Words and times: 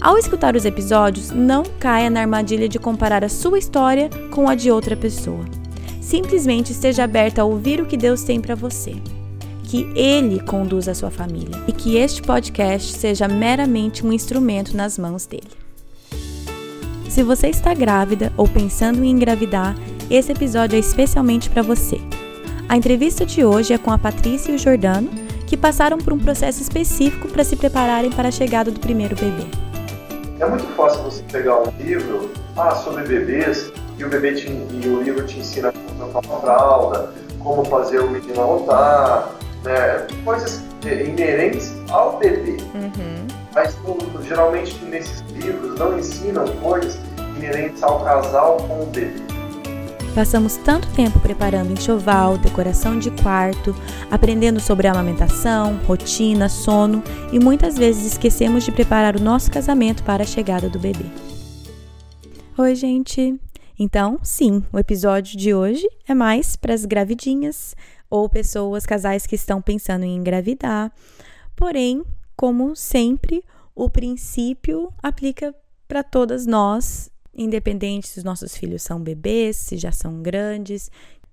Ao 0.00 0.16
escutar 0.16 0.54
os 0.54 0.64
episódios, 0.64 1.32
não 1.32 1.64
caia 1.80 2.08
na 2.08 2.20
armadilha 2.20 2.68
de 2.68 2.78
comparar 2.78 3.24
a 3.24 3.28
sua 3.28 3.58
história 3.58 4.08
com 4.30 4.48
a 4.48 4.54
de 4.54 4.70
outra 4.70 4.96
pessoa. 4.96 5.44
Simplesmente 6.00 6.70
esteja 6.70 7.02
aberta 7.02 7.42
a 7.42 7.44
ouvir 7.44 7.80
o 7.80 7.86
que 7.86 7.96
Deus 7.96 8.22
tem 8.22 8.40
para 8.40 8.54
você. 8.54 8.94
Que 9.64 9.90
Ele 9.96 10.38
conduza 10.40 10.92
a 10.92 10.94
sua 10.94 11.10
família 11.10 11.60
e 11.66 11.72
que 11.72 11.96
este 11.96 12.22
podcast 12.22 12.92
seja 12.92 13.26
meramente 13.26 14.06
um 14.06 14.12
instrumento 14.12 14.76
nas 14.76 14.96
mãos 14.96 15.26
dele. 15.26 15.50
Se 17.08 17.24
você 17.24 17.48
está 17.48 17.74
grávida 17.74 18.32
ou 18.36 18.46
pensando 18.46 19.02
em 19.02 19.10
engravidar, 19.10 19.76
esse 20.08 20.30
episódio 20.30 20.76
é 20.76 20.78
especialmente 20.78 21.50
para 21.50 21.60
você. 21.60 22.00
A 22.68 22.76
entrevista 22.76 23.26
de 23.26 23.44
hoje 23.44 23.72
é 23.74 23.78
com 23.78 23.90
a 23.90 23.98
Patrícia 23.98 24.52
e 24.52 24.54
o 24.54 24.58
Jordano, 24.58 25.10
que 25.46 25.56
passaram 25.56 25.98
por 25.98 26.12
um 26.12 26.18
processo 26.18 26.62
específico 26.62 27.26
para 27.28 27.42
se 27.42 27.56
prepararem 27.56 28.12
para 28.12 28.28
a 28.28 28.32
chegada 28.32 28.70
do 28.70 28.78
primeiro 28.78 29.16
bebê. 29.16 29.67
É 30.40 30.46
muito 30.46 30.64
fácil 30.76 31.02
você 31.02 31.22
pegar 31.32 31.60
um 31.60 31.70
livro 31.78 32.30
ah, 32.56 32.70
sobre 32.70 33.02
bebês 33.04 33.72
e 33.98 34.04
o, 34.04 34.08
bebê 34.08 34.34
te, 34.34 34.46
e 34.46 34.88
o 34.88 35.02
livro 35.02 35.26
te 35.26 35.40
ensina 35.40 35.72
como 35.72 36.12
trocar 36.12 36.28
uma 36.28 36.40
fralda, 36.40 37.12
como 37.40 37.64
fazer 37.64 37.98
o 38.00 38.08
menino 38.08 38.40
adotar, 38.40 39.30
né, 39.64 40.06
coisas 40.24 40.62
inerentes 40.84 41.74
ao 41.90 42.18
bebê. 42.18 42.56
Uhum. 42.74 43.26
Mas 43.52 43.76
geralmente 44.22 44.78
nesses 44.84 45.20
livros 45.32 45.76
não 45.76 45.98
ensinam 45.98 46.46
coisas 46.62 47.00
inerentes 47.36 47.82
ao 47.82 48.04
casal 48.04 48.58
com 48.58 48.82
o 48.82 48.86
bebê. 48.86 49.37
Passamos 50.14 50.56
tanto 50.56 50.88
tempo 50.94 51.20
preparando 51.20 51.72
enxoval, 51.72 52.38
decoração 52.38 52.98
de 52.98 53.10
quarto, 53.22 53.74
aprendendo 54.10 54.58
sobre 54.58 54.88
amamentação, 54.88 55.76
rotina, 55.86 56.48
sono 56.48 57.02
e 57.32 57.38
muitas 57.38 57.76
vezes 57.76 58.12
esquecemos 58.12 58.64
de 58.64 58.72
preparar 58.72 59.16
o 59.16 59.22
nosso 59.22 59.50
casamento 59.50 60.02
para 60.02 60.24
a 60.24 60.26
chegada 60.26 60.68
do 60.68 60.78
bebê. 60.78 61.04
Oi, 62.56 62.74
gente! 62.74 63.38
Então, 63.78 64.18
sim, 64.22 64.64
o 64.72 64.78
episódio 64.78 65.38
de 65.38 65.54
hoje 65.54 65.88
é 66.08 66.12
mais 66.12 66.56
para 66.56 66.74
as 66.74 66.84
gravidinhas 66.84 67.76
ou 68.10 68.28
pessoas, 68.28 68.84
casais 68.84 69.24
que 69.24 69.36
estão 69.36 69.62
pensando 69.62 70.04
em 70.04 70.16
engravidar. 70.16 70.90
Porém, 71.54 72.02
como 72.36 72.74
sempre, 72.74 73.44
o 73.74 73.88
princípio 73.88 74.92
aplica 75.00 75.54
para 75.86 76.02
todas 76.02 76.44
nós 76.46 77.08
independente 77.38 78.08
se 78.08 78.18
os 78.18 78.24
nossos 78.24 78.56
filhos 78.56 78.82
são 78.82 79.00
bebês, 79.00 79.56
se 79.56 79.76
já 79.76 79.92
são 79.92 80.20
grandes, 80.20 80.90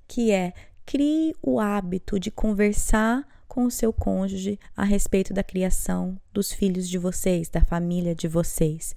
que 0.07 0.31
é 0.31 0.53
crie 0.85 1.35
o 1.41 1.59
hábito 1.59 2.19
de 2.19 2.29
conversar 2.29 3.27
com 3.47 3.65
o 3.65 3.71
seu 3.71 3.91
cônjuge 3.91 4.59
a 4.75 4.83
respeito 4.83 5.33
da 5.33 5.43
criação 5.43 6.19
dos 6.31 6.51
filhos 6.51 6.87
de 6.87 6.97
vocês, 6.97 7.49
da 7.49 7.61
família 7.61 8.13
de 8.13 8.27
vocês. 8.27 8.95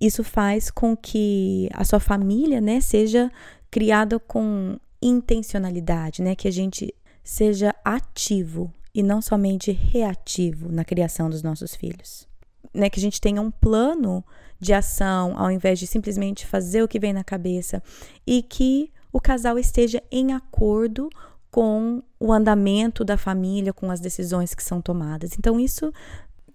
Isso 0.00 0.22
faz 0.22 0.70
com 0.70 0.96
que 0.96 1.68
a 1.72 1.84
sua 1.84 1.98
família, 1.98 2.60
né, 2.60 2.80
seja 2.80 3.32
criada 3.70 4.20
com 4.20 4.78
intencionalidade, 5.00 6.22
né, 6.22 6.34
que 6.36 6.46
a 6.46 6.52
gente 6.52 6.94
seja 7.22 7.74
ativo 7.84 8.72
e 8.94 9.02
não 9.02 9.20
somente 9.20 9.72
reativo 9.72 10.70
na 10.70 10.84
criação 10.84 11.28
dos 11.28 11.42
nossos 11.42 11.74
filhos. 11.74 12.28
Né, 12.72 12.90
que 12.90 12.98
a 12.98 13.02
gente 13.02 13.20
tenha 13.20 13.40
um 13.40 13.50
plano 13.50 14.24
de 14.58 14.72
ação, 14.72 15.38
ao 15.38 15.50
invés 15.50 15.78
de 15.78 15.86
simplesmente 15.86 16.46
fazer 16.46 16.82
o 16.82 16.88
que 16.88 16.98
vem 16.98 17.12
na 17.12 17.24
cabeça, 17.24 17.82
e 18.26 18.42
que 18.42 18.92
o 19.12 19.20
casal 19.20 19.58
esteja 19.58 20.02
em 20.10 20.32
acordo 20.32 21.08
com 21.50 22.02
o 22.18 22.32
andamento 22.32 23.04
da 23.04 23.16
família, 23.16 23.72
com 23.72 23.90
as 23.90 24.00
decisões 24.00 24.54
que 24.54 24.62
são 24.62 24.80
tomadas. 24.80 25.38
Então, 25.38 25.60
isso 25.60 25.92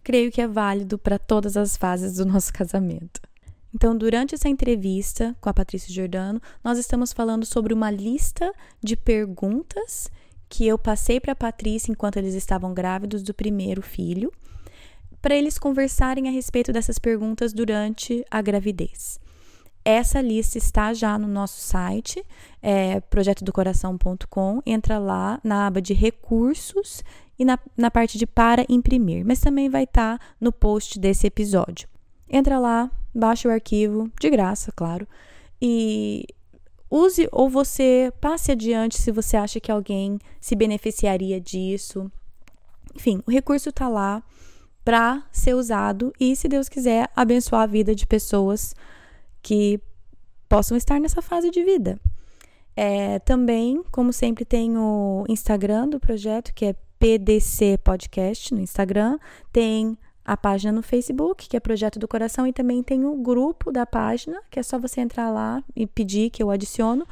creio 0.03 0.31
que 0.31 0.41
é 0.41 0.47
válido 0.47 0.97
para 0.97 1.17
todas 1.17 1.55
as 1.55 1.77
fases 1.77 2.15
do 2.15 2.25
nosso 2.25 2.51
casamento. 2.51 3.21
Então, 3.73 3.95
durante 3.95 4.35
essa 4.35 4.49
entrevista 4.49 5.35
com 5.39 5.49
a 5.49 5.53
Patrícia 5.53 5.93
Giordano, 5.93 6.41
nós 6.63 6.77
estamos 6.77 7.13
falando 7.13 7.45
sobre 7.45 7.73
uma 7.73 7.91
lista 7.91 8.51
de 8.83 8.97
perguntas 8.97 10.09
que 10.49 10.67
eu 10.67 10.77
passei 10.77 11.19
para 11.19 11.33
a 11.33 11.35
Patrícia 11.35 11.91
enquanto 11.91 12.17
eles 12.17 12.33
estavam 12.33 12.73
grávidos 12.73 13.21
do 13.21 13.33
primeiro 13.33 13.81
filho 13.81 14.33
para 15.21 15.35
eles 15.35 15.57
conversarem 15.57 16.27
a 16.27 16.31
respeito 16.31 16.71
dessas 16.71 16.97
perguntas 16.97 17.53
durante 17.53 18.23
a 18.29 18.41
gravidez. 18.41 19.19
Essa 19.83 20.21
lista 20.21 20.57
está 20.57 20.93
já 20.93 21.17
no 21.17 21.27
nosso 21.27 21.61
site, 21.61 22.23
é, 22.61 22.99
projetodocoração.com. 22.99 24.61
Entra 24.65 24.97
lá 24.97 25.39
na 25.43 25.67
aba 25.67 25.81
de 25.81 25.93
recursos 25.93 27.03
e 27.37 27.45
na, 27.45 27.57
na 27.75 27.89
parte 27.89 28.17
de 28.17 28.27
para 28.27 28.65
imprimir, 28.67 29.25
mas 29.25 29.39
também 29.39 29.69
vai 29.69 29.85
estar 29.85 30.19
tá 30.19 30.25
no 30.39 30.51
post 30.51 30.99
desse 30.99 31.25
episódio. 31.25 31.87
Entra 32.29 32.59
lá, 32.59 32.91
baixa 33.15 33.47
o 33.47 33.51
arquivo, 33.51 34.11
de 34.19 34.29
graça, 34.29 34.71
claro, 34.71 35.07
e 35.61 36.25
use 36.91 37.27
ou 37.31 37.49
você 37.49 38.11
passe 38.19 38.51
adiante 38.51 39.01
se 39.01 39.11
você 39.11 39.37
acha 39.37 39.59
que 39.59 39.71
alguém 39.71 40.19
se 40.39 40.55
beneficiaria 40.55 41.39
disso. 41.39 42.11
Enfim, 42.95 43.23
o 43.25 43.31
recurso 43.31 43.69
está 43.69 43.87
lá 43.87 44.21
para 44.83 45.23
ser 45.31 45.53
usado 45.53 46.13
e, 46.19 46.35
se 46.35 46.47
Deus 46.47 46.69
quiser, 46.69 47.09
abençoar 47.15 47.63
a 47.63 47.67
vida 47.67 47.93
de 47.93 48.05
pessoas 48.05 48.73
que 49.41 49.79
possam 50.47 50.75
estar 50.75 50.99
nessa 50.99 51.21
fase 51.21 51.51
de 51.51 51.63
vida. 51.63 51.99
É, 52.75 53.19
também, 53.19 53.83
como 53.91 54.11
sempre, 54.13 54.45
tem 54.45 54.77
o 54.77 55.25
Instagram 55.27 55.89
do 55.89 55.99
projeto, 55.99 56.53
que 56.53 56.65
é 56.65 56.75
PDC 56.97 57.77
Podcast 57.83 58.53
no 58.53 58.61
Instagram, 58.61 59.17
tem 59.51 59.97
a 60.23 60.37
página 60.37 60.71
no 60.71 60.83
Facebook, 60.83 61.49
que 61.49 61.57
é 61.57 61.59
Projeto 61.59 61.97
do 61.97 62.07
Coração, 62.07 62.45
e 62.45 62.53
também 62.53 62.83
tem 62.83 63.03
o 63.03 63.15
grupo 63.15 63.71
da 63.71 63.85
página, 63.85 64.41
que 64.49 64.59
é 64.59 64.63
só 64.63 64.77
você 64.77 65.01
entrar 65.01 65.31
lá 65.31 65.63
e 65.75 65.87
pedir 65.87 66.29
que 66.29 66.43
eu 66.43 66.51
adiciono. 66.51 67.05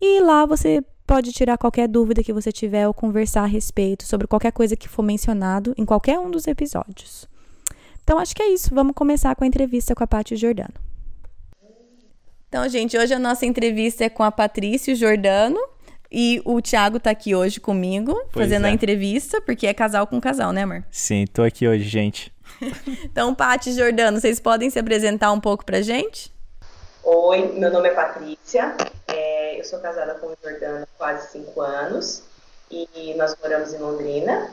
E 0.00 0.20
lá 0.20 0.44
você 0.44 0.84
pode 1.08 1.32
tirar 1.32 1.56
qualquer 1.56 1.88
dúvida 1.88 2.22
que 2.22 2.34
você 2.34 2.52
tiver 2.52 2.86
ou 2.86 2.92
conversar 2.92 3.42
a 3.42 3.46
respeito 3.46 4.04
sobre 4.04 4.26
qualquer 4.26 4.52
coisa 4.52 4.76
que 4.76 4.86
for 4.86 5.02
mencionado 5.02 5.72
em 5.78 5.84
qualquer 5.86 6.18
um 6.18 6.30
dos 6.30 6.46
episódios. 6.46 7.26
Então, 8.04 8.18
acho 8.18 8.36
que 8.36 8.42
é 8.42 8.52
isso. 8.52 8.74
Vamos 8.74 8.94
começar 8.94 9.34
com 9.34 9.42
a 9.42 9.46
entrevista 9.46 9.94
com 9.94 10.04
a 10.04 10.06
Paty 10.06 10.36
Jordano. 10.36 10.74
Então, 12.46 12.68
gente, 12.68 12.96
hoje 12.96 13.14
a 13.14 13.18
nossa 13.18 13.46
entrevista 13.46 14.04
é 14.04 14.10
com 14.10 14.22
a 14.22 14.30
Patrícia 14.30 14.94
Jordano. 14.94 15.58
E 16.12 16.42
o 16.44 16.60
Thiago 16.60 17.00
tá 17.00 17.10
aqui 17.10 17.34
hoje 17.34 17.58
comigo, 17.58 18.14
pois 18.32 18.46
fazendo 18.46 18.66
é. 18.66 18.70
a 18.70 18.72
entrevista, 18.72 19.40
porque 19.42 19.66
é 19.66 19.74
casal 19.74 20.06
com 20.06 20.20
casal, 20.20 20.52
né, 20.52 20.62
amor? 20.62 20.84
Sim, 20.90 21.26
tô 21.26 21.42
aqui 21.42 21.68
hoje, 21.68 21.84
gente. 21.84 22.32
então, 23.04 23.34
Paty 23.34 23.72
Jordano, 23.72 24.20
vocês 24.20 24.40
podem 24.40 24.70
se 24.70 24.78
apresentar 24.78 25.32
um 25.32 25.40
pouco 25.40 25.64
pra 25.64 25.82
gente? 25.82 26.32
Oi, 27.02 27.52
meu 27.58 27.70
nome 27.70 27.88
é 27.88 27.94
Patrícia, 27.94 28.74
sou 29.68 29.78
casada 29.80 30.14
com 30.14 30.28
o 30.28 30.36
Jordano 30.42 30.84
há 30.84 30.98
quase 30.98 31.32
cinco 31.32 31.60
anos 31.60 32.22
e 32.70 33.14
nós 33.16 33.36
moramos 33.40 33.74
em 33.74 33.78
Londrina. 33.78 34.50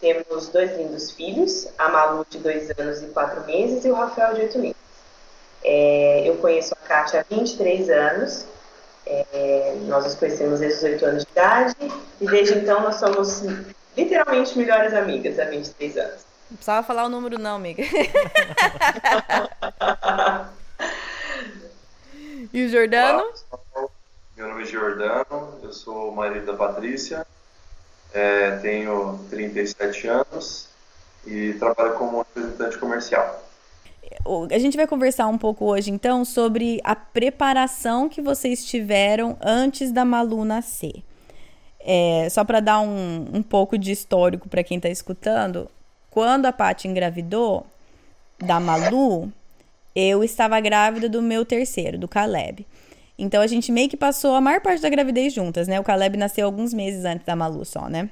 Temos 0.00 0.48
dois 0.48 0.76
lindos 0.76 1.10
filhos, 1.10 1.68
a 1.78 1.88
Malu 1.88 2.26
de 2.28 2.38
dois 2.38 2.70
anos 2.78 3.02
e 3.02 3.06
quatro 3.06 3.44
meses 3.44 3.84
e 3.84 3.90
o 3.90 3.94
Rafael 3.94 4.34
de 4.34 4.42
oito 4.42 4.58
meses. 4.58 4.76
É, 5.62 6.28
eu 6.28 6.36
conheço 6.36 6.74
a 6.74 6.88
Kátia 6.88 7.20
há 7.20 7.34
23 7.34 7.90
anos, 7.90 8.46
é, 9.06 9.76
nós 9.82 10.04
nos 10.04 10.14
conhecemos 10.14 10.60
desde 10.60 10.78
os 10.78 10.84
8 10.84 11.06
anos 11.06 11.24
de 11.24 11.30
idade 11.30 11.76
e 12.20 12.26
desde 12.26 12.58
então 12.58 12.82
nós 12.82 12.96
somos 12.96 13.42
literalmente 13.96 14.58
melhores 14.58 14.92
amigas 14.94 15.38
há 15.38 15.44
23 15.44 15.96
anos. 15.96 16.26
Não 16.50 16.56
precisava 16.56 16.86
falar 16.86 17.04
o 17.04 17.08
número 17.08 17.38
não, 17.38 17.56
amiga. 17.56 17.82
E 22.52 22.64
o 22.64 22.68
Jordano? 22.70 23.24
Olá, 23.74 23.88
meu 24.36 24.48
nome 24.48 24.64
é 24.64 24.66
Jordano, 24.66 25.54
eu 25.62 25.72
sou 25.72 26.10
o 26.10 26.14
marido 26.14 26.44
da 26.44 26.54
Patrícia, 26.54 27.26
é, 28.12 28.50
tenho 28.58 29.18
37 29.30 30.06
anos 30.08 30.68
e 31.26 31.54
trabalho 31.54 31.94
como 31.94 32.18
representante 32.18 32.76
comercial. 32.76 33.42
A 34.50 34.58
gente 34.58 34.76
vai 34.76 34.86
conversar 34.86 35.26
um 35.26 35.38
pouco 35.38 35.64
hoje, 35.64 35.90
então, 35.90 36.22
sobre 36.24 36.80
a 36.84 36.94
preparação 36.94 38.08
que 38.10 38.20
vocês 38.20 38.64
tiveram 38.64 39.38
antes 39.40 39.90
da 39.90 40.04
Malu 40.04 40.44
nascer. 40.44 41.02
É, 41.80 42.28
só 42.30 42.44
para 42.44 42.60
dar 42.60 42.80
um, 42.80 43.26
um 43.32 43.42
pouco 43.42 43.78
de 43.78 43.90
histórico 43.90 44.48
para 44.48 44.62
quem 44.62 44.76
está 44.76 44.88
escutando, 44.88 45.70
quando 46.10 46.44
a 46.44 46.52
Paty 46.52 46.88
engravidou 46.88 47.66
da 48.38 48.60
Malu, 48.60 49.32
eu 49.94 50.22
estava 50.22 50.60
grávida 50.60 51.08
do 51.08 51.22
meu 51.22 51.44
terceiro, 51.44 51.98
do 51.98 52.06
Caleb. 52.06 52.66
Então 53.18 53.40
a 53.40 53.46
gente 53.46 53.72
meio 53.72 53.88
que 53.88 53.96
passou 53.96 54.34
a 54.34 54.40
maior 54.40 54.60
parte 54.60 54.82
da 54.82 54.88
gravidez 54.88 55.32
juntas, 55.32 55.66
né? 55.66 55.80
O 55.80 55.84
Caleb 55.84 56.16
nasceu 56.16 56.46
alguns 56.46 56.74
meses 56.74 57.04
antes 57.04 57.24
da 57.24 57.34
Malu 57.34 57.64
só, 57.64 57.88
né? 57.88 58.10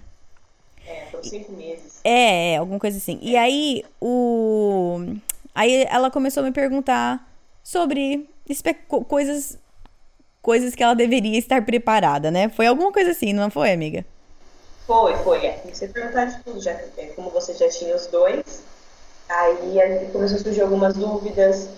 É, 0.86 1.06
por 1.10 1.24
cinco 1.24 1.52
meses. 1.52 2.00
É, 2.04 2.52
é, 2.52 2.56
alguma 2.56 2.78
coisa 2.78 2.96
assim. 2.96 3.18
E 3.22 3.36
aí, 3.36 3.84
o. 4.00 5.00
Aí 5.54 5.84
ela 5.84 6.10
começou 6.10 6.42
a 6.42 6.46
me 6.46 6.52
perguntar 6.52 7.26
sobre 7.62 8.28
coisas 9.08 9.58
coisas 10.42 10.74
que 10.74 10.82
ela 10.82 10.94
deveria 10.94 11.38
estar 11.38 11.64
preparada, 11.64 12.30
né? 12.30 12.50
Foi 12.50 12.66
alguma 12.66 12.92
coisa 12.92 13.12
assim, 13.12 13.32
não 13.32 13.50
foi, 13.50 13.72
amiga? 13.72 14.04
Foi, 14.86 15.16
foi. 15.16 15.46
É. 15.46 15.62
Você 15.72 15.88
perguntar 15.88 16.26
de 16.26 16.42
tudo, 16.42 16.60
já, 16.60 16.72
é, 16.72 17.12
como 17.16 17.30
você 17.30 17.54
já 17.54 17.66
tinha 17.70 17.96
os 17.96 18.06
dois, 18.08 18.62
aí 19.26 20.10
começou 20.12 20.36
a 20.36 20.40
surgir 20.40 20.60
algumas 20.60 20.94
dúvidas 20.94 21.70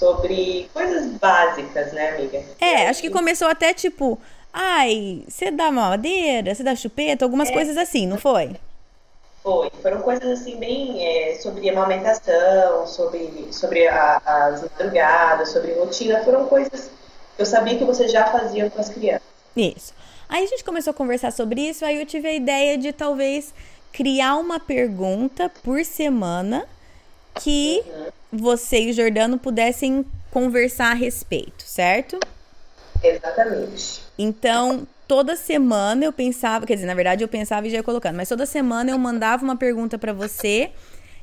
sobre 0.00 0.70
coisas 0.72 1.12
básicas, 1.18 1.92
né, 1.92 2.12
amiga? 2.16 2.42
É, 2.58 2.88
acho 2.88 3.02
que 3.02 3.10
começou 3.10 3.48
até 3.48 3.74
tipo, 3.74 4.18
ai, 4.50 5.22
você 5.28 5.50
dá 5.50 5.70
madeira, 5.70 6.54
você 6.54 6.62
dá 6.62 6.74
chupeta, 6.74 7.22
algumas 7.22 7.50
é. 7.50 7.52
coisas 7.52 7.76
assim, 7.76 8.06
não 8.06 8.16
foi? 8.16 8.56
Foi, 9.42 9.70
foram 9.82 10.00
coisas 10.00 10.40
assim 10.40 10.56
bem 10.56 11.06
é, 11.06 11.34
sobre 11.34 11.68
amamentação, 11.68 12.86
sobre, 12.86 13.48
sobre 13.52 13.86
a, 13.88 14.20
as 14.24 14.62
madrugadas, 14.62 15.50
sobre 15.50 15.74
rotina, 15.74 16.24
foram 16.24 16.46
coisas 16.46 16.90
eu 17.38 17.46
sabia 17.46 17.78
que 17.78 17.84
você 17.84 18.06
já 18.06 18.26
fazia 18.26 18.68
com 18.68 18.78
as 18.78 18.90
crianças. 18.90 19.22
Isso. 19.56 19.94
Aí 20.28 20.44
a 20.44 20.46
gente 20.46 20.62
começou 20.62 20.90
a 20.90 20.94
conversar 20.94 21.30
sobre 21.30 21.62
isso, 21.62 21.86
aí 21.86 21.98
eu 21.98 22.04
tive 22.04 22.28
a 22.28 22.34
ideia 22.34 22.76
de 22.76 22.92
talvez 22.92 23.54
criar 23.90 24.36
uma 24.36 24.60
pergunta 24.60 25.50
por 25.62 25.82
semana 25.82 26.66
que 27.34 27.82
você 28.32 28.82
e 28.82 28.90
o 28.90 28.92
Jordano 28.92 29.38
pudessem 29.38 30.04
conversar 30.30 30.92
a 30.92 30.94
respeito, 30.94 31.64
certo? 31.64 32.18
Exatamente. 33.02 34.02
Então, 34.18 34.86
toda 35.08 35.36
semana 35.36 36.04
eu 36.04 36.12
pensava, 36.12 36.66
quer 36.66 36.74
dizer, 36.74 36.86
na 36.86 36.94
verdade 36.94 37.24
eu 37.24 37.28
pensava 37.28 37.66
e 37.66 37.70
já 37.70 37.78
ia 37.78 37.82
colocando, 37.82 38.16
mas 38.16 38.28
toda 38.28 38.46
semana 38.46 38.90
eu 38.90 38.98
mandava 38.98 39.42
uma 39.42 39.56
pergunta 39.56 39.98
para 39.98 40.12
você 40.12 40.70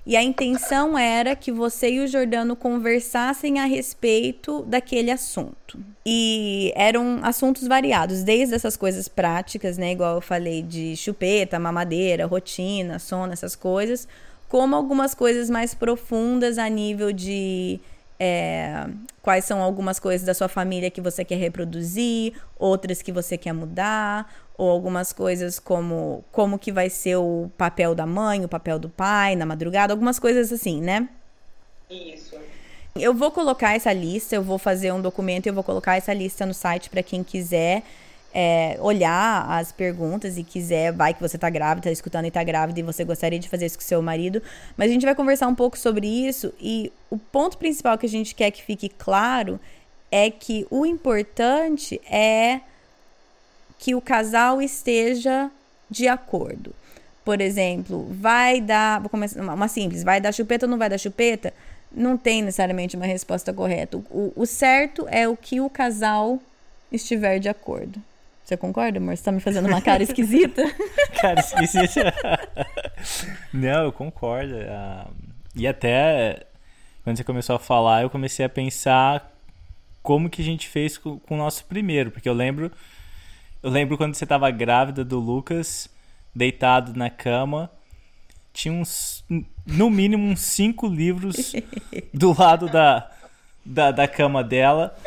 e 0.08 0.16
a 0.16 0.24
intenção 0.24 0.98
era 0.98 1.36
que 1.36 1.52
você 1.52 1.92
e 1.92 2.00
o 2.00 2.08
Jordano 2.08 2.56
conversassem 2.56 3.60
a 3.60 3.66
respeito 3.66 4.62
daquele 4.64 5.12
assunto. 5.12 5.78
E 6.06 6.72
eram 6.78 7.20
assuntos 7.24 7.68
variados, 7.68 8.24
desde 8.24 8.56
essas 8.56 8.78
coisas 8.78 9.10
práticas, 9.10 9.78
né? 9.78 9.92
Igual 9.92 10.16
eu 10.16 10.22
falei 10.22 10.62
de 10.62 10.96
chupeta, 10.96 11.60
mamadeira, 11.60 12.26
rotina, 12.26 13.00
sono, 13.00 13.34
essas 13.34 13.54
coisas, 13.54 14.08
como 14.50 14.76
algumas 14.76 15.14
coisas 15.14 15.50
mais 15.50 15.74
profundas 15.74 16.58
a 16.58 16.68
nível 16.70 17.12
de 17.12 17.80
é, 18.20 18.88
quais 19.22 19.46
são 19.46 19.62
algumas 19.62 20.00
coisas 20.00 20.26
da 20.26 20.34
sua 20.34 20.48
família 20.48 20.90
que 20.90 21.02
você 21.02 21.24
quer 21.24 21.36
reproduzir, 21.36 22.34
outras 22.58 23.02
que 23.02 23.12
você 23.12 23.38
quer 23.38 23.54
mudar, 23.54 24.34
ou 24.58 24.70
algumas 24.70 25.14
coisas 25.14 25.60
como 25.60 26.24
como 26.32 26.58
que 26.58 26.72
vai 26.72 26.90
ser 26.90 27.18
o 27.18 27.52
papel 27.58 27.94
da 27.94 28.06
mãe, 28.06 28.44
o 28.44 28.50
papel 28.50 28.80
do 28.80 28.90
pai 28.90 29.36
na 29.36 29.46
madrugada, 29.46 29.94
algumas 29.94 30.18
coisas 30.18 30.52
assim, 30.52 30.82
né? 30.82 31.08
Isso. 31.90 32.36
Eu 32.96 33.14
vou 33.14 33.30
colocar 33.30 33.76
essa 33.76 33.94
lista, 33.94 34.36
eu 34.36 34.42
vou 34.42 34.58
fazer 34.58 34.92
um 34.92 35.02
documento 35.02 35.46
e 35.46 35.50
eu 35.50 35.54
vou 35.54 35.64
colocar 35.64 35.96
essa 35.96 36.14
lista 36.14 36.46
no 36.46 36.54
site 36.54 36.90
para 36.90 37.04
quem 37.04 37.24
quiser 37.24 37.84
é, 38.40 38.78
olhar 38.82 39.50
as 39.50 39.72
perguntas 39.72 40.38
e 40.38 40.44
quiser, 40.44 40.94
vai 40.94 41.12
que 41.12 41.20
você 41.20 41.40
tá 41.40 41.50
grávida, 41.50 41.86
tá 41.86 41.92
escutando 41.92 42.26
e 42.26 42.32
tá 42.32 42.44
grávida 42.44 42.80
e 42.80 42.84
você 42.84 43.04
gostaria 43.04 43.40
de 43.40 43.50
fazer 43.50 43.66
isso 43.66 43.80
com 43.80 43.84
seu 43.84 44.00
marido. 44.00 44.44
Mas 44.78 44.92
a 44.92 44.94
gente 44.94 45.08
vai 45.08 45.16
conversar 45.16 45.48
um 45.48 45.56
pouco 45.56 45.76
sobre 45.76 46.06
isso 46.06 46.54
e 46.62 46.94
o 47.10 47.18
ponto 47.18 47.58
principal 47.58 47.98
que 47.98 48.06
a 48.06 48.10
gente 48.10 48.36
quer 48.36 48.52
que 48.52 48.62
fique 48.62 48.90
claro 48.90 49.60
é 50.12 50.30
que 50.30 50.68
o 50.70 50.86
importante 50.86 52.00
é 52.08 52.62
que 53.80 53.96
o 53.96 54.02
casal 54.02 54.62
esteja 54.62 55.50
de 55.90 56.08
acordo. 56.08 56.76
Por 57.26 57.42
exemplo, 57.42 58.08
vai 58.12 58.62
dar, 58.62 59.02
vou 59.02 59.10
começar 59.10 59.42
uma 59.42 59.68
simples, 59.68 60.04
vai 60.04 60.22
dar 60.22 60.32
chupeta 60.32 60.68
ou 60.68 60.70
não 60.70 60.78
vai 60.78 60.92
dar 60.92 61.00
chupeta? 61.00 61.52
Não 61.92 62.16
tem 62.16 62.44
necessariamente 62.44 62.96
uma 62.96 63.08
resposta 63.08 63.52
correta. 63.52 63.98
O, 63.98 64.32
o 64.36 64.46
certo 64.46 65.08
é 65.10 65.28
o 65.28 65.36
que 65.36 65.60
o 65.60 65.72
casal 65.72 66.40
estiver 66.92 67.40
de 67.40 67.50
acordo. 67.50 68.00
Você 68.48 68.56
concorda, 68.56 68.98
amor? 68.98 69.18
Você 69.18 69.24
tá 69.24 69.32
me 69.34 69.42
fazendo 69.42 69.68
uma 69.68 69.82
cara 69.82 70.02
esquisita? 70.02 70.64
cara 71.20 71.42
esquisita. 71.42 72.14
Não, 73.52 73.84
eu 73.84 73.92
concordo. 73.92 74.54
Uh, 74.56 75.14
e 75.54 75.68
até 75.68 76.46
quando 77.04 77.18
você 77.18 77.26
começou 77.26 77.58
a 77.58 77.60
falar, 77.60 78.04
eu 78.04 78.10
comecei 78.10 78.46
a 78.46 78.50
pensar 78.50 79.34
como 80.02 80.30
que 80.30 80.42
a 80.42 80.46
gente 80.46 80.66
fez 80.66 80.98
com, 80.98 81.20
com 81.20 81.36
o 81.36 81.38
nosso 81.38 81.66
primeiro, 81.66 82.10
porque 82.10 82.30
eu 82.30 82.34
lembro 82.34 82.72
eu 83.62 83.70
lembro 83.70 83.98
quando 83.98 84.16
você 84.16 84.26
tava 84.26 84.50
grávida 84.50 85.04
do 85.04 85.20
Lucas, 85.20 85.90
deitado 86.34 86.98
na 86.98 87.10
cama, 87.10 87.70
tinha 88.54 88.74
uns 88.74 89.26
no 89.66 89.90
mínimo 89.90 90.26
uns 90.26 90.40
cinco 90.40 90.88
livros 90.88 91.52
do 92.14 92.34
lado 92.40 92.70
da, 92.70 93.12
da, 93.66 93.92
da 93.92 94.08
cama 94.08 94.42
dela 94.42 94.98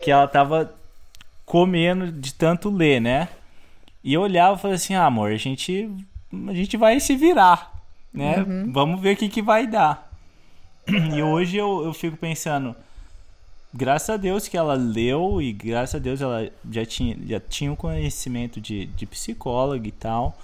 que 0.00 0.10
ela 0.10 0.26
tava 0.26 0.75
comendo 1.46 2.10
de 2.10 2.34
tanto 2.34 2.68
ler, 2.68 3.00
né? 3.00 3.28
E 4.02 4.12
eu 4.12 4.20
olhava 4.20 4.58
e 4.58 4.60
falava 4.60 4.74
assim, 4.74 4.94
ah, 4.94 5.06
amor, 5.06 5.30
a 5.30 5.36
gente, 5.36 5.88
a 6.48 6.52
gente 6.52 6.76
vai 6.76 6.98
se 7.00 7.16
virar, 7.16 7.72
né? 8.12 8.38
Uhum. 8.42 8.72
Vamos 8.72 9.00
ver 9.00 9.14
o 9.14 9.16
que, 9.16 9.28
que 9.28 9.40
vai 9.40 9.66
dar. 9.66 10.12
E 11.14 11.22
hoje 11.22 11.56
eu, 11.56 11.84
eu 11.84 11.92
fico 11.92 12.16
pensando, 12.16 12.74
graças 13.72 14.10
a 14.10 14.16
Deus 14.16 14.46
que 14.46 14.56
ela 14.56 14.74
leu 14.74 15.40
e 15.40 15.52
graças 15.52 15.96
a 15.96 15.98
Deus 15.98 16.20
ela 16.20 16.48
já 16.70 16.84
tinha, 16.84 17.16
já 17.26 17.40
tinha 17.40 17.72
um 17.72 17.76
conhecimento 17.76 18.60
de, 18.60 18.86
de 18.86 19.06
psicóloga 19.06 19.86
e 19.86 19.92
tal. 19.92 20.36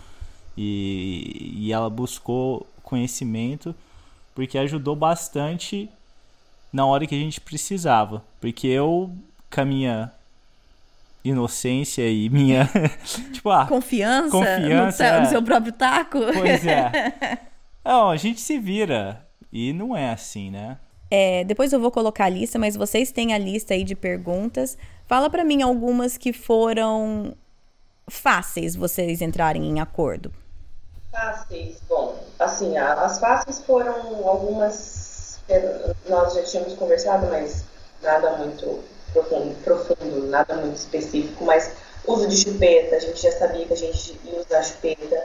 E, 0.57 1.55
e 1.57 1.73
ela 1.73 1.89
buscou 1.89 2.67
conhecimento 2.83 3.75
porque 4.35 4.59
ajudou 4.59 4.97
bastante 4.97 5.89
na 6.73 6.85
hora 6.87 7.07
que 7.07 7.15
a 7.15 7.19
gente 7.19 7.41
precisava. 7.41 8.23
Porque 8.41 8.67
eu, 8.67 9.11
com 9.51 9.61
a 9.61 9.65
minha 9.65 10.13
inocência 11.25 12.09
e 12.09 12.29
minha 12.29 12.69
tipo 13.33 13.51
ah, 13.51 13.67
confiança, 13.67 14.31
confiança 14.31 15.05
no, 15.05 15.17
é. 15.17 15.21
no, 15.21 15.27
seu 15.27 15.43
próprio 15.43 15.73
taco. 15.73 16.19
Pois 16.33 16.67
é. 16.67 17.39
Não, 17.85 18.11
a 18.11 18.17
gente 18.17 18.41
se 18.41 18.59
vira 18.59 19.27
e 19.53 19.73
não 19.73 19.97
é 19.97 20.13
assim, 20.13 20.51
né? 20.51 20.79
É, 21.11 21.43
depois 21.45 21.73
eu 21.73 21.81
vou 21.81 21.91
colocar 21.91 22.27
a 22.27 22.29
lista, 22.29 22.59
mas 22.59 22.77
vocês 22.77 23.11
têm 23.11 23.35
a 23.35 23.39
lista 23.39 23.75
aí 23.75 23.83
de 23.83 23.95
perguntas. 23.95 24.79
Fala 25.05 25.29
para 25.29 25.45
mim 25.45 25.63
algumas 25.63 26.17
que 26.17 26.33
foram 26.33 27.37
fáceis 28.09 28.75
vocês 28.75 29.21
entrarem 29.21 29.69
em 29.69 29.81
acordo. 29.81 30.33
Fáceis, 31.11 31.83
bom, 31.89 32.19
assim, 32.39 32.79
as 32.79 33.19
fáceis 33.19 33.61
foram 33.61 34.27
algumas 34.27 35.41
que 35.47 36.11
nós 36.11 36.35
já 36.35 36.43
tínhamos 36.45 36.75
conversado, 36.75 37.27
mas 37.27 37.65
nada 38.03 38.39
muito 38.39 38.83
profundo, 39.13 39.55
profundo, 39.63 40.27
nada 40.27 40.57
muito 40.57 40.77
específico, 40.77 41.45
mas 41.45 41.73
uso 42.07 42.27
de 42.27 42.37
chupeta, 42.37 42.97
a 42.97 42.99
gente 42.99 43.23
já 43.23 43.33
sabia 43.33 43.67
que 43.67 43.73
a 43.73 43.77
gente 43.77 44.19
ia 44.25 44.41
usar 44.41 44.63
chupeta, 44.63 45.23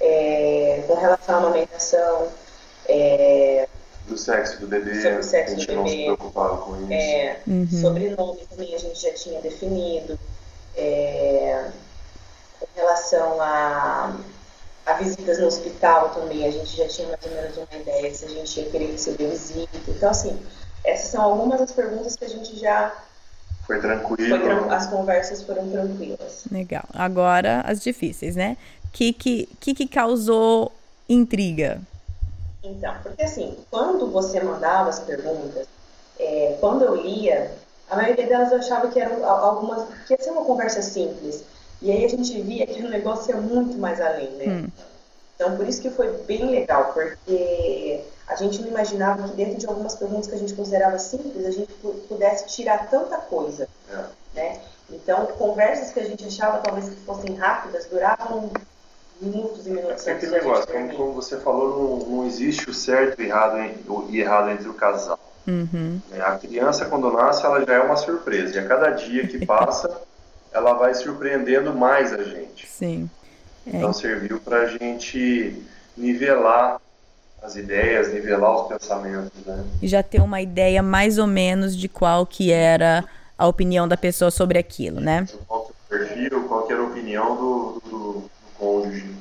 é, 0.00 0.84
com 0.86 0.94
relação 0.94 1.34
à 1.34 1.38
amamentação, 1.38 2.28
é, 2.88 3.68
do 4.06 4.18
sexo 4.18 4.60
do 4.60 4.66
bebê, 4.66 5.00
sobre 5.00 5.18
o 5.18 5.22
sexo 5.22 5.54
a 5.54 5.56
gente 5.56 5.66
do 5.66 5.74
não 5.76 5.84
bebê, 5.84 5.96
se 5.96 6.04
preocupava 6.04 6.56
com 6.58 6.76
isso. 6.76 6.92
É, 6.92 7.40
uhum. 7.46 7.68
Sobrenome 7.80 8.46
também 8.50 8.74
a 8.74 8.78
gente 8.78 9.00
já 9.00 9.12
tinha 9.14 9.40
definido, 9.40 10.18
é, 10.76 11.70
com 12.60 12.66
relação 12.76 13.40
a, 13.40 14.16
a 14.84 14.92
visitas 14.94 15.38
no 15.38 15.46
hospital 15.46 16.10
também, 16.10 16.46
a 16.46 16.50
gente 16.50 16.76
já 16.76 16.86
tinha 16.86 17.08
mais 17.08 17.24
ou 17.24 17.30
menos 17.30 17.56
uma 17.56 17.80
ideia 17.80 18.14
se 18.14 18.24
a 18.26 18.28
gente 18.28 18.60
ia 18.60 18.70
querer 18.70 18.92
receber 18.92 19.28
visita, 19.28 19.78
então 19.88 20.10
assim, 20.10 20.38
essas 20.84 21.08
são 21.08 21.22
algumas 21.22 21.60
das 21.60 21.72
perguntas 21.72 22.14
que 22.14 22.24
a 22.26 22.28
gente 22.28 22.58
já 22.58 22.94
foi 23.66 23.80
tranquilo. 23.80 24.38
Foi 24.38 24.74
as 24.74 24.86
conversas 24.86 25.42
foram 25.42 25.68
tranquilas. 25.70 26.44
Legal. 26.50 26.84
Agora 26.92 27.62
as 27.66 27.82
difíceis, 27.82 28.36
né? 28.36 28.56
O 28.84 28.88
que, 28.92 29.12
que, 29.12 29.48
que, 29.58 29.74
que 29.74 29.88
causou 29.88 30.72
intriga? 31.08 31.80
Então, 32.62 32.94
porque 33.02 33.22
assim, 33.22 33.56
quando 33.70 34.10
você 34.10 34.40
mandava 34.42 34.88
as 34.88 35.00
perguntas, 35.00 35.66
é, 36.18 36.56
quando 36.60 36.84
eu 36.84 36.94
lia, 36.96 37.52
a 37.90 37.96
maioria 37.96 38.26
delas 38.26 38.52
eu 38.52 38.58
achava 38.58 38.88
que 38.88 38.98
eram 38.98 39.24
algumas. 39.24 39.86
que 40.06 40.14
ia 40.14 40.20
ser 40.20 40.30
uma 40.30 40.44
conversa 40.44 40.80
simples. 40.82 41.44
E 41.82 41.90
aí 41.90 42.04
a 42.04 42.08
gente 42.08 42.40
via 42.40 42.66
que 42.66 42.82
o 42.82 42.88
negócio 42.88 43.34
ia 43.34 43.40
muito 43.40 43.76
mais 43.78 44.00
além, 44.00 44.30
né? 44.32 44.46
Hum. 44.46 44.68
Então, 45.34 45.56
por 45.56 45.66
isso 45.66 45.82
que 45.82 45.90
foi 45.90 46.10
bem 46.24 46.50
legal, 46.50 46.92
porque 46.92 48.04
a 48.26 48.36
gente 48.36 48.60
não 48.62 48.68
imaginava 48.68 49.28
que 49.28 49.34
dentro 49.34 49.58
de 49.58 49.66
algumas 49.66 49.94
perguntas 49.94 50.26
que 50.26 50.34
a 50.34 50.38
gente 50.38 50.54
considerava 50.54 50.98
simples, 50.98 51.44
a 51.44 51.50
gente 51.50 51.72
pudesse 52.08 52.46
tirar 52.46 52.88
tanta 52.88 53.18
coisa, 53.18 53.68
é. 53.90 54.04
né? 54.34 54.60
Então, 54.90 55.26
conversas 55.26 55.92
que 55.92 56.00
a 56.00 56.04
gente 56.04 56.24
achava 56.24 56.58
talvez 56.58 56.88
que 56.88 56.96
fossem 56.96 57.34
rápidas, 57.34 57.86
duravam 57.86 58.50
minutos 59.20 59.66
e 59.66 59.70
minutos. 59.70 60.06
É 60.06 60.12
aquele 60.12 60.32
negócio, 60.32 60.66
como, 60.66 60.94
como, 60.94 61.12
você 61.14 61.38
falou, 61.38 62.00
não, 62.00 62.16
não 62.16 62.26
existe 62.26 62.68
o 62.68 62.74
certo 62.74 63.20
e 63.20 63.26
errado, 63.26 63.56
o 63.88 64.14
errado 64.14 64.50
entre 64.50 64.68
o 64.68 64.74
casal. 64.74 65.18
Uhum. 65.46 66.00
A 66.20 66.38
criança, 66.38 66.86
quando 66.86 67.12
nasce, 67.12 67.44
ela 67.44 67.64
já 67.64 67.74
é 67.74 67.80
uma 67.80 67.96
surpresa. 67.96 68.54
E 68.54 68.58
a 68.58 68.66
cada 68.66 68.90
dia 68.90 69.26
que 69.26 69.44
passa, 69.44 70.02
ela 70.52 70.74
vai 70.74 70.94
surpreendendo 70.94 71.74
mais 71.74 72.12
a 72.12 72.22
gente. 72.22 72.66
Sim. 72.66 73.10
É. 73.66 73.76
Então 73.76 73.92
serviu 73.92 74.40
para 74.40 74.62
a 74.62 74.66
gente 74.66 75.62
nivelar 75.96 76.80
as 77.42 77.56
ideias, 77.56 78.12
nivelar 78.12 78.62
os 78.62 78.68
pensamentos, 78.68 79.44
né? 79.44 79.64
E 79.82 79.88
já 79.88 80.02
ter 80.02 80.20
uma 80.20 80.40
ideia 80.40 80.82
mais 80.82 81.18
ou 81.18 81.26
menos 81.26 81.76
de 81.76 81.88
qual 81.88 82.26
que 82.26 82.50
era 82.50 83.04
a 83.36 83.46
opinião 83.46 83.86
da 83.86 83.96
pessoa 83.96 84.30
sobre 84.30 84.58
aquilo, 84.58 85.00
né? 85.00 85.26
Qual 85.46 85.66
que 85.66 85.72
é 85.72 85.96
o 85.96 85.98
perfil, 85.98 86.44
qual 86.48 86.70
era 86.70 86.80
a 86.80 86.84
opinião 86.84 87.36
do, 87.36 87.82
do, 87.84 87.90
do 87.90 88.30
cônjuge. 88.58 89.14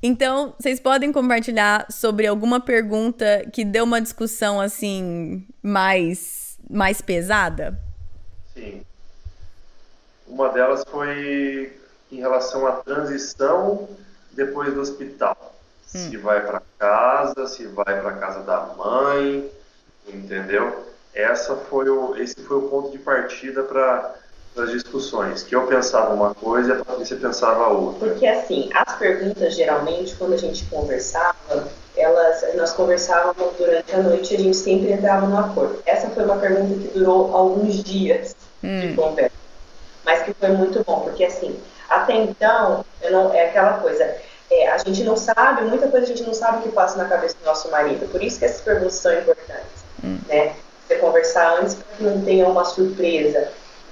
Então, 0.00 0.54
vocês 0.58 0.78
podem 0.78 1.12
compartilhar 1.12 1.86
sobre 1.90 2.26
alguma 2.26 2.60
pergunta 2.60 3.44
que 3.52 3.64
deu 3.64 3.82
uma 3.82 4.00
discussão 4.00 4.60
assim 4.60 5.44
mais 5.60 6.56
mais 6.70 7.00
pesada? 7.00 7.80
Sim. 8.54 8.82
Uma 10.26 10.50
delas 10.50 10.84
foi 10.88 11.72
em 12.10 12.16
relação 12.16 12.66
à 12.66 12.72
transição 12.72 13.88
depois 14.32 14.72
do 14.72 14.80
hospital. 14.80 15.36
Hum. 15.94 16.10
Se 16.10 16.16
vai 16.16 16.44
para 16.44 16.62
casa, 16.78 17.46
se 17.46 17.66
vai 17.66 18.00
para 18.00 18.12
casa 18.12 18.40
da 18.40 18.60
mãe, 18.76 19.50
entendeu? 20.06 20.86
Essa 21.14 21.56
foi 21.56 21.88
o, 21.88 22.16
esse 22.16 22.36
foi 22.42 22.58
o 22.58 22.68
ponto 22.68 22.90
de 22.90 22.98
partida 22.98 23.62
para 23.62 24.14
as 24.56 24.70
discussões, 24.70 25.42
que 25.42 25.54
eu 25.54 25.66
pensava 25.66 26.12
uma 26.12 26.34
coisa 26.34 26.74
e 26.74 26.80
a 26.80 26.84
Patrícia 26.84 27.16
pensava 27.16 27.68
outra. 27.68 28.08
Porque 28.08 28.26
assim, 28.26 28.70
as 28.74 28.96
perguntas 28.96 29.54
geralmente 29.54 30.16
quando 30.16 30.34
a 30.34 30.36
gente 30.36 30.64
conversava, 30.66 31.68
elas 31.96 32.44
nós 32.54 32.72
conversávamos 32.72 33.56
durante 33.56 33.94
a 33.94 34.02
noite 34.02 34.34
e 34.34 34.36
a 34.36 34.40
gente 34.40 34.56
sempre 34.56 34.92
entrava 34.92 35.26
no 35.26 35.38
acordo. 35.38 35.80
Essa 35.86 36.08
foi 36.10 36.24
uma 36.24 36.38
pergunta 36.38 36.74
que 36.80 36.98
durou 36.98 37.34
alguns 37.34 37.82
dias 37.82 38.36
hum. 38.62 38.80
de 38.80 38.94
conversa, 38.94 39.36
mas 40.04 40.22
que 40.22 40.32
foi 40.34 40.48
muito 40.50 40.82
bom, 40.84 41.00
porque 41.00 41.24
assim, 41.24 41.58
até 41.88 42.14
então, 42.14 42.84
não, 43.10 43.32
é 43.32 43.46
aquela 43.46 43.74
coisa, 43.74 44.04
é, 44.50 44.68
a 44.68 44.78
gente 44.78 45.04
não 45.04 45.16
sabe, 45.16 45.62
muita 45.62 45.88
coisa 45.88 46.06
a 46.06 46.08
gente 46.08 46.22
não 46.22 46.34
sabe 46.34 46.58
o 46.58 46.62
que 46.62 46.68
passa 46.70 46.96
na 46.96 47.08
cabeça 47.08 47.36
do 47.40 47.46
nosso 47.46 47.70
marido. 47.70 48.10
Por 48.10 48.22
isso 48.22 48.38
que 48.38 48.44
essas 48.44 48.60
perguntas 48.60 48.94
são 48.94 49.12
importantes, 49.12 49.84
hum. 50.02 50.18
né? 50.26 50.54
Você 50.86 50.96
conversar 50.96 51.58
antes 51.60 51.74
para 51.74 51.96
que 51.96 52.02
não 52.02 52.22
tenha 52.22 52.48
uma 52.48 52.64
surpresa. 52.64 53.48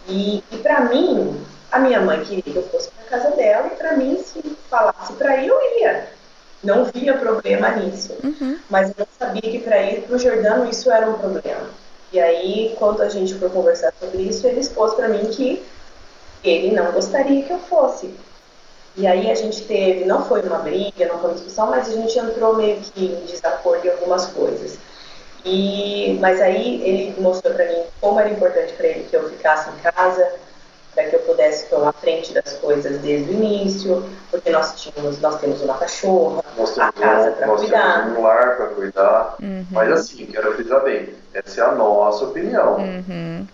E, 0.08 0.42
e 0.50 0.56
para 0.58 0.80
mim, 0.80 1.44
a 1.70 1.78
minha 1.78 2.00
mãe 2.00 2.24
queria 2.24 2.42
que 2.42 2.56
eu 2.56 2.62
fosse 2.68 2.90
para 2.90 3.18
casa 3.18 3.36
dela 3.36 3.66
e 3.66 3.76
para 3.76 3.96
mim, 3.96 4.18
se 4.18 4.40
falasse 4.70 5.12
para 5.14 5.36
ir, 5.36 5.48
eu 5.48 5.60
ia. 5.78 6.08
Não 6.64 6.86
via 6.86 7.18
problema 7.18 7.70
nisso. 7.70 8.14
Uhum. 8.24 8.58
Mas 8.70 8.88
eu 8.90 8.94
não 8.98 9.06
sabia 9.18 9.42
que 9.42 9.58
para 9.58 9.82
ir 9.82 10.02
para 10.02 10.16
o 10.16 10.18
Jordano 10.18 10.68
isso 10.70 10.90
era 10.90 11.08
um 11.08 11.18
problema. 11.18 11.68
E 12.12 12.20
aí, 12.20 12.74
quando 12.78 13.02
a 13.02 13.08
gente 13.08 13.34
foi 13.34 13.50
conversar 13.50 13.92
sobre 14.00 14.22
isso, 14.22 14.46
ele 14.46 14.60
expôs 14.60 14.94
para 14.94 15.08
mim 15.08 15.26
que 15.26 15.62
ele 16.42 16.74
não 16.74 16.92
gostaria 16.92 17.42
que 17.42 17.52
eu 17.52 17.58
fosse. 17.58 18.14
E 18.96 19.06
aí 19.06 19.30
a 19.30 19.34
gente 19.34 19.62
teve, 19.64 20.06
não 20.06 20.24
foi 20.24 20.40
uma 20.42 20.58
briga, 20.58 21.06
não 21.06 21.18
foi 21.18 21.30
uma 21.30 21.34
discussão, 21.34 21.66
mas 21.66 21.88
a 21.88 21.92
gente 21.92 22.18
entrou 22.18 22.56
meio 22.56 22.80
que 22.80 23.04
em 23.04 23.26
desacordo 23.26 23.86
em 23.86 23.90
algumas 23.90 24.26
coisas. 24.26 24.78
E, 25.44 26.18
mas 26.20 26.40
aí 26.40 26.82
ele 26.82 27.20
mostrou 27.20 27.54
para 27.54 27.66
mim 27.66 27.82
como 28.00 28.18
era 28.18 28.30
importante 28.30 28.72
para 28.72 28.86
ele 28.86 29.04
que 29.04 29.14
eu 29.14 29.28
ficasse 29.28 29.70
em 29.70 29.92
casa, 29.92 30.28
para 30.94 31.04
que 31.04 31.14
eu 31.14 31.20
pudesse 31.20 31.68
tomar 31.68 31.92
frente 31.92 32.32
das 32.32 32.54
coisas 32.54 32.98
desde 33.00 33.30
o 33.30 33.34
início, 33.34 34.02
porque 34.30 34.48
nós 34.50 34.80
tínhamos, 34.80 35.20
nós 35.20 35.38
temos 35.38 35.60
uma 35.60 35.76
cachorra, 35.76 36.42
a 36.78 36.92
casa 36.92 37.32
para 37.32 37.48
cuidar. 37.48 38.08
Um 38.08 38.22
lar 38.22 38.56
para 38.56 38.66
cuidar. 38.68 39.36
Uhum. 39.42 39.66
Mas 39.70 39.92
assim, 39.92 40.24
quero 40.24 40.54
frisar 40.54 40.82
bem, 40.82 41.10
essa 41.34 41.60
é 41.60 41.64
a 41.64 41.72
nossa 41.72 42.24
opinião. 42.24 42.76
Uhum. 42.78 43.46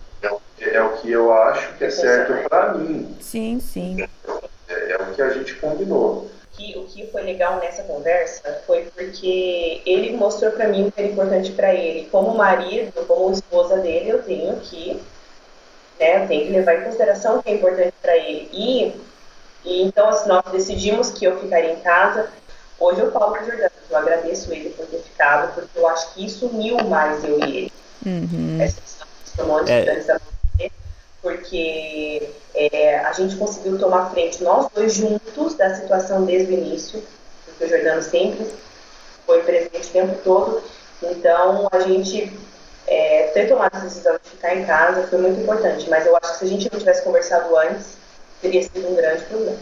É, 0.63 0.75
é, 0.77 0.81
o 0.81 0.97
que 0.97 1.11
eu 1.11 1.33
acho 1.33 1.73
que 1.73 1.85
é 1.85 1.89
certo 1.89 2.49
para 2.49 2.73
mim. 2.73 3.15
Sim, 3.19 3.59
sim. 3.59 4.07
É, 4.67 4.91
é, 4.91 4.97
o 4.97 5.13
que 5.13 5.21
a 5.21 5.29
gente 5.29 5.55
combinou. 5.55 6.29
Que, 6.53 6.77
o 6.77 6.83
que 6.83 7.07
foi 7.07 7.23
legal 7.23 7.57
nessa 7.57 7.83
conversa 7.83 8.61
foi 8.67 8.83
porque 8.95 9.81
ele 9.85 10.15
mostrou 10.15 10.51
para 10.51 10.67
mim 10.67 10.87
o 10.87 10.91
que 10.91 11.01
era 11.01 11.11
importante 11.11 11.51
para 11.51 11.73
ele. 11.73 12.07
Como 12.11 12.35
marido, 12.35 12.93
como 13.07 13.33
esposa 13.33 13.77
dele, 13.77 14.11
eu 14.11 14.21
tenho 14.21 14.55
que, 14.59 15.01
né, 15.99 16.23
eu 16.23 16.27
tenho 16.27 16.45
que 16.45 16.51
levar 16.51 16.75
em 16.75 16.83
consideração 16.83 17.39
o 17.39 17.43
que 17.43 17.49
é 17.49 17.55
importante 17.55 17.93
para 18.01 18.15
ele. 18.15 18.49
E, 18.53 18.95
e 19.65 19.83
então 19.83 20.09
assim, 20.09 20.29
nós 20.29 20.43
decidimos 20.51 21.09
que 21.09 21.25
eu 21.25 21.39
ficaria 21.39 21.73
em 21.73 21.79
casa. 21.79 22.29
Hoje 22.79 22.99
eu 22.99 23.11
falo 23.11 23.31
para 23.31 23.43
Jordano, 23.43 23.71
eu 23.89 23.97
agradeço 23.97 24.53
ele 24.53 24.69
por 24.71 24.85
ter 24.85 24.99
ficado, 24.99 25.53
porque 25.55 25.79
eu 25.79 25.87
acho 25.87 26.13
que 26.13 26.25
isso 26.25 26.47
uniu 26.47 26.77
mais 26.83 27.23
eu 27.23 27.39
e 27.39 27.57
ele. 27.57 27.73
Uhum. 28.05 28.61
Essa 28.61 28.81
questão 28.81 29.63
de 29.63 29.71
é 29.71 29.85
porque 31.23 32.29
é, 32.53 32.99
a 32.99 33.13
gente 33.13 33.37
conseguiu 33.37 33.79
tomar 33.79 34.11
frente 34.11 34.43
nós 34.43 34.67
dois 34.75 34.93
juntos 34.93 35.55
da 35.55 35.73
situação 35.73 36.25
desde 36.25 36.53
o 36.53 36.57
início, 36.57 37.01
porque 37.45 37.63
o 37.63 37.69
Jordano 37.69 38.03
sempre 38.03 38.45
foi 39.25 39.41
presente 39.41 39.87
o 39.87 39.91
tempo 39.91 40.15
todo, 40.21 40.61
então 41.01 41.69
a 41.71 41.79
gente 41.79 42.31
é, 42.85 43.27
ter 43.33 43.47
tomado 43.47 43.73
essa 43.73 43.85
decisão 43.85 44.19
de 44.21 44.29
ficar 44.29 44.53
em 44.53 44.65
casa 44.65 45.07
foi 45.07 45.19
muito 45.19 45.39
importante, 45.39 45.89
mas 45.89 46.05
eu 46.05 46.15
acho 46.17 46.33
que 46.33 46.39
se 46.39 46.45
a 46.45 46.47
gente 46.49 46.69
não 46.71 46.77
tivesse 46.77 47.03
conversado 47.03 47.57
antes, 47.57 47.97
teria 48.41 48.61
sido 48.61 48.89
um 48.89 48.95
grande 48.95 49.23
problema. 49.23 49.57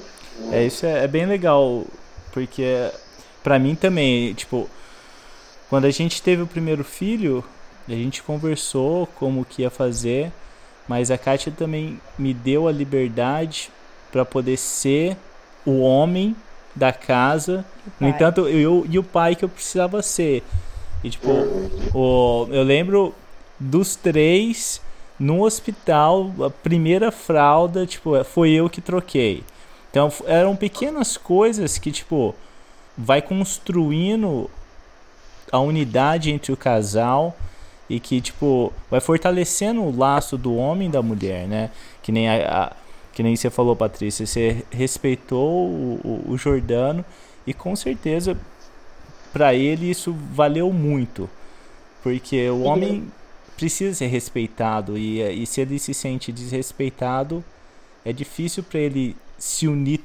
É, 0.51 0.63
isso 0.63 0.85
é, 0.87 1.03
é 1.03 1.07
bem 1.07 1.27
legal, 1.27 1.85
porque 2.33 2.89
para 3.43 3.59
mim 3.59 3.75
também, 3.75 4.33
tipo, 4.33 4.67
quando 5.69 5.85
a 5.85 5.91
gente 5.91 6.23
teve 6.23 6.41
o 6.41 6.47
primeiro 6.47 6.83
filho, 6.83 7.45
a 7.87 7.91
gente 7.91 8.23
conversou 8.23 9.07
como 9.19 9.45
que 9.45 9.61
ia 9.61 9.69
fazer, 9.69 10.31
mas 10.91 11.09
a 11.09 11.17
Kátia 11.17 11.53
também 11.57 12.01
me 12.19 12.33
deu 12.33 12.67
a 12.67 12.71
liberdade 12.71 13.71
para 14.11 14.25
poder 14.25 14.57
ser 14.57 15.15
o 15.65 15.79
homem 15.79 16.35
da 16.75 16.91
casa. 16.91 17.63
No 17.97 18.09
entanto, 18.09 18.45
eu 18.45 18.85
e 18.89 18.99
o 18.99 19.03
pai 19.03 19.33
que 19.33 19.45
eu 19.45 19.47
precisava 19.47 20.01
ser. 20.01 20.43
E 21.01 21.09
tipo, 21.09 21.29
o, 21.93 22.45
eu 22.51 22.61
lembro 22.63 23.15
dos 23.57 23.95
três 23.95 24.81
no 25.17 25.45
hospital, 25.45 26.29
a 26.45 26.49
primeira 26.49 27.09
fralda, 27.09 27.85
tipo, 27.85 28.21
foi 28.25 28.49
eu 28.49 28.69
que 28.69 28.81
troquei. 28.81 29.45
Então, 29.89 30.11
eram 30.25 30.57
pequenas 30.57 31.15
coisas 31.15 31.77
que, 31.77 31.89
tipo, 31.89 32.35
vai 32.97 33.21
construindo 33.21 34.51
a 35.49 35.59
unidade 35.59 36.31
entre 36.31 36.51
o 36.51 36.57
casal 36.57 37.33
e 37.91 37.99
que 37.99 38.21
tipo 38.21 38.71
vai 38.89 39.01
fortalecendo 39.01 39.81
o 39.81 39.95
laço 39.95 40.37
do 40.37 40.55
homem 40.55 40.87
e 40.87 40.91
da 40.91 41.01
mulher, 41.01 41.45
né? 41.45 41.69
Que 42.01 42.11
nem 42.11 42.29
a, 42.29 42.63
a 42.63 42.75
que 43.13 43.21
nem 43.21 43.35
você 43.35 43.49
falou, 43.49 43.75
Patrícia, 43.75 44.25
você 44.25 44.63
respeitou 44.71 45.67
o, 45.67 45.99
o, 46.27 46.31
o 46.31 46.37
Jordano 46.37 47.03
e 47.45 47.53
com 47.53 47.75
certeza 47.75 48.37
para 49.33 49.53
ele 49.53 49.89
isso 49.89 50.15
valeu 50.31 50.71
muito, 50.71 51.29
porque 52.01 52.49
o 52.49 52.61
homem 52.61 53.11
precisa 53.57 53.93
ser 53.93 54.07
respeitado 54.07 54.97
e, 54.97 55.21
e 55.21 55.45
se 55.45 55.59
ele 55.59 55.77
se 55.77 55.93
sente 55.93 56.31
desrespeitado, 56.31 57.43
é 58.05 58.13
difícil 58.13 58.63
para 58.63 58.79
ele 58.79 59.15
se 59.37 59.67
unir 59.67 59.99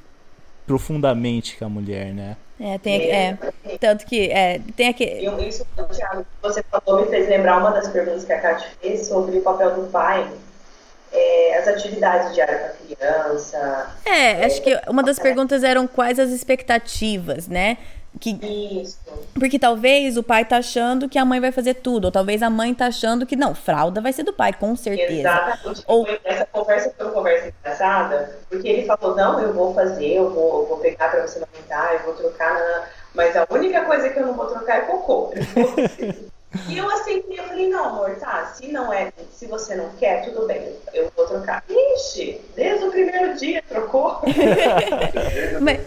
profundamente 0.66 1.56
com 1.56 1.66
a 1.66 1.68
mulher, 1.68 2.12
né? 2.12 2.36
É, 2.58 2.78
tem, 2.78 3.10
é, 3.10 3.38
tanto 3.78 4.06
que 4.06 4.30
é, 4.30 4.60
tem 4.74 4.88
aqui. 4.88 5.04
Isso, 5.46 5.66
Thiago, 5.92 6.22
que 6.22 6.42
você 6.42 6.62
falou 6.62 7.02
me 7.02 7.08
fez 7.08 7.28
lembrar 7.28 7.58
uma 7.58 7.70
das 7.70 7.88
perguntas 7.88 8.24
que 8.24 8.32
a 8.32 8.40
Kátia 8.40 8.68
fez 8.80 9.06
sobre 9.06 9.36
o 9.36 9.42
papel 9.42 9.74
do 9.74 9.90
pai, 9.90 10.26
é, 11.12 11.58
as 11.58 11.68
atividades 11.68 12.34
diárias 12.34 12.58
para 12.60 12.96
criança. 12.96 13.94
É, 14.06 14.42
é, 14.42 14.44
acho 14.46 14.62
que 14.62 14.74
uma 14.88 15.02
das 15.02 15.18
perguntas 15.18 15.62
eram 15.62 15.86
quais 15.86 16.18
as 16.18 16.30
expectativas, 16.30 17.46
né? 17.46 17.76
Que, 18.18 18.30
Isso. 18.82 18.98
Porque 19.34 19.58
talvez 19.58 20.16
o 20.16 20.22
pai 20.22 20.44
tá 20.44 20.58
achando 20.58 21.08
que 21.08 21.18
a 21.18 21.24
mãe 21.24 21.40
vai 21.40 21.52
fazer 21.52 21.74
tudo, 21.74 22.06
ou 22.06 22.10
talvez 22.10 22.42
a 22.42 22.48
mãe 22.48 22.74
tá 22.74 22.86
achando 22.86 23.26
que 23.26 23.36
não, 23.36 23.54
fralda 23.54 24.00
vai 24.00 24.12
ser 24.12 24.22
do 24.22 24.32
pai, 24.32 24.52
com 24.52 24.74
certeza. 24.74 25.12
Exatamente. 25.12 25.84
Ou... 25.86 26.06
Essa 26.24 26.46
conversa 26.46 26.94
foi 26.96 27.06
uma 27.06 27.14
conversa 27.14 27.48
engraçada, 27.48 28.38
porque 28.48 28.68
ele 28.68 28.86
falou, 28.86 29.14
não, 29.14 29.40
eu 29.40 29.52
vou 29.52 29.74
fazer, 29.74 30.14
eu 30.14 30.30
vou, 30.30 30.62
eu 30.62 30.66
vou 30.68 30.78
pegar 30.78 31.10
pra 31.10 31.26
você 31.26 31.42
aumentar, 31.42 31.94
eu 31.94 32.00
vou 32.04 32.14
trocar, 32.14 32.54
na... 32.54 32.84
mas 33.14 33.36
a 33.36 33.46
única 33.50 33.84
coisa 33.84 34.08
que 34.08 34.18
eu 34.18 34.26
não 34.26 34.34
vou 34.34 34.46
trocar 34.46 34.78
é 34.78 34.80
cocô. 34.82 35.32
E 36.68 36.78
eu 36.78 36.88
aceitei, 36.90 37.38
eu 37.38 37.44
falei, 37.44 37.68
não, 37.68 37.84
amor, 37.84 38.16
tá, 38.16 38.46
se 38.46 38.68
não 38.72 38.92
é, 38.92 39.12
se 39.30 39.46
você 39.46 39.74
não 39.74 39.90
quer, 39.90 40.24
tudo 40.24 40.46
bem, 40.46 40.74
eu 40.94 41.10
vou 41.14 41.26
trocar. 41.26 41.62
Ixi, 41.68 42.40
desde 42.54 42.86
o 42.86 42.90
primeiro 42.90 43.36
dia 43.36 43.62
trocou. 43.68 44.20
mas, 45.60 45.80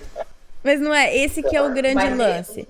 mas 0.63 0.79
não 0.79 0.93
é 0.93 1.15
esse 1.15 1.41
que 1.41 1.55
é 1.55 1.61
o 1.61 1.73
grande 1.73 1.95
Mas 1.95 2.17
lance. 2.17 2.67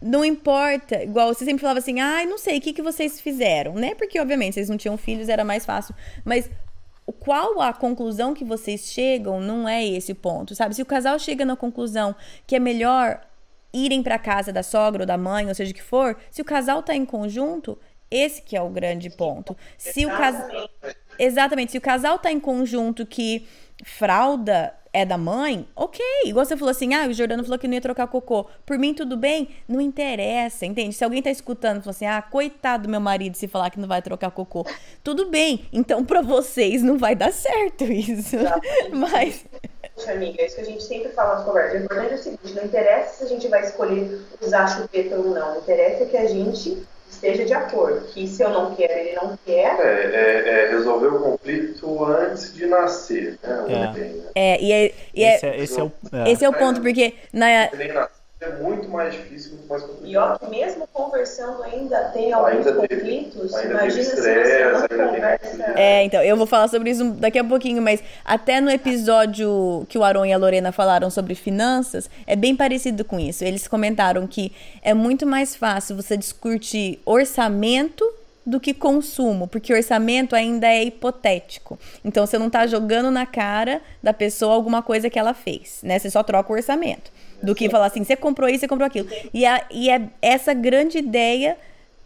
Não 0.00 0.24
importa, 0.24 1.02
igual 1.02 1.32
você 1.32 1.44
sempre 1.44 1.60
falava 1.60 1.78
assim, 1.78 2.00
ai, 2.00 2.24
ah, 2.24 2.26
não 2.26 2.36
sei, 2.38 2.58
o 2.58 2.60
que, 2.60 2.72
que 2.72 2.82
vocês 2.82 3.20
fizeram, 3.20 3.74
né? 3.74 3.94
Porque, 3.94 4.18
obviamente, 4.18 4.54
vocês 4.54 4.68
não 4.68 4.76
tinham 4.76 4.96
filhos, 4.96 5.28
era 5.28 5.44
mais 5.44 5.64
fácil. 5.64 5.94
Mas 6.24 6.50
qual 7.20 7.60
a 7.60 7.72
conclusão 7.72 8.34
que 8.34 8.44
vocês 8.44 8.86
chegam 8.92 9.40
não 9.40 9.68
é 9.68 9.84
esse 9.86 10.14
ponto, 10.14 10.54
sabe? 10.54 10.74
Se 10.74 10.82
o 10.82 10.86
casal 10.86 11.18
chega 11.18 11.44
na 11.44 11.56
conclusão 11.56 12.14
que 12.46 12.56
é 12.56 12.58
melhor 12.58 13.20
irem 13.72 14.02
para 14.02 14.18
casa 14.18 14.52
da 14.52 14.62
sogra 14.62 15.02
ou 15.02 15.06
da 15.06 15.16
mãe, 15.16 15.48
ou 15.48 15.54
seja 15.54 15.70
o 15.70 15.74
que 15.74 15.82
for, 15.82 16.16
se 16.30 16.42
o 16.42 16.44
casal 16.44 16.82
tá 16.82 16.94
em 16.94 17.04
conjunto, 17.04 17.78
Esse 18.10 18.42
que 18.42 18.54
é 18.54 18.60
o 18.60 18.68
grande 18.68 19.08
ponto. 19.08 19.56
Se 19.78 20.04
o 20.04 20.10
casal 20.10 20.68
Exatamente, 21.18 21.72
se 21.72 21.78
o 21.78 21.80
casal 21.80 22.18
tá 22.18 22.30
em 22.30 22.40
conjunto 22.40 23.06
que 23.06 23.46
fralda 23.84 24.74
é 24.92 25.06
da 25.06 25.16
mãe, 25.16 25.66
ok. 25.74 26.04
Igual 26.26 26.44
você 26.44 26.56
falou 26.56 26.70
assim, 26.70 26.92
ah, 26.92 27.06
o 27.08 27.14
Jordano 27.14 27.42
falou 27.42 27.58
que 27.58 27.66
não 27.66 27.74
ia 27.74 27.80
trocar 27.80 28.06
cocô. 28.06 28.46
Por 28.66 28.78
mim, 28.78 28.92
tudo 28.92 29.16
bem? 29.16 29.48
Não 29.66 29.80
interessa, 29.80 30.66
entende? 30.66 30.94
Se 30.94 31.02
alguém 31.02 31.22
tá 31.22 31.30
escutando 31.30 31.78
e 31.78 31.80
falou 31.80 31.92
assim, 31.92 32.04
ah, 32.04 32.20
coitado 32.20 32.84
do 32.84 32.88
meu 32.90 33.00
marido 33.00 33.34
se 33.34 33.48
falar 33.48 33.70
que 33.70 33.80
não 33.80 33.88
vai 33.88 34.02
trocar 34.02 34.30
cocô. 34.30 34.66
Tudo 35.02 35.30
bem. 35.30 35.66
Então, 35.72 36.04
pra 36.04 36.20
vocês, 36.20 36.82
não 36.82 36.98
vai 36.98 37.14
dar 37.14 37.32
certo 37.32 37.84
isso. 37.84 38.36
Mas... 38.92 39.46
Amiga, 40.06 40.42
é 40.42 40.46
isso 40.46 40.56
que 40.56 40.62
a 40.62 40.64
gente 40.64 40.82
sempre 40.82 41.10
fala 41.10 41.36
nas 41.36 41.44
conversas. 41.44 41.80
O 41.80 41.84
importante 41.84 42.12
é 42.12 42.14
o 42.14 42.18
seguinte, 42.18 42.54
não 42.54 42.64
interessa 42.64 43.18
se 43.18 43.24
a 43.24 43.28
gente 43.28 43.48
vai 43.48 43.62
escolher 43.62 44.20
usar 44.40 44.66
chupeta 44.66 45.16
ou 45.16 45.30
não. 45.30 45.56
O 45.56 45.58
interessa 45.60 46.04
é 46.04 46.06
que 46.06 46.16
a 46.16 46.26
gente 46.26 46.86
esteja 47.22 47.44
de 47.44 47.54
acordo, 47.54 48.06
que 48.08 48.26
se 48.26 48.42
eu 48.42 48.50
não 48.50 48.74
quero, 48.74 48.92
ele 48.92 49.14
não 49.14 49.38
quer. 49.46 49.78
É, 49.80 50.10
é, 50.12 50.64
é 50.64 50.70
resolver 50.70 51.06
o 51.06 51.20
conflito 51.20 52.04
antes 52.04 52.52
de 52.52 52.66
nascer, 52.66 53.38
né? 53.42 53.94
É, 54.34 54.54
é 54.54 54.62
e 54.62 54.72
é, 54.72 54.94
e 55.14 55.24
é, 55.24 55.36
esse, 55.36 55.46
é, 55.46 55.58
esse, 55.60 55.80
é 55.80 55.82
o, 55.84 55.92
é. 56.12 56.32
esse 56.32 56.44
é 56.44 56.48
o 56.48 56.52
ponto, 56.52 56.80
porque 56.80 57.14
na, 57.32 57.70
é 58.42 58.56
muito 58.60 58.88
mais 58.88 59.14
difícil, 59.14 59.52
muito 59.52 59.68
mais 59.68 59.82
complicado. 59.82 60.10
E 60.10 60.16
ó, 60.16 60.36
que 60.36 60.50
mesmo 60.50 60.86
conversando 60.92 61.62
ainda 61.62 62.04
tem 62.08 62.32
alguns 62.32 62.66
ainda 62.66 62.72
conflitos, 62.72 63.52
teve, 63.52 63.70
imagina 63.70 64.04
se 64.04 64.16
você 64.16 64.64
não 64.64 64.88
conversa... 64.88 65.72
É, 65.76 66.04
então, 66.04 66.22
eu 66.22 66.36
vou 66.36 66.46
falar 66.46 66.68
sobre 66.68 66.90
isso 66.90 67.04
daqui 67.12 67.38
a 67.38 67.44
pouquinho, 67.44 67.80
mas 67.80 68.02
até 68.24 68.60
no 68.60 68.70
episódio 68.70 69.86
que 69.88 69.96
o 69.96 70.02
Aron 70.02 70.26
e 70.26 70.32
a 70.32 70.36
Lorena 70.36 70.72
falaram 70.72 71.08
sobre 71.08 71.34
finanças, 71.34 72.10
é 72.26 72.34
bem 72.34 72.56
parecido 72.56 73.04
com 73.04 73.18
isso. 73.18 73.44
Eles 73.44 73.68
comentaram 73.68 74.26
que 74.26 74.52
é 74.82 74.92
muito 74.92 75.24
mais 75.24 75.54
fácil 75.54 75.94
você 75.94 76.16
discutir 76.16 77.00
orçamento 77.04 78.04
do 78.44 78.58
que 78.58 78.74
consumo, 78.74 79.46
porque 79.46 79.72
orçamento 79.72 80.34
ainda 80.34 80.66
é 80.66 80.82
hipotético. 80.82 81.78
Então 82.04 82.26
você 82.26 82.36
não 82.38 82.48
está 82.48 82.66
jogando 82.66 83.08
na 83.08 83.24
cara 83.24 83.80
da 84.02 84.12
pessoa 84.12 84.52
alguma 84.52 84.82
coisa 84.82 85.08
que 85.08 85.16
ela 85.16 85.32
fez, 85.32 85.78
né? 85.84 85.96
Você 85.96 86.10
só 86.10 86.24
troca 86.24 86.52
o 86.52 86.56
orçamento 86.56 87.12
do 87.42 87.54
que 87.54 87.68
falar 87.68 87.86
assim, 87.86 88.04
você 88.04 88.16
comprou 88.16 88.48
isso, 88.48 88.60
você 88.60 88.68
comprou 88.68 88.86
aquilo. 88.86 89.08
E, 89.32 89.44
a, 89.44 89.64
e 89.70 89.90
é 89.90 90.08
essa 90.20 90.54
grande 90.54 90.98
ideia 90.98 91.56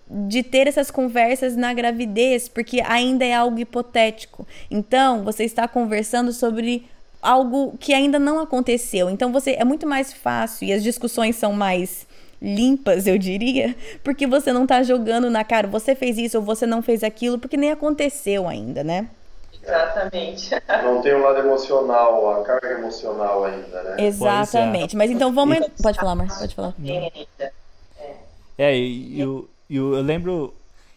de 0.08 0.42
ter 0.42 0.66
essas 0.66 0.90
conversas 0.90 1.56
na 1.56 1.74
gravidez, 1.74 2.48
porque 2.48 2.80
ainda 2.80 3.24
é 3.24 3.34
algo 3.34 3.58
hipotético. 3.58 4.46
Então, 4.70 5.24
você 5.24 5.44
está 5.44 5.66
conversando 5.66 6.32
sobre 6.32 6.86
algo 7.20 7.76
que 7.78 7.92
ainda 7.92 8.18
não 8.18 8.38
aconteceu. 8.38 9.10
Então, 9.10 9.32
você 9.32 9.52
é 9.58 9.64
muito 9.64 9.86
mais 9.86 10.12
fácil 10.12 10.68
e 10.68 10.72
as 10.72 10.82
discussões 10.82 11.36
são 11.36 11.52
mais 11.52 12.06
limpas, 12.40 13.06
eu 13.06 13.18
diria, 13.18 13.74
porque 14.04 14.26
você 14.26 14.52
não 14.52 14.62
está 14.64 14.82
jogando 14.82 15.30
na 15.30 15.42
cara, 15.42 15.66
você 15.66 15.94
fez 15.94 16.18
isso 16.18 16.38
ou 16.38 16.44
você 16.44 16.66
não 16.66 16.82
fez 16.82 17.02
aquilo, 17.02 17.38
porque 17.38 17.56
nem 17.56 17.70
aconteceu 17.70 18.46
ainda, 18.46 18.84
né? 18.84 19.08
Exatamente. 19.66 20.50
Não 20.84 21.02
tem 21.02 21.14
o 21.14 21.18
um 21.18 21.22
lado 21.22 21.40
emocional, 21.40 22.40
a 22.40 22.44
carga 22.44 22.70
emocional 22.72 23.44
ainda, 23.44 23.82
né? 23.82 23.96
Exatamente. 23.98 24.94
É. 24.94 24.98
Mas 24.98 25.10
então 25.10 25.32
vamos. 25.34 25.56
E... 25.56 25.82
Pode 25.82 25.98
falar, 25.98 26.14
Mar. 26.14 26.28
Pode 26.38 26.54
falar. 26.54 26.74
É, 26.84 27.12
é 28.58 28.76
e 28.76 29.20
eu, 29.20 29.48
eu, 29.68 29.94
eu 29.94 30.02
lembro. 30.02 30.54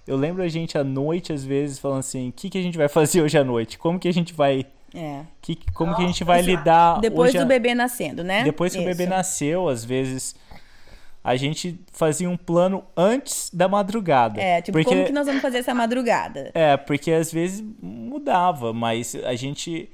Eu 0.07 0.17
lembro 0.17 0.41
a 0.41 0.47
gente 0.47 0.75
à 0.75 0.83
noite, 0.83 1.31
às 1.31 1.43
vezes, 1.43 1.77
falando 1.77 1.99
assim, 1.99 2.29
o 2.29 2.31
que, 2.31 2.49
que 2.49 2.57
a 2.57 2.61
gente 2.63 2.77
vai 2.77 2.87
fazer 2.89 3.21
hoje 3.21 3.37
à 3.37 3.43
noite? 3.43 3.77
Como 3.77 3.99
que 3.99 4.07
a 4.07 4.13
gente 4.13 4.33
vai. 4.33 4.65
É. 4.93 5.21
Que, 5.39 5.55
como 5.71 5.91
Nossa, 5.91 6.01
que 6.01 6.05
a 6.05 6.07
gente 6.07 6.23
vai 6.23 6.41
lidar. 6.41 6.99
Depois 6.99 7.31
do 7.33 7.41
a... 7.41 7.45
bebê 7.45 7.75
nascendo, 7.75 8.23
né? 8.23 8.43
Depois 8.43 8.73
que 8.73 8.79
Isso. 8.79 8.87
o 8.87 8.91
bebê 8.91 9.05
nasceu, 9.05 9.69
às 9.69 9.85
vezes 9.85 10.35
a 11.23 11.35
gente 11.35 11.79
fazia 11.91 12.29
um 12.29 12.37
plano 12.37 12.83
antes 12.95 13.49
da 13.53 13.67
madrugada. 13.67 14.41
É, 14.41 14.61
tipo, 14.61 14.77
porque... 14.77 14.89
como 14.89 15.05
que 15.05 15.11
nós 15.11 15.27
vamos 15.27 15.41
fazer 15.41 15.59
essa 15.59 15.73
madrugada? 15.73 16.51
É, 16.53 16.77
porque 16.77 17.11
às 17.11 17.31
vezes 17.31 17.63
mudava, 17.81 18.73
mas 18.73 19.15
a 19.15 19.35
gente 19.35 19.89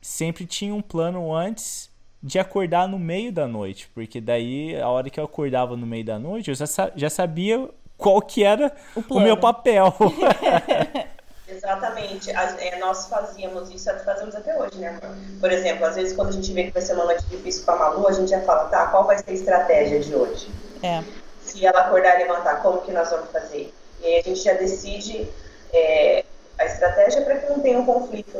sempre 0.00 0.46
tinha 0.46 0.74
um 0.74 0.82
plano 0.82 1.34
antes 1.34 1.90
de 2.22 2.38
acordar 2.38 2.88
no 2.88 2.98
meio 2.98 3.32
da 3.32 3.46
noite, 3.46 3.88
porque 3.94 4.20
daí 4.20 4.78
a 4.80 4.88
hora 4.88 5.08
que 5.08 5.18
eu 5.18 5.24
acordava 5.24 5.76
no 5.76 5.86
meio 5.86 6.04
da 6.04 6.18
noite, 6.18 6.50
eu 6.50 6.54
já, 6.54 6.66
já 6.94 7.10
sabia 7.10 7.68
qual 7.96 8.20
que 8.20 8.42
era 8.44 8.74
o, 8.94 9.16
o 9.16 9.20
meu 9.20 9.36
papel. 9.36 9.94
Exatamente. 11.56 12.30
é, 12.30 12.78
nós 12.78 13.06
fazíamos 13.06 13.70
isso, 13.70 13.90
fazemos 14.04 14.34
até 14.34 14.56
hoje, 14.58 14.78
né? 14.78 14.98
Por 15.40 15.50
exemplo, 15.50 15.86
às 15.86 15.94
vezes 15.94 16.14
quando 16.14 16.28
a 16.28 16.32
gente 16.32 16.52
vê 16.52 16.64
que 16.64 16.70
vai 16.70 16.82
ser 16.82 16.94
uma 16.94 17.04
noite 17.04 17.24
difícil 17.26 17.64
com 17.64 17.72
a 17.72 17.76
Malu, 17.76 18.08
a 18.08 18.12
gente 18.12 18.30
já 18.30 18.40
fala, 18.42 18.64
tá, 18.64 18.86
qual 18.86 19.04
vai 19.04 19.18
ser 19.18 19.30
a 19.30 19.34
estratégia 19.34 20.00
de 20.00 20.14
hoje? 20.14 20.48
É. 20.82 21.02
Se 21.42 21.64
ela 21.64 21.80
acordar 21.80 22.20
e 22.20 22.24
levantar, 22.24 22.62
como 22.62 22.82
que 22.82 22.92
nós 22.92 23.10
vamos 23.10 23.30
fazer? 23.30 23.72
E 24.02 24.06
aí 24.06 24.20
a 24.20 24.22
gente 24.22 24.42
já 24.42 24.54
decide 24.54 25.28
é, 25.72 26.24
a 26.58 26.64
estratégia 26.64 27.22
para 27.22 27.36
que 27.36 27.48
não 27.50 27.60
tenha 27.60 27.78
um 27.78 27.86
conflito 27.86 28.38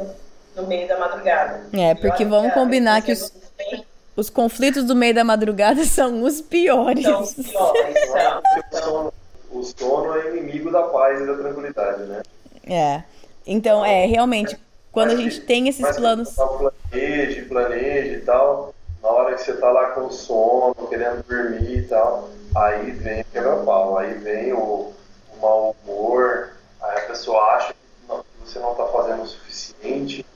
no 0.55 0.67
meio 0.67 0.89
da 0.89 0.99
madrugada. 0.99 1.67
É, 1.73 1.95
porque 1.95 2.25
vamos 2.25 2.53
combinar 2.53 3.03
que 3.03 3.13
os, 3.13 3.33
os 4.17 4.31
conflitos 4.31 4.85
do 4.85 4.97
meio 4.97 5.15
da 5.15 5.25
madrugada 5.25 5.85
são 5.87 6.23
os 6.23 6.41
piores. 6.41 7.05
São 7.05 7.23
os 7.23 7.35
piores, 7.35 8.11
são. 8.73 9.13
O 9.51 9.63
sono 9.63 10.15
é 10.17 10.37
inimigo 10.37 10.71
da 10.71 10.83
paz 10.83 11.21
e 11.21 11.27
da 11.27 11.35
tranquilidade, 11.35 12.03
né? 12.03 12.21
É. 12.67 13.03
Então, 13.47 13.85
é, 13.85 14.07
realmente, 14.07 14.59
quando 14.91 15.11
a 15.11 15.17
gente 15.17 15.41
tem 15.41 15.69
esses 15.69 15.97
planos. 15.97 16.35
Planeje, 16.35 17.43
planeje 17.43 18.15
e 18.15 18.21
tal. 18.21 18.75
Na 19.03 19.09
hora 19.11 19.35
que 19.35 19.43
você 19.43 19.53
tá 19.53 19.71
lá 19.71 19.91
com 19.91 20.11
sono, 20.11 20.75
querendo 20.89 21.23
dormir 21.23 21.79
e 21.79 21.83
tal, 21.83 22.31
aí 22.57 22.91
vem 22.91 23.21
o 23.21 23.25
quebra-pau, 23.27 23.99
aí 23.99 24.15
vem 24.15 24.53
o, 24.53 24.93
o 25.37 25.41
mau 25.41 25.77
humor, 25.85 26.51
aí 26.83 26.99
a 26.99 27.03
pessoa 27.03 27.41
acha 27.55 27.73
que, 27.73 28.09
não, 28.09 28.19
que 28.19 28.25
você 28.51 28.59
não 28.59 28.75
tá 28.75 28.87
fazendo 28.87 29.23
o 29.23 29.27
suficiente. 29.27 30.27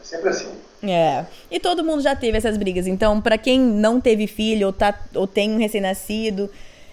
É 0.00 0.04
sempre 0.04 0.28
assim. 0.28 0.52
É. 0.82 1.24
E 1.50 1.60
todo 1.60 1.84
mundo 1.84 2.02
já 2.02 2.16
teve 2.16 2.36
essas 2.36 2.56
brigas. 2.56 2.86
Então, 2.86 3.20
para 3.20 3.38
quem 3.38 3.58
não 3.58 4.00
teve 4.00 4.26
filho 4.26 4.66
ou, 4.66 4.72
tá, 4.72 4.98
ou 5.14 5.26
tem 5.26 5.52
um 5.52 5.58
recém-nascido, 5.58 6.50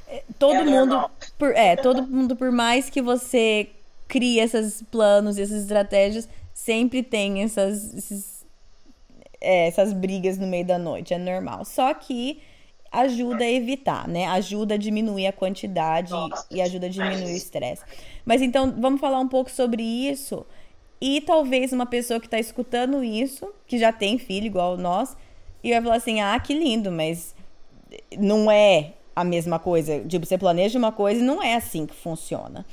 é, 0.08 0.22
todo 0.38 0.56
é 0.56 0.64
mundo. 0.64 1.10
Por, 1.38 1.52
é, 1.56 1.76
todo 1.76 2.04
mundo, 2.04 2.36
por 2.36 2.52
mais 2.52 2.90
que 2.90 3.02
você 3.02 3.70
cria 4.08 4.44
esses 4.44 4.82
planos, 4.84 5.38
essas 5.38 5.64
estratégias, 5.64 6.28
sempre 6.54 7.04
tem 7.04 7.44
essas, 7.44 7.94
esses, 7.94 8.46
é, 9.40 9.68
essas 9.68 9.94
brigas 9.94 10.38
no 10.38 10.48
meio 10.48 10.66
da 10.66 10.78
noite, 10.78 11.14
é 11.14 11.18
normal. 11.18 11.66
Só 11.66 11.94
que 11.94 12.42
ajuda 12.92 13.44
a 13.44 13.52
evitar, 13.52 14.08
né? 14.08 14.26
Ajuda 14.28 14.76
a 14.76 14.78
diminuir 14.78 15.28
a 15.28 15.34
quantidade 15.34 16.14
e 16.50 16.62
ajuda 16.62 16.88
a 16.88 16.90
diminuir 16.90 17.34
o 17.34 17.36
estresse. 17.36 17.84
Mas 18.26 18.42
então, 18.42 18.74
vamos 18.78 19.00
falar 19.00 19.20
um 19.20 19.28
pouco 19.28 19.52
sobre 19.52 19.84
isso. 19.84 20.46
E 21.00 21.22
talvez 21.22 21.72
uma 21.72 21.86
pessoa 21.86 22.20
que 22.20 22.26
está 22.26 22.40
escutando 22.40 23.04
isso, 23.04 23.48
que 23.68 23.78
já 23.78 23.92
tem 23.92 24.18
filho 24.18 24.48
igual 24.48 24.78
nós, 24.78 25.16
e 25.64 25.72
vai 25.72 25.82
falar 25.82 25.96
assim: 25.96 26.22
ah, 26.22 26.40
que 26.40 26.54
lindo, 26.54 26.92
mas 26.92 27.36
não 28.18 28.50
é 28.50 28.94
a 29.16 29.24
mesma 29.24 29.60
coisa. 29.60 30.00
Tipo, 30.06 30.26
você 30.26 30.38
planeja 30.38 30.78
uma 30.80 30.92
coisa 30.92 31.22
e 31.22 31.24
não 31.24 31.42
é 31.42 31.56
assim 31.56 31.86
que 31.86 31.96
funciona. 31.96 32.66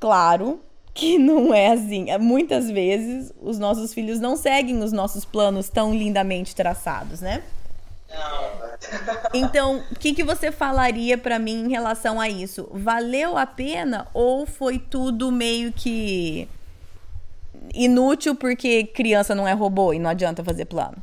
Claro 0.00 0.60
que 0.94 1.16
não 1.20 1.54
é 1.54 1.72
assim. 1.72 2.10
É, 2.10 2.18
muitas 2.18 2.70
vezes 2.70 3.32
os 3.40 3.58
nossos 3.58 3.94
filhos 3.94 4.18
não 4.18 4.36
seguem 4.36 4.82
os 4.82 4.92
nossos 4.92 5.24
planos 5.24 5.68
tão 5.68 5.94
lindamente 5.94 6.56
traçados, 6.56 7.20
né? 7.20 7.42
Então, 9.32 9.84
o 9.92 9.94
que, 9.94 10.12
que 10.12 10.24
você 10.24 10.50
falaria 10.50 11.16
para 11.16 11.38
mim 11.38 11.66
em 11.66 11.68
relação 11.68 12.20
a 12.20 12.28
isso? 12.28 12.68
Valeu 12.72 13.36
a 13.36 13.46
pena 13.46 14.08
ou 14.12 14.46
foi 14.46 14.78
tudo 14.78 15.30
meio 15.30 15.72
que 15.72 16.48
inútil 17.72 18.34
porque 18.34 18.84
criança 18.84 19.34
não 19.34 19.46
é 19.46 19.52
robô 19.52 19.92
e 19.92 19.98
não 19.98 20.10
adianta 20.10 20.42
fazer 20.42 20.64
plano? 20.64 20.96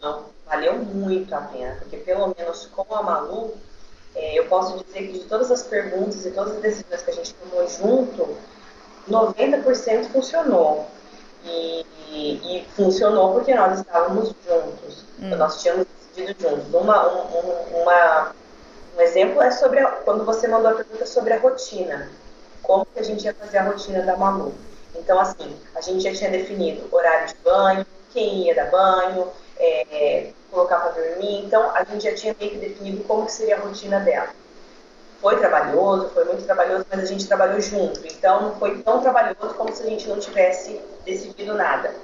Não, 0.00 0.26
valeu 0.46 0.84
muito 0.84 1.34
a 1.34 1.40
pena, 1.40 1.76
porque 1.80 1.96
pelo 1.96 2.34
menos 2.36 2.66
com 2.66 2.94
a 2.94 3.02
Malu, 3.02 3.54
é, 4.16 4.38
eu 4.38 4.46
posso 4.46 4.82
dizer 4.82 5.08
que 5.08 5.18
de 5.18 5.24
todas 5.26 5.50
as 5.50 5.62
perguntas 5.62 6.24
e 6.24 6.30
todas 6.30 6.54
as 6.54 6.62
decisões 6.62 7.02
que 7.02 7.10
a 7.10 7.14
gente 7.14 7.34
tomou 7.34 7.68
junto, 7.68 8.36
90% 9.08 10.10
funcionou. 10.10 10.86
E, 11.44 11.86
e, 12.08 12.56
e, 12.56 12.66
funcionou 12.74 13.34
porque 13.34 13.54
nós 13.54 13.78
estávamos 13.78 14.28
juntos. 14.28 15.04
Hum. 15.20 15.26
Então, 15.26 15.38
nós 15.38 15.60
tínhamos 15.62 15.86
decidido 15.86 16.42
juntos. 16.42 16.74
Uma, 16.74 17.06
um, 17.08 17.82
uma, 17.82 18.32
um 18.96 19.00
exemplo 19.00 19.40
é 19.42 19.50
sobre 19.50 19.80
a, 19.80 19.86
quando 19.86 20.24
você 20.24 20.48
mandou 20.48 20.70
a 20.70 20.74
pergunta 20.74 21.04
sobre 21.06 21.34
a 21.34 21.38
rotina. 21.38 22.10
Como 22.62 22.86
que 22.86 22.98
a 22.98 23.04
gente 23.04 23.24
ia 23.24 23.34
fazer 23.34 23.58
a 23.58 23.64
rotina 23.64 24.02
da 24.02 24.16
Malu. 24.16 24.52
Então, 24.96 25.20
assim, 25.20 25.54
a 25.74 25.80
gente 25.82 26.02
já 26.02 26.12
tinha 26.12 26.30
definido 26.30 26.88
horário 26.90 27.28
de 27.28 27.34
banho, 27.44 27.86
quem 28.12 28.46
ia 28.46 28.54
dar 28.54 28.70
banho, 28.70 29.28
é, 29.58 30.30
colocar 30.50 30.78
para 30.78 30.92
dormir. 30.92 31.44
Então, 31.44 31.70
a 31.74 31.84
gente 31.84 32.04
já 32.04 32.14
tinha 32.14 32.36
meio 32.38 32.52
que 32.52 32.58
definido 32.58 33.04
como 33.04 33.26
que 33.26 33.32
seria 33.32 33.56
a 33.56 33.60
rotina 33.60 34.00
dela. 34.00 34.28
Foi 35.20 35.38
trabalhoso, 35.38 36.10
foi 36.10 36.24
muito 36.24 36.44
trabalhoso, 36.44 36.84
mas 36.90 37.00
a 37.00 37.06
gente 37.06 37.26
trabalhou 37.26 37.60
junto. 37.60 38.00
Então, 38.06 38.42
não 38.42 38.56
foi 38.56 38.78
tão 38.78 39.00
trabalhoso 39.00 39.54
como 39.56 39.74
se 39.74 39.82
a 39.82 39.86
gente 39.86 40.08
não 40.08 40.18
tivesse 40.18 40.80
decidido 41.04 41.54
nada. 41.54 41.94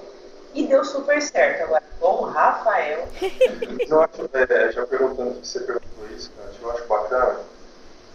E 0.55 0.67
deu 0.67 0.85
super 0.85 1.21
certo. 1.21 1.65
Agora, 1.65 1.83
bom, 2.01 2.23
Rafael. 2.25 3.09
eu 3.89 4.01
acho, 4.03 4.31
é, 4.33 4.73
já 4.73 4.87
perguntando, 4.87 5.39
você 5.43 5.61
perguntou 5.61 6.07
isso, 6.15 6.31
cara, 6.37 6.51
eu 6.61 6.71
acho 6.71 6.87
bacana. 6.87 7.41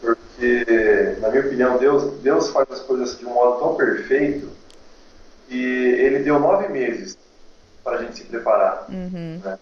Porque, 0.01 1.17
na 1.19 1.29
minha 1.29 1.45
opinião, 1.45 1.77
Deus, 1.77 2.19
Deus 2.21 2.49
faz 2.49 2.69
as 2.71 2.79
coisas 2.81 3.17
de 3.17 3.25
um 3.25 3.33
modo 3.33 3.59
tão 3.59 3.75
perfeito 3.75 4.51
que 5.47 5.55
Ele 5.55 6.19
deu 6.19 6.39
nove 6.39 6.67
meses 6.67 7.17
para 7.83 7.97
a 7.97 8.03
gente 8.03 8.17
se 8.17 8.23
preparar. 8.25 8.85
Uhum. 8.89 9.41
Né? 9.43 9.57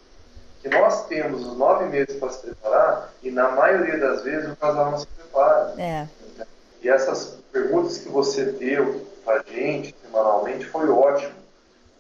Que 0.66 0.70
nós 0.70 1.06
temos 1.06 1.46
os 1.46 1.56
nove 1.56 1.86
meses 1.86 2.16
para 2.16 2.32
se 2.32 2.42
preparar 2.42 3.14
e, 3.22 3.30
na 3.30 3.52
maioria 3.52 4.00
das 4.00 4.24
vezes, 4.24 4.52
o 4.52 4.56
casal 4.56 4.90
não 4.90 4.98
se 4.98 5.06
prepara. 5.06 5.76
É. 5.80 6.08
E 6.82 6.90
essas 6.90 7.38
perguntas 7.52 8.00
que 8.00 8.10
você 8.10 8.46
deu 8.46 9.06
para 9.24 9.42
a 9.42 9.44
gente 9.44 9.96
semanalmente 10.02 10.66
foi 10.66 10.90
ótimo. 10.90 11.36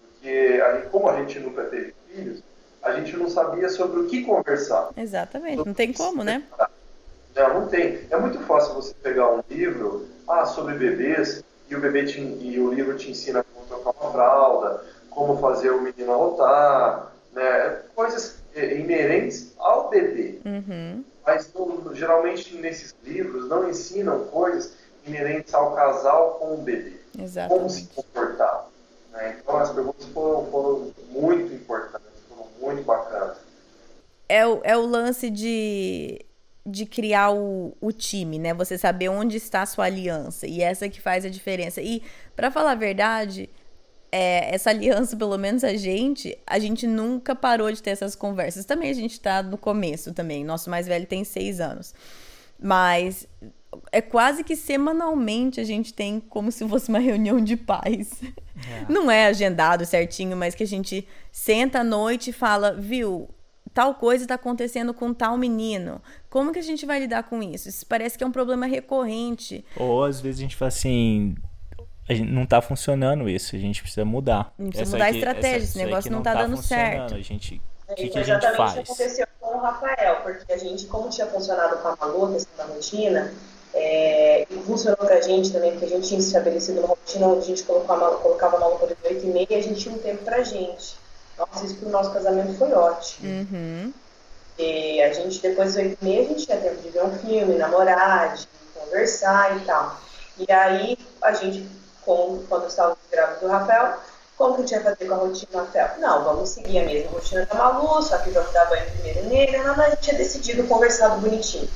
Porque, 0.01 0.59
como 0.91 1.07
a 1.07 1.15
gente 1.17 1.39
nunca 1.41 1.65
teve 1.65 1.93
filhos, 2.09 2.41
a 2.81 2.93
gente 2.93 3.15
não 3.15 3.29
sabia 3.29 3.69
sobre 3.69 3.99
o 3.99 4.07
que 4.07 4.25
conversar. 4.25 4.89
Exatamente, 4.97 5.63
não 5.63 5.73
tem 5.75 5.93
como, 5.93 6.23
né? 6.23 6.41
Não, 7.35 7.61
não 7.61 7.67
tem. 7.67 7.99
É 8.09 8.17
muito 8.17 8.39
fácil 8.45 8.73
você 8.73 8.95
pegar 8.95 9.31
um 9.31 9.43
livro 9.47 10.07
ah, 10.27 10.43
sobre 10.43 10.73
bebês 10.73 11.43
e 11.69 11.75
o 11.75 11.79
bebê 11.79 12.03
te, 12.05 12.19
e 12.19 12.59
o 12.59 12.73
livro 12.73 12.97
te 12.97 13.11
ensina 13.11 13.43
como 13.43 13.67
trocar 13.67 13.91
uma 14.01 14.11
fralda, 14.11 14.83
como 15.11 15.37
fazer 15.37 15.69
o 15.69 15.81
menino 15.83 16.11
arrotar, 16.11 17.11
né? 17.31 17.81
Coisas 17.93 18.43
inerentes 18.55 19.53
ao 19.57 19.89
bebê. 19.89 20.39
Uhum. 20.45 21.03
Mas 21.25 21.51
geralmente 21.93 22.55
nesses 22.55 22.95
livros 23.03 23.49
não 23.49 23.69
ensinam 23.69 24.25
coisas 24.25 24.73
inerentes 25.07 25.53
ao 25.53 25.75
casal 25.75 26.35
com 26.39 26.55
o 26.55 26.57
bebê. 26.57 26.93
Exatamente. 27.17 27.57
Como 27.57 27.69
se 27.69 27.87
comportar. 27.95 28.67
Né? 29.11 29.37
Então 29.41 29.57
as 29.57 29.71
perguntas 29.71 30.05
foram, 30.07 30.45
foram 30.51 30.91
muito 31.11 31.53
importantes 31.53 32.15
muito 32.65 32.83
bacana. 32.83 33.35
É 34.27 34.45
o, 34.45 34.61
é 34.63 34.75
o 34.75 34.85
lance 34.85 35.29
de, 35.29 36.25
de 36.65 36.85
criar 36.85 37.31
o, 37.31 37.75
o 37.79 37.91
time, 37.91 38.39
né? 38.39 38.53
Você 38.53 38.77
saber 38.77 39.09
onde 39.09 39.37
está 39.37 39.61
a 39.61 39.65
sua 39.65 39.85
aliança. 39.85 40.47
E 40.47 40.61
essa 40.61 40.89
que 40.89 40.99
faz 40.99 41.25
a 41.25 41.29
diferença. 41.29 41.81
E, 41.81 42.01
para 42.35 42.49
falar 42.49 42.71
a 42.71 42.75
verdade, 42.75 43.49
é, 44.15 44.55
essa 44.55 44.69
aliança, 44.69 45.15
pelo 45.17 45.37
menos 45.37 45.63
a 45.65 45.75
gente, 45.75 46.37
a 46.47 46.57
gente 46.57 46.87
nunca 46.87 47.35
parou 47.35 47.69
de 47.69 47.83
ter 47.83 47.89
essas 47.89 48.15
conversas. 48.15 48.63
Também 48.63 48.89
a 48.89 48.93
gente 48.93 49.19
tá 49.19 49.43
no 49.43 49.57
começo 49.57 50.13
também. 50.13 50.45
Nosso 50.45 50.69
mais 50.69 50.87
velho 50.87 51.05
tem 51.05 51.25
seis 51.25 51.59
anos. 51.59 51.93
Mas 52.57 53.27
é 53.91 54.01
quase 54.01 54.41
que 54.41 54.55
semanalmente 54.55 55.59
a 55.59 55.65
gente 55.65 55.93
tem 55.93 56.21
como 56.21 56.49
se 56.49 56.65
fosse 56.69 56.87
uma 56.87 56.99
reunião 56.99 57.41
de 57.41 57.57
pais. 57.57 58.21
É. 58.23 58.85
Não 58.87 59.11
é 59.11 59.27
agendado 59.27 59.85
certinho, 59.85 60.37
mas 60.37 60.55
que 60.55 60.63
a 60.63 60.67
gente 60.67 61.05
senta 61.29 61.79
à 61.79 61.83
noite 61.83 62.29
e 62.29 62.33
fala, 62.33 62.71
viu, 62.71 63.27
tal 63.73 63.95
coisa 63.95 64.23
está 64.23 64.35
acontecendo 64.35 64.93
com 64.93 65.13
tal 65.13 65.37
menino. 65.37 66.01
Como 66.29 66.53
que 66.53 66.59
a 66.59 66.63
gente 66.63 66.85
vai 66.85 66.99
lidar 66.99 67.23
com 67.23 67.43
isso? 67.43 67.67
Isso 67.67 67.85
parece 67.85 68.17
que 68.17 68.23
é 68.23 68.27
um 68.27 68.31
problema 68.31 68.65
recorrente. 68.65 69.65
Ou 69.75 70.05
às 70.05 70.21
vezes 70.21 70.39
a 70.39 70.43
gente 70.43 70.55
fala 70.55 70.69
assim, 70.69 71.35
não 72.09 72.43
está 72.43 72.61
funcionando 72.61 73.27
isso, 73.29 73.55
a 73.55 73.59
gente 73.59 73.81
precisa 73.81 74.05
mudar. 74.05 74.53
A 74.59 74.63
gente 74.63 74.77
precisa 74.77 74.81
essa 74.83 74.91
mudar 74.91 75.05
aqui, 75.05 75.15
a 75.15 75.17
estratégia, 75.17 75.63
esse 75.63 75.77
negócio 75.77 76.11
não, 76.11 76.19
está 76.19 76.33
tá 76.33 76.41
dando 76.43 76.61
certo. 76.61 77.15
A 77.15 77.21
gente 77.21 77.61
o 77.87 77.93
que, 77.93 78.09
que 78.09 78.17
a 78.17 78.23
gente 78.23 78.55
faz? 78.55 78.77
aconteceu 78.77 79.27
com 79.39 79.57
o 79.57 79.59
Rafael, 79.59 80.21
porque 80.23 80.51
a 80.51 80.57
gente, 80.57 80.87
como 80.87 81.09
tinha 81.09 81.27
funcionado 81.27 81.77
com 81.77 81.87
a 81.87 81.95
Malu, 81.95 82.33
questão 82.33 82.67
da 82.67 82.73
rotina, 82.73 83.31
é, 83.73 84.47
e 84.49 84.55
funcionou 84.63 84.97
pra 84.97 85.21
gente 85.21 85.51
também, 85.51 85.71
porque 85.71 85.85
a 85.85 85.89
gente 85.89 86.07
tinha 86.07 86.19
estabelecido 86.19 86.79
uma 86.79 86.87
rotina 86.87 87.27
onde 87.27 87.43
a 87.43 87.47
gente 87.47 87.63
colocava, 87.63 88.17
colocava 88.17 88.57
a 88.57 88.59
Malu 88.59 88.79
por 88.79 88.89
8 88.89 89.25
e 89.25 89.27
meia 89.27 89.47
e 89.49 89.55
a 89.55 89.61
gente 89.61 89.81
tinha 89.81 89.93
um 89.93 89.99
tempo 89.99 90.23
pra 90.23 90.41
gente. 90.43 90.97
Nossa, 91.37 91.65
isso 91.65 91.75
pro 91.75 91.89
nosso 91.89 92.11
casamento 92.11 92.57
foi 92.57 92.71
ótimo. 92.73 93.29
Uhum. 93.29 93.93
E 94.57 95.01
a 95.01 95.13
gente, 95.13 95.41
depois 95.41 95.75
das 95.75 95.83
8 95.83 95.97
e 96.01 96.05
meia, 96.05 96.21
a 96.21 96.25
gente 96.25 96.45
tinha 96.45 96.57
tempo 96.57 96.81
de 96.81 96.89
ver 96.89 97.03
um 97.03 97.19
filme, 97.19 97.55
namorar, 97.55 98.35
de 98.35 98.47
conversar 98.73 99.57
e 99.57 99.59
tal. 99.65 100.01
E 100.39 100.51
aí, 100.51 100.97
a 101.21 101.33
gente, 101.33 101.67
com, 102.05 102.43
quando 102.47 102.67
estava 102.67 102.97
grávida 103.11 103.39
do 103.39 103.47
Rafael, 103.47 103.97
como 104.37 104.55
que 104.55 104.61
a 104.61 104.65
gente 104.65 104.75
vai 104.75 104.93
fazer 104.93 105.05
com 105.07 105.13
a 105.13 105.17
rotina 105.17 105.51
do 105.51 105.57
Rafael? 105.57 105.89
Não, 105.99 106.23
vamos 106.23 106.49
seguir 106.49 106.79
a 106.79 106.85
mesma 106.85 107.11
rotina 107.11 107.45
da 107.45 107.55
Malu, 107.55 108.01
só 108.01 108.17
que 108.17 108.29
vamos 108.31 108.51
dar 108.51 108.65
banho 108.65 108.89
primeiro 108.91 109.23
nele. 109.23 109.57
Não, 109.57 109.73
a 109.73 109.89
gente 109.89 110.01
tinha 110.01 110.17
decidido 110.17 110.67
conversado 110.67 111.21
bonitinho. 111.21 111.69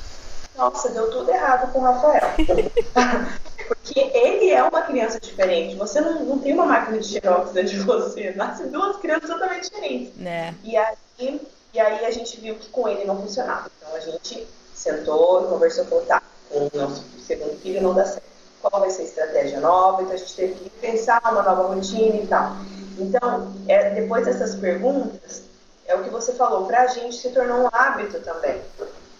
Nossa, 0.57 0.89
deu 0.89 1.09
tudo 1.09 1.31
errado 1.31 1.71
com 1.71 1.79
o 1.79 1.83
Rafael. 1.83 2.21
Porque 3.67 3.99
ele 3.99 4.49
é 4.49 4.61
uma 4.63 4.81
criança 4.81 5.19
diferente. 5.19 5.75
Você 5.75 6.01
não, 6.01 6.25
não 6.25 6.39
tem 6.39 6.53
uma 6.53 6.65
máquina 6.65 6.97
de 6.97 7.07
xerox 7.07 7.51
dentro 7.51 7.77
de 7.77 7.79
você. 7.79 8.31
Nascem 8.31 8.67
duas 8.67 8.97
crianças 8.97 9.29
totalmente 9.29 9.69
diferentes. 9.69 10.15
Né? 10.17 10.53
E, 10.63 10.75
aí, 10.75 11.41
e 11.73 11.79
aí 11.79 12.05
a 12.05 12.11
gente 12.11 12.39
viu 12.41 12.55
que 12.55 12.67
com 12.69 12.89
ele 12.89 13.05
não 13.05 13.21
funcionava. 13.21 13.71
Então 13.77 13.95
a 13.95 13.99
gente 13.99 14.45
sentou 14.73 15.45
e 15.45 15.47
conversou 15.47 15.85
com 15.85 16.01
tá, 16.01 16.21
com 16.49 16.59
o 16.59 16.71
nosso 16.73 17.05
segundo 17.25 17.57
filho 17.61 17.81
não 17.81 17.93
dá 17.93 18.05
certo. 18.05 18.28
Qual 18.61 18.81
vai 18.81 18.89
ser 18.89 19.03
a 19.03 19.05
estratégia 19.05 19.59
nova? 19.59 20.01
Então 20.01 20.13
a 20.13 20.17
gente 20.17 20.35
teve 20.35 20.53
que 20.55 20.69
pensar 20.69 21.21
uma 21.23 21.41
nova 21.41 21.73
rotina 21.73 22.15
e 22.15 22.27
tal. 22.27 22.55
Então, 22.97 23.53
é, 23.67 23.91
depois 23.91 24.25
dessas 24.25 24.55
perguntas, 24.55 25.43
é 25.87 25.95
o 25.95 26.03
que 26.03 26.09
você 26.09 26.33
falou, 26.33 26.65
para 26.67 26.81
a 26.81 26.87
gente 26.87 27.15
se 27.15 27.29
tornou 27.29 27.63
um 27.63 27.69
hábito 27.71 28.19
também. 28.19 28.61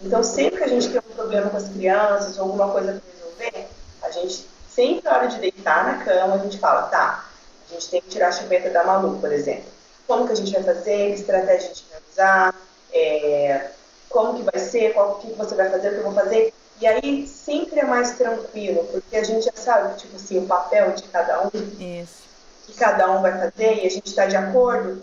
Então, 0.02 0.22
sempre 0.22 0.58
que 0.58 0.64
a 0.64 0.68
gente 0.68 0.88
tem 0.88 0.98
um 0.98 1.14
problema 1.14 1.50
com 1.50 1.56
as 1.56 1.68
crianças 1.68 2.38
ou 2.38 2.44
alguma 2.44 2.70
coisa 2.70 2.92
para 2.92 3.12
resolver, 3.12 3.68
a 4.02 4.10
gente, 4.10 4.46
sempre 4.68 5.02
na 5.04 5.16
hora 5.16 5.28
de 5.28 5.38
deitar 5.38 5.84
na 5.84 6.04
cama, 6.04 6.34
a 6.34 6.38
gente 6.38 6.58
fala, 6.58 6.82
tá, 6.82 7.24
a 7.68 7.72
gente 7.72 7.90
tem 7.90 8.00
que 8.00 8.08
tirar 8.08 8.28
a 8.28 8.32
chupeta 8.32 8.70
da 8.70 8.84
Malu, 8.84 9.18
por 9.18 9.32
exemplo. 9.32 9.64
Como 10.06 10.26
que 10.26 10.32
a 10.32 10.36
gente 10.36 10.52
vai 10.52 10.62
fazer? 10.62 11.14
Que 11.14 11.20
estratégia 11.20 11.56
a 11.56 11.74
gente 11.74 11.86
vai 11.90 12.00
usar? 12.10 12.54
É, 12.92 13.70
como 14.08 14.34
que 14.34 14.42
vai 14.42 14.58
ser? 14.58 14.92
Qual 14.92 15.16
que 15.16 15.32
você 15.32 15.54
vai 15.54 15.70
fazer? 15.70 15.88
O 15.88 15.92
que 15.92 15.98
eu 15.98 16.04
vou 16.04 16.14
fazer? 16.14 16.52
E 16.80 16.86
aí 16.86 17.26
sempre 17.26 17.80
é 17.80 17.84
mais 17.84 18.16
tranquilo, 18.16 18.84
porque 18.90 19.14
a 19.14 19.22
gente 19.22 19.44
já 19.44 19.52
sabe, 19.54 19.98
tipo 19.98 20.16
assim, 20.16 20.38
o 20.38 20.46
papel 20.46 20.92
de 20.92 21.02
cada 21.04 21.42
um. 21.42 21.50
Isso. 21.78 22.22
Que 22.66 22.72
cada 22.72 23.10
um 23.10 23.20
vai 23.20 23.32
fazer 23.32 23.82
e 23.82 23.86
a 23.86 23.90
gente 23.90 24.06
está 24.06 24.24
de 24.26 24.36
acordo. 24.36 25.02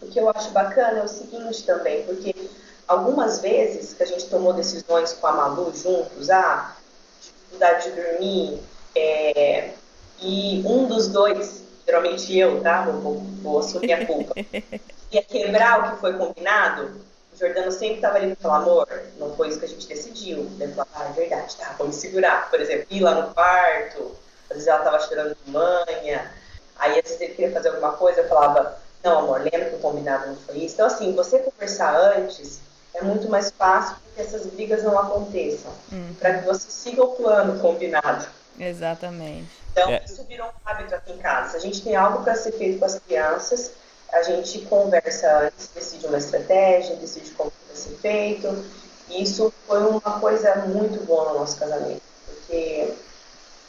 O 0.00 0.06
que 0.06 0.18
eu 0.18 0.30
acho 0.30 0.50
bacana 0.50 1.00
é 1.00 1.02
o 1.02 1.08
seguinte 1.08 1.64
também, 1.64 2.02
porque 2.04 2.34
algumas 2.88 3.40
vezes 3.40 3.92
que 3.92 4.02
a 4.02 4.06
gente 4.06 4.26
tomou 4.26 4.54
decisões 4.54 5.12
com 5.12 5.26
a 5.26 5.32
Malu 5.32 5.72
juntos, 5.74 6.30
ah, 6.30 6.76
dificuldade 7.20 7.90
de 7.90 8.00
dormir, 8.00 8.60
é, 8.96 9.70
e 10.20 10.62
um 10.66 10.86
dos 10.86 11.08
dois, 11.08 11.62
geralmente 11.86 12.36
eu, 12.36 12.60
tá? 12.62 12.82
Vou, 12.82 13.00
vou, 13.00 13.14
vou 13.42 13.58
assumir 13.58 13.92
a 13.92 14.06
culpa, 14.06 14.34
ia 15.12 15.22
quebrar 15.22 15.80
o 15.80 15.90
que 15.92 16.00
foi 16.00 16.14
combinado, 16.14 16.90
Jordano 17.42 17.72
sempre 17.72 17.96
estava 17.96 18.16
ali 18.16 18.36
para 18.36 18.42
falar, 18.48 18.56
amor, 18.58 18.88
não 19.18 19.34
foi 19.34 19.48
isso 19.48 19.58
que 19.58 19.64
a 19.64 19.68
gente 19.68 19.88
decidiu. 19.88 20.48
Ele 20.60 20.72
falava, 20.72 20.90
ah, 20.94 21.08
é 21.10 21.12
verdade, 21.12 21.56
tá, 21.56 21.74
vamos 21.76 21.96
segurar. 21.96 22.48
Por 22.48 22.60
exemplo, 22.60 22.86
ir 22.88 23.00
lá 23.00 23.14
no 23.16 23.34
quarto, 23.34 24.16
às 24.48 24.56
vezes 24.56 24.68
ela 24.68 24.78
estava 24.78 25.00
chorando 25.00 25.36
de 25.44 25.50
manha, 25.50 26.30
aí 26.76 26.98
às 26.98 27.02
vezes 27.02 27.20
ele 27.20 27.34
queria 27.34 27.52
fazer 27.52 27.70
alguma 27.70 27.92
coisa, 27.94 28.20
eu 28.20 28.28
falava, 28.28 28.78
não, 29.02 29.18
amor, 29.18 29.40
lembra 29.40 29.70
que 29.70 29.74
o 29.74 29.80
combinado 29.80 30.28
não 30.28 30.36
foi 30.36 30.58
isso? 30.58 30.74
Então, 30.74 30.86
assim, 30.86 31.14
você 31.16 31.40
conversar 31.40 31.96
antes 31.96 32.60
é 32.94 33.02
muito 33.02 33.28
mais 33.28 33.50
fácil 33.50 33.96
que 34.14 34.20
essas 34.20 34.46
brigas 34.46 34.84
não 34.84 34.96
aconteçam, 34.96 35.72
uhum. 35.90 36.14
para 36.20 36.38
que 36.38 36.46
você 36.46 36.70
siga 36.70 37.02
o 37.02 37.16
plano 37.16 37.58
combinado. 37.58 38.26
Exatamente. 38.58 39.48
Então, 39.72 39.90
é. 39.90 40.02
isso 40.04 40.22
virou 40.24 40.46
um 40.46 40.68
hábito 40.68 40.94
aqui 40.94 41.12
em 41.12 41.18
casa. 41.18 41.52
Se 41.52 41.56
a 41.56 41.60
gente 41.60 41.82
tem 41.82 41.96
algo 41.96 42.22
para 42.22 42.36
ser 42.36 42.52
feito 42.52 42.78
com 42.78 42.84
as 42.84 42.98
crianças, 42.98 43.72
a 44.12 44.22
gente 44.22 44.60
conversa 44.66 45.38
antes, 45.38 45.70
decide 45.74 46.06
uma 46.06 46.18
estratégia, 46.18 46.96
decide 46.96 47.30
como 47.30 47.52
vai 47.66 47.76
ser 47.76 47.96
feito. 47.96 48.64
E 49.08 49.22
isso 49.22 49.52
foi 49.66 49.80
uma 49.80 50.00
coisa 50.00 50.54
muito 50.66 51.04
boa 51.04 51.32
no 51.32 51.40
nosso 51.40 51.58
casamento, 51.58 52.02
porque 52.26 52.92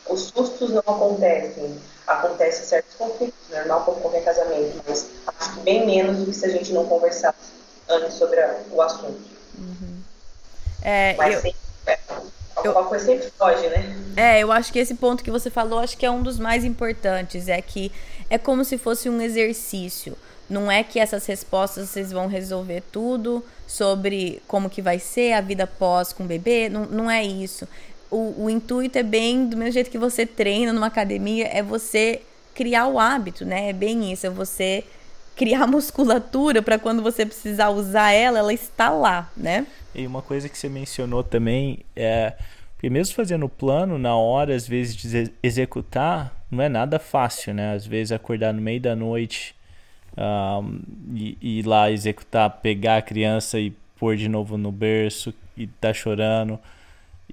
os 0.07 0.31
sustos 0.35 0.71
não 0.71 0.79
acontecem. 0.79 1.79
Acontecem 2.05 2.65
certos 2.65 2.95
conflitos, 2.95 3.39
normal 3.49 3.85
como 3.85 4.01
qualquer 4.01 4.25
casamento, 4.25 4.81
mas 4.85 5.07
acho 5.25 5.53
que 5.53 5.59
bem 5.61 5.85
menos 5.85 6.17
do 6.17 6.25
que 6.25 6.33
se 6.33 6.45
a 6.45 6.49
gente 6.49 6.73
não 6.73 6.85
conversasse 6.85 7.53
antes 7.87 8.15
sobre 8.15 8.39
o 8.71 8.81
assunto. 8.81 9.21
Uhum. 9.57 10.01
É, 10.81 11.15
Mas 11.17 11.35
eu... 11.35 11.41
sempre, 11.41 11.59
é, 11.87 11.99
alguma 12.57 12.81
eu... 12.81 12.85
coisa 12.85 13.05
sempre 13.05 13.31
foge, 13.31 13.67
né? 13.69 13.95
É, 14.17 14.39
eu 14.39 14.51
acho 14.51 14.73
que 14.73 14.79
esse 14.79 14.95
ponto 14.95 15.23
que 15.23 15.31
você 15.31 15.49
falou, 15.49 15.79
acho 15.79 15.97
que 15.97 16.05
é 16.05 16.11
um 16.11 16.21
dos 16.21 16.37
mais 16.37 16.65
importantes, 16.65 17.47
é 17.47 17.61
que 17.61 17.89
é 18.29 18.37
como 18.37 18.65
se 18.65 18.77
fosse 18.77 19.09
um 19.09 19.21
exercício. 19.21 20.17
Não 20.53 20.71
é 20.71 20.83
que 20.83 20.99
essas 20.99 21.25
respostas 21.25 21.89
vocês 21.89 22.11
vão 22.11 22.27
resolver 22.27 22.83
tudo 22.91 23.43
sobre 23.65 24.39
como 24.47 24.69
que 24.69 24.83
vai 24.83 24.99
ser 24.99 25.33
a 25.33 25.41
vida 25.41 25.65
pós 25.65 26.13
com 26.13 26.23
o 26.23 26.27
bebê, 26.27 26.69
não, 26.69 26.85
não 26.85 27.09
é 27.09 27.23
isso. 27.23 27.67
O, 28.11 28.43
o 28.43 28.49
intuito 28.51 28.99
é 28.99 29.03
bem 29.03 29.47
do 29.47 29.57
mesmo 29.57 29.73
jeito 29.73 29.89
que 29.89 29.97
você 29.97 30.27
treina 30.27 30.71
numa 30.71 30.85
academia, 30.85 31.49
é 31.51 31.63
você 31.63 32.21
criar 32.53 32.85
o 32.85 32.99
hábito, 32.99 33.43
né? 33.43 33.69
É 33.69 33.73
bem 33.73 34.13
isso, 34.13 34.27
é 34.27 34.29
você 34.29 34.83
criar 35.35 35.65
musculatura 35.67 36.61
para 36.61 36.77
quando 36.77 37.01
você 37.01 37.25
precisar 37.25 37.69
usar 37.69 38.11
ela, 38.11 38.37
ela 38.37 38.53
está 38.53 38.91
lá, 38.91 39.31
né? 39.35 39.65
E 39.95 40.05
uma 40.05 40.21
coisa 40.21 40.47
que 40.47 40.55
você 40.55 40.69
mencionou 40.69 41.23
também 41.23 41.79
é 41.95 42.33
que 42.77 42.91
mesmo 42.91 43.15
fazendo 43.15 43.47
o 43.47 43.49
plano, 43.49 43.97
na 43.97 44.15
hora, 44.15 44.53
às 44.53 44.67
vezes, 44.67 44.95
de 44.95 45.31
executar, 45.41 46.45
não 46.51 46.61
é 46.61 46.69
nada 46.69 46.99
fácil, 46.99 47.55
né? 47.55 47.73
Às 47.73 47.87
vezes 47.87 48.11
acordar 48.11 48.53
no 48.53 48.61
meio 48.61 48.79
da 48.79 48.95
noite 48.95 49.55
um, 50.17 50.79
e, 51.15 51.37
e 51.41 51.59
ir 51.59 51.67
lá 51.67 51.91
executar, 51.91 52.49
pegar 52.61 52.97
a 52.97 53.01
criança 53.01 53.59
e 53.59 53.71
pôr 53.97 54.15
de 54.15 54.27
novo 54.27 54.57
no 54.57 54.71
berço 54.71 55.33
e 55.57 55.67
tá 55.67 55.93
chorando. 55.93 56.59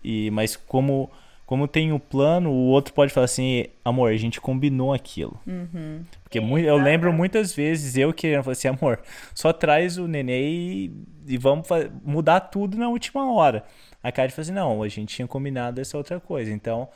E, 0.03 0.31
mas 0.31 0.57
como 0.57 1.11
como 1.51 1.67
tem 1.67 1.93
o 1.93 1.99
plano, 1.99 2.49
o 2.49 2.67
outro 2.69 2.95
pode 2.95 3.13
falar 3.13 3.25
assim, 3.25 3.65
amor, 3.85 4.13
a 4.13 4.17
gente 4.17 4.41
combinou 4.41 4.95
aquilo. 4.95 5.37
Uhum. 5.45 6.05
Porque 6.23 6.39
eu 6.39 6.77
lembro 6.77 7.13
muitas 7.13 7.53
vezes 7.53 7.97
eu 7.97 8.13
querendo 8.13 8.45
falar 8.45 8.53
assim, 8.53 8.69
amor, 8.69 9.01
só 9.35 9.53
traz 9.53 9.99
o 9.99 10.07
nenê 10.07 10.49
e, 10.49 10.93
e 11.27 11.37
vamos 11.37 11.67
mudar 12.05 12.39
tudo 12.39 12.79
na 12.79 12.89
última 12.89 13.33
hora. 13.33 13.65
A 14.01 14.13
Karen 14.13 14.31
falou 14.31 14.43
assim, 14.43 14.53
não, 14.53 14.81
a 14.81 14.87
gente 14.87 15.17
tinha 15.17 15.27
combinado 15.27 15.81
essa 15.81 15.97
outra 15.99 16.21
coisa. 16.21 16.53
Então, 16.53 16.89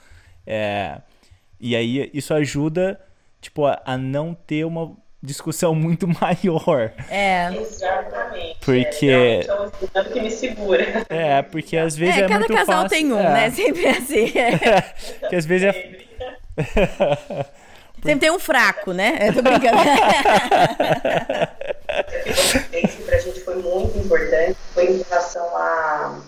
é, 0.46 1.00
e 1.58 1.74
aí 1.74 2.08
isso 2.14 2.32
ajuda, 2.32 3.00
tipo, 3.40 3.66
a, 3.66 3.82
a 3.84 3.98
não 3.98 4.34
ter 4.34 4.64
uma 4.64 4.96
discussão 5.24 5.74
muito 5.74 6.06
maior. 6.20 6.92
É. 7.10 7.52
Exatamente. 7.54 8.58
Porque. 8.60 9.08
É, 9.08 9.40
é 9.94 10.04
que 10.04 10.20
me 10.20 10.30
segura. 10.30 11.06
É, 11.08 11.42
porque 11.42 11.76
às 11.76 11.96
vezes 11.96 12.16
é, 12.16 12.20
é 12.20 12.28
muito 12.28 12.46
cada 12.48 12.58
casal 12.58 12.82
fácil. 12.82 12.88
tem 12.90 13.12
um, 13.12 13.18
é. 13.18 13.32
né? 13.32 13.50
Sempre 13.56 13.86
assim. 13.88 14.32
É. 14.38 14.80
que 15.28 15.36
às 15.36 15.46
vezes 15.46 15.68
é. 15.68 17.46
Sempre 18.02 18.20
tem 18.20 18.30
um 18.30 18.38
fraco, 18.38 18.92
né? 18.92 19.18
Eu 19.28 19.34
tô 19.34 19.42
brincando. 19.42 19.78
Esse 22.72 23.02
pra 23.02 23.18
gente 23.18 23.40
foi 23.40 23.56
muito 23.56 23.98
importante, 23.98 24.56
foi 24.74 24.86
em 24.86 25.02
relação 25.02 25.56
a. 25.56 26.20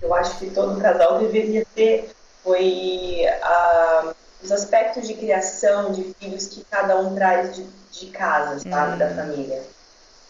Eu 0.00 0.14
acho 0.14 0.38
que 0.38 0.50
todo 0.50 0.80
casal 0.80 1.18
deveria 1.18 1.66
ter, 1.74 2.10
foi 2.42 3.26
a 3.42 4.14
os 4.44 4.52
aspectos 4.52 5.08
de 5.08 5.14
criação 5.14 5.90
de 5.90 6.14
filhos 6.20 6.48
que 6.48 6.62
cada 6.70 7.00
um 7.00 7.14
traz 7.14 7.56
de, 7.56 7.66
de 7.90 8.06
casa, 8.08 8.60
sabe, 8.60 8.92
uhum. 8.92 8.98
da 8.98 9.10
família. 9.14 9.62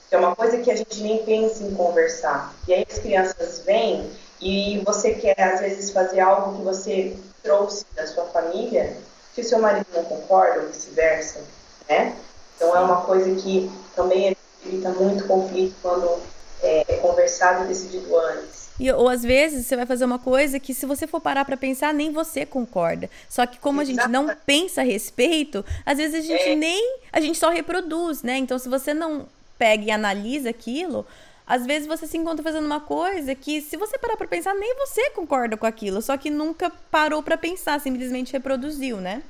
Que 0.08 0.14
é 0.14 0.18
uma 0.18 0.36
coisa 0.36 0.58
que 0.58 0.70
a 0.70 0.76
gente 0.76 1.02
nem 1.02 1.24
pensa 1.24 1.64
em 1.64 1.74
conversar. 1.74 2.54
E 2.68 2.72
aí 2.72 2.86
as 2.88 2.98
crianças 2.98 3.62
vêm 3.66 4.08
e 4.40 4.80
você 4.86 5.14
quer, 5.14 5.40
às 5.40 5.60
vezes, 5.60 5.90
fazer 5.90 6.20
algo 6.20 6.56
que 6.56 6.62
você 6.62 7.16
trouxe 7.42 7.84
da 7.96 8.06
sua 8.06 8.24
família, 8.26 8.96
que 9.34 9.40
o 9.40 9.44
seu 9.44 9.58
marido 9.58 9.86
não 9.92 10.04
concorda, 10.04 10.60
ou 10.60 10.68
vice-versa, 10.68 11.40
né? 11.88 12.16
Então 12.56 12.74
é 12.76 12.80
uma 12.80 13.00
coisa 13.00 13.34
que 13.34 13.68
também 13.96 14.36
evita 14.64 14.90
muito 14.90 15.26
conflito 15.26 15.74
quando 15.82 16.20
é, 16.62 16.84
é 16.86 16.96
conversado 16.98 17.64
e 17.64 17.68
decidido 17.68 18.16
antes. 18.16 18.63
E, 18.78 18.90
ou 18.90 19.08
às 19.08 19.22
vezes 19.22 19.66
você 19.66 19.76
vai 19.76 19.86
fazer 19.86 20.04
uma 20.04 20.18
coisa 20.18 20.58
que, 20.58 20.74
se 20.74 20.84
você 20.84 21.06
for 21.06 21.20
parar 21.20 21.44
para 21.44 21.56
pensar, 21.56 21.94
nem 21.94 22.10
você 22.10 22.44
concorda. 22.44 23.08
Só 23.28 23.46
que, 23.46 23.58
como 23.58 23.80
a 23.80 23.84
gente 23.84 24.06
não 24.08 24.34
pensa 24.44 24.80
a 24.80 24.84
respeito, 24.84 25.64
às 25.86 25.98
vezes 25.98 26.24
a 26.24 26.26
gente 26.26 26.48
é. 26.50 26.56
nem. 26.56 26.98
A 27.12 27.20
gente 27.20 27.38
só 27.38 27.50
reproduz, 27.50 28.22
né? 28.22 28.36
Então, 28.36 28.58
se 28.58 28.68
você 28.68 28.92
não 28.92 29.28
pega 29.56 29.84
e 29.84 29.90
analisa 29.90 30.50
aquilo, 30.50 31.06
às 31.46 31.64
vezes 31.64 31.86
você 31.86 32.06
se 32.06 32.18
encontra 32.18 32.42
fazendo 32.42 32.66
uma 32.66 32.80
coisa 32.80 33.34
que, 33.34 33.60
se 33.60 33.76
você 33.76 33.96
parar 33.96 34.16
pra 34.16 34.26
pensar, 34.26 34.54
nem 34.54 34.74
você 34.76 35.10
concorda 35.10 35.56
com 35.56 35.66
aquilo. 35.66 36.02
Só 36.02 36.16
que 36.16 36.28
nunca 36.28 36.70
parou 36.90 37.22
para 37.22 37.38
pensar, 37.38 37.80
simplesmente 37.80 38.32
reproduziu, 38.32 38.96
né? 38.96 39.22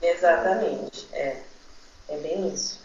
Exatamente. 0.00 1.08
É. 1.12 1.36
É 2.08 2.16
bem 2.18 2.48
isso. 2.48 2.80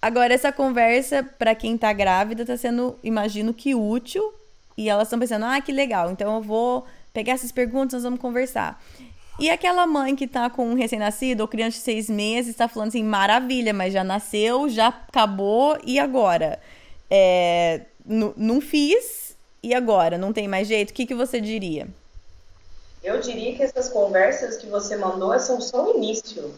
Agora, 0.00 0.32
essa 0.32 0.52
conversa, 0.52 1.22
para 1.22 1.54
quem 1.54 1.76
tá 1.76 1.92
grávida, 1.92 2.46
tá 2.46 2.56
sendo, 2.56 2.98
imagino 3.02 3.52
que 3.52 3.74
útil 3.74 4.39
e 4.80 4.88
elas 4.88 5.08
estão 5.08 5.18
pensando, 5.18 5.44
ah, 5.44 5.60
que 5.60 5.72
legal, 5.72 6.10
então 6.10 6.36
eu 6.36 6.40
vou 6.40 6.86
pegar 7.12 7.34
essas 7.34 7.52
perguntas, 7.52 7.92
nós 7.92 8.02
vamos 8.02 8.18
conversar. 8.18 8.82
E 9.38 9.50
aquela 9.50 9.86
mãe 9.86 10.16
que 10.16 10.26
tá 10.26 10.48
com 10.48 10.66
um 10.66 10.74
recém-nascido 10.74 11.42
ou 11.42 11.48
criança 11.48 11.76
de 11.76 11.82
seis 11.82 12.08
meses 12.08 12.52
está 12.52 12.66
falando 12.66 12.88
assim, 12.88 13.04
maravilha, 13.04 13.74
mas 13.74 13.92
já 13.92 14.02
nasceu, 14.02 14.70
já 14.70 14.88
acabou, 14.88 15.78
e 15.84 15.98
agora? 15.98 16.58
É, 17.10 17.82
não 18.06 18.58
fiz, 18.58 19.36
e 19.62 19.74
agora? 19.74 20.16
Não 20.16 20.32
tem 20.32 20.48
mais 20.48 20.66
jeito? 20.66 20.92
O 20.92 20.94
que, 20.94 21.04
que 21.04 21.14
você 21.14 21.42
diria? 21.42 21.86
Eu 23.04 23.20
diria 23.20 23.54
que 23.54 23.62
essas 23.62 23.90
conversas 23.90 24.56
que 24.56 24.66
você 24.66 24.96
mandou 24.96 25.38
são 25.38 25.60
só 25.60 25.90
o 25.90 25.96
início. 25.98 26.54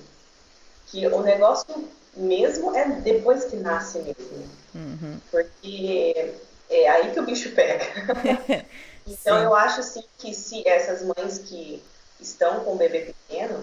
Que 0.86 1.08
o 1.08 1.22
negócio 1.22 1.88
mesmo 2.16 2.72
é 2.76 2.88
depois 3.00 3.46
que 3.46 3.56
nasce 3.56 3.98
mesmo. 3.98 4.48
Uhum. 4.76 5.18
Porque 5.28 6.34
é 6.74 6.88
aí 6.88 7.12
que 7.12 7.20
o 7.20 7.24
bicho 7.24 7.52
pega. 7.52 7.84
então 9.06 9.38
eu 9.38 9.54
acho 9.54 9.80
assim 9.80 10.02
que 10.18 10.34
se 10.34 10.66
essas 10.66 11.02
mães 11.02 11.38
que 11.38 11.82
estão 12.20 12.60
com 12.60 12.74
o 12.74 12.76
bebê 12.76 13.12
pequeno, 13.28 13.62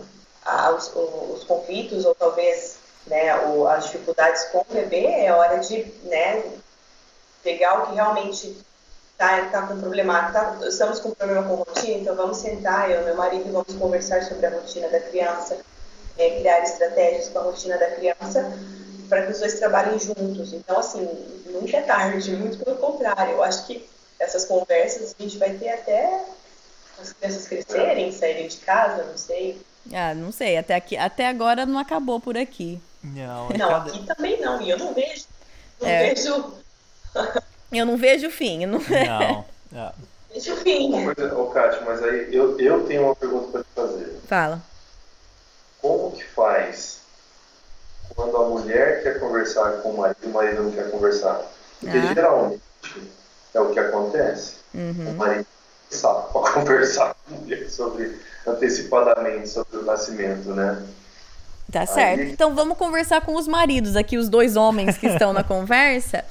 os, 0.75 0.91
os, 0.95 1.43
conflitos 1.43 2.05
ou 2.05 2.15
talvez 2.15 2.77
né, 3.07 3.31
as 3.69 3.85
dificuldades 3.85 4.45
com 4.45 4.59
o 4.59 4.73
bebê, 4.73 5.05
é 5.05 5.33
hora 5.33 5.57
de 5.57 5.83
né, 6.03 6.43
pegar 7.43 7.83
o 7.83 7.87
que 7.87 7.95
realmente 7.95 8.57
está 9.11 9.45
tá 9.45 9.67
com 9.67 9.79
problema. 9.79 10.31
Tá, 10.31 10.57
estamos 10.67 10.99
com 10.99 11.11
problema 11.11 11.43
com 11.43 11.55
rotina, 11.55 11.99
então 11.99 12.15
vamos 12.15 12.37
sentar, 12.37 12.89
eu 12.89 13.01
e 13.01 13.05
meu 13.05 13.15
marido, 13.15 13.51
vamos 13.51 13.73
conversar 13.75 14.23
sobre 14.23 14.45
a 14.45 14.49
rotina 14.49 14.87
da 14.89 14.99
criança, 14.99 15.57
é, 16.17 16.39
criar 16.39 16.63
estratégias 16.63 17.29
com 17.29 17.39
a 17.39 17.43
rotina 17.43 17.77
da 17.77 17.91
criança 17.91 18.51
para 19.09 19.25
que 19.25 19.31
os 19.31 19.39
dois 19.39 19.59
trabalhem 19.59 19.99
juntos. 19.99 20.53
Então, 20.53 20.79
assim, 20.79 21.07
nunca 21.47 21.77
é 21.77 21.81
tarde, 21.81 22.31
muito 22.35 22.63
pelo 22.63 22.77
contrário. 22.77 23.33
Eu 23.33 23.43
acho 23.43 23.65
que 23.65 23.89
essas 24.19 24.45
conversas 24.45 25.15
a 25.17 25.23
gente 25.23 25.37
vai 25.37 25.53
ter 25.55 25.69
até 25.69 26.25
as 27.01 27.13
crianças 27.13 27.47
crescerem, 27.47 28.11
saírem 28.11 28.47
de 28.47 28.57
casa, 28.57 29.03
não 29.03 29.17
sei. 29.17 29.59
Ah, 29.91 30.13
não 30.13 30.31
sei, 30.31 30.57
até, 30.57 30.75
aqui, 30.75 30.95
até 30.95 31.27
agora 31.27 31.65
não 31.65 31.79
acabou 31.79 32.19
por 32.19 32.37
aqui. 32.37 32.79
Não, 33.03 33.49
não 33.49 33.69
cada... 33.69 33.91
aqui 33.91 34.05
também 34.05 34.39
não, 34.39 34.61
e 34.61 34.69
eu 34.69 34.77
não 34.77 34.93
vejo. 34.93 35.25
Não 35.81 35.87
é. 35.87 36.13
vejo. 36.13 36.53
eu 37.71 37.85
não 37.85 37.97
vejo 37.97 38.27
o 38.27 38.31
fim. 38.31 38.65
Não, 38.65 38.79
não. 39.71 39.87
É. 39.87 39.93
Vejo 40.33 40.53
o 40.53 40.57
fim. 40.57 40.91
Ô, 41.07 41.47
Kátia, 41.47 41.81
mas 41.81 42.03
aí 42.03 42.33
eu, 42.35 42.59
eu 42.59 42.85
tenho 42.85 43.05
uma 43.05 43.15
pergunta 43.15 43.47
para 43.51 43.63
te 43.63 43.69
fazer. 43.73 44.19
Fala. 44.27 44.61
Como 45.81 46.11
que 46.11 46.25
faz 46.25 46.98
quando 48.19 48.35
a 48.35 48.49
mulher 48.49 49.01
quer 49.01 49.17
conversar 49.17 49.81
com 49.81 49.91
o 49.91 49.97
marido 49.97 50.17
e 50.23 50.27
o 50.27 50.33
marido 50.33 50.63
não 50.63 50.71
quer 50.71 50.91
conversar. 50.91 51.41
Porque 51.79 51.97
ah. 51.97 52.13
geralmente 52.13 52.61
é 53.53 53.59
o 53.61 53.71
que 53.71 53.79
acontece. 53.79 54.55
Uhum. 54.73 55.11
O 55.11 55.13
marido 55.15 55.45
sabe 55.89 56.27
para 56.33 56.51
conversar 56.51 57.15
com 57.15 57.35
a 57.35 57.37
mulher 57.39 57.69
sobre 57.69 58.19
antecipadamente 58.45 59.47
sobre 59.47 59.77
o 59.77 59.85
nascimento, 59.85 60.49
né? 60.53 60.85
Tá 61.71 61.85
certo. 61.85 62.21
Aí... 62.21 62.31
Então 62.31 62.53
vamos 62.53 62.77
conversar 62.77 63.21
com 63.21 63.35
os 63.35 63.47
maridos 63.47 63.95
aqui, 63.95 64.17
os 64.17 64.27
dois 64.27 64.57
homens 64.57 64.97
que 64.97 65.07
estão 65.07 65.31
na 65.31 65.43
conversa. 65.45 66.25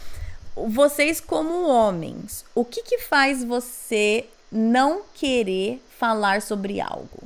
Vocês 0.55 1.21
como 1.21 1.69
homens, 1.69 2.45
o 2.55 2.65
que 2.65 2.83
que 2.83 2.99
faz 2.99 3.45
você 3.45 4.27
não 4.51 5.03
querer 5.15 5.81
falar 5.99 6.43
sobre 6.43 6.81
algo? 6.81 7.23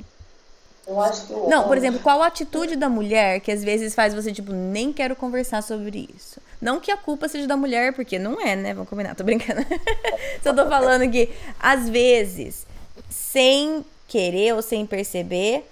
Eu 0.85 0.99
acho 1.01 1.27
que 1.27 1.33
Não, 1.33 1.67
por 1.67 1.77
exemplo, 1.77 1.99
qual 2.01 2.21
a 2.21 2.27
atitude 2.27 2.75
da 2.75 2.89
mulher 2.89 3.39
que 3.39 3.51
às 3.51 3.63
vezes 3.63 3.95
faz 3.95 4.13
você, 4.13 4.33
tipo, 4.33 4.51
nem 4.51 4.91
quero 4.91 5.15
conversar 5.15 5.61
sobre 5.63 6.09
isso? 6.13 6.41
Não 6.61 6.79
que 6.79 6.91
a 6.91 6.97
culpa 6.97 7.27
seja 7.29 7.47
da 7.47 7.55
mulher, 7.55 7.93
porque 7.93 8.19
não 8.19 8.39
é, 8.39 8.55
né? 8.55 8.73
Vamos 8.73 8.89
combinar, 8.89 9.15
tô 9.15 9.23
brincando. 9.23 9.65
Só 10.43 10.53
tô 10.53 10.67
falando 10.67 11.09
que, 11.09 11.29
às 11.59 11.89
vezes, 11.89 12.67
sem 13.09 13.85
querer 14.07 14.53
ou 14.53 14.61
sem 14.61 14.85
perceber, 14.85 15.65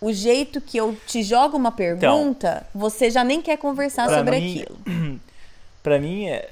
o 0.00 0.12
jeito 0.12 0.60
que 0.60 0.78
eu 0.78 0.96
te 1.06 1.22
jogo 1.22 1.56
uma 1.56 1.70
pergunta, 1.70 2.66
então, 2.68 2.80
você 2.80 3.10
já 3.10 3.22
nem 3.22 3.42
quer 3.42 3.58
conversar 3.58 4.08
sobre 4.08 4.40
mim, 4.40 4.62
aquilo. 4.62 5.20
Pra 5.82 5.98
mim, 5.98 6.26
é, 6.26 6.50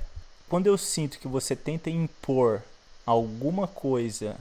quando 0.48 0.66
eu 0.66 0.76
sinto 0.76 1.18
que 1.18 1.28
você 1.28 1.56
tenta 1.56 1.88
impor 1.88 2.62
alguma 3.06 3.66
coisa, 3.66 4.36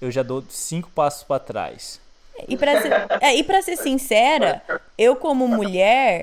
eu 0.00 0.10
já 0.10 0.22
dou 0.22 0.42
cinco 0.48 0.90
passos 0.90 1.22
para 1.22 1.40
trás. 1.40 2.00
E 2.48 2.56
para 2.56 2.80
ser, 2.80 2.92
é, 3.20 3.42
pra 3.42 3.62
ser 3.62 3.76
sincera, 3.76 4.62
eu 4.96 5.16
como 5.16 5.48
mulher 5.48 6.22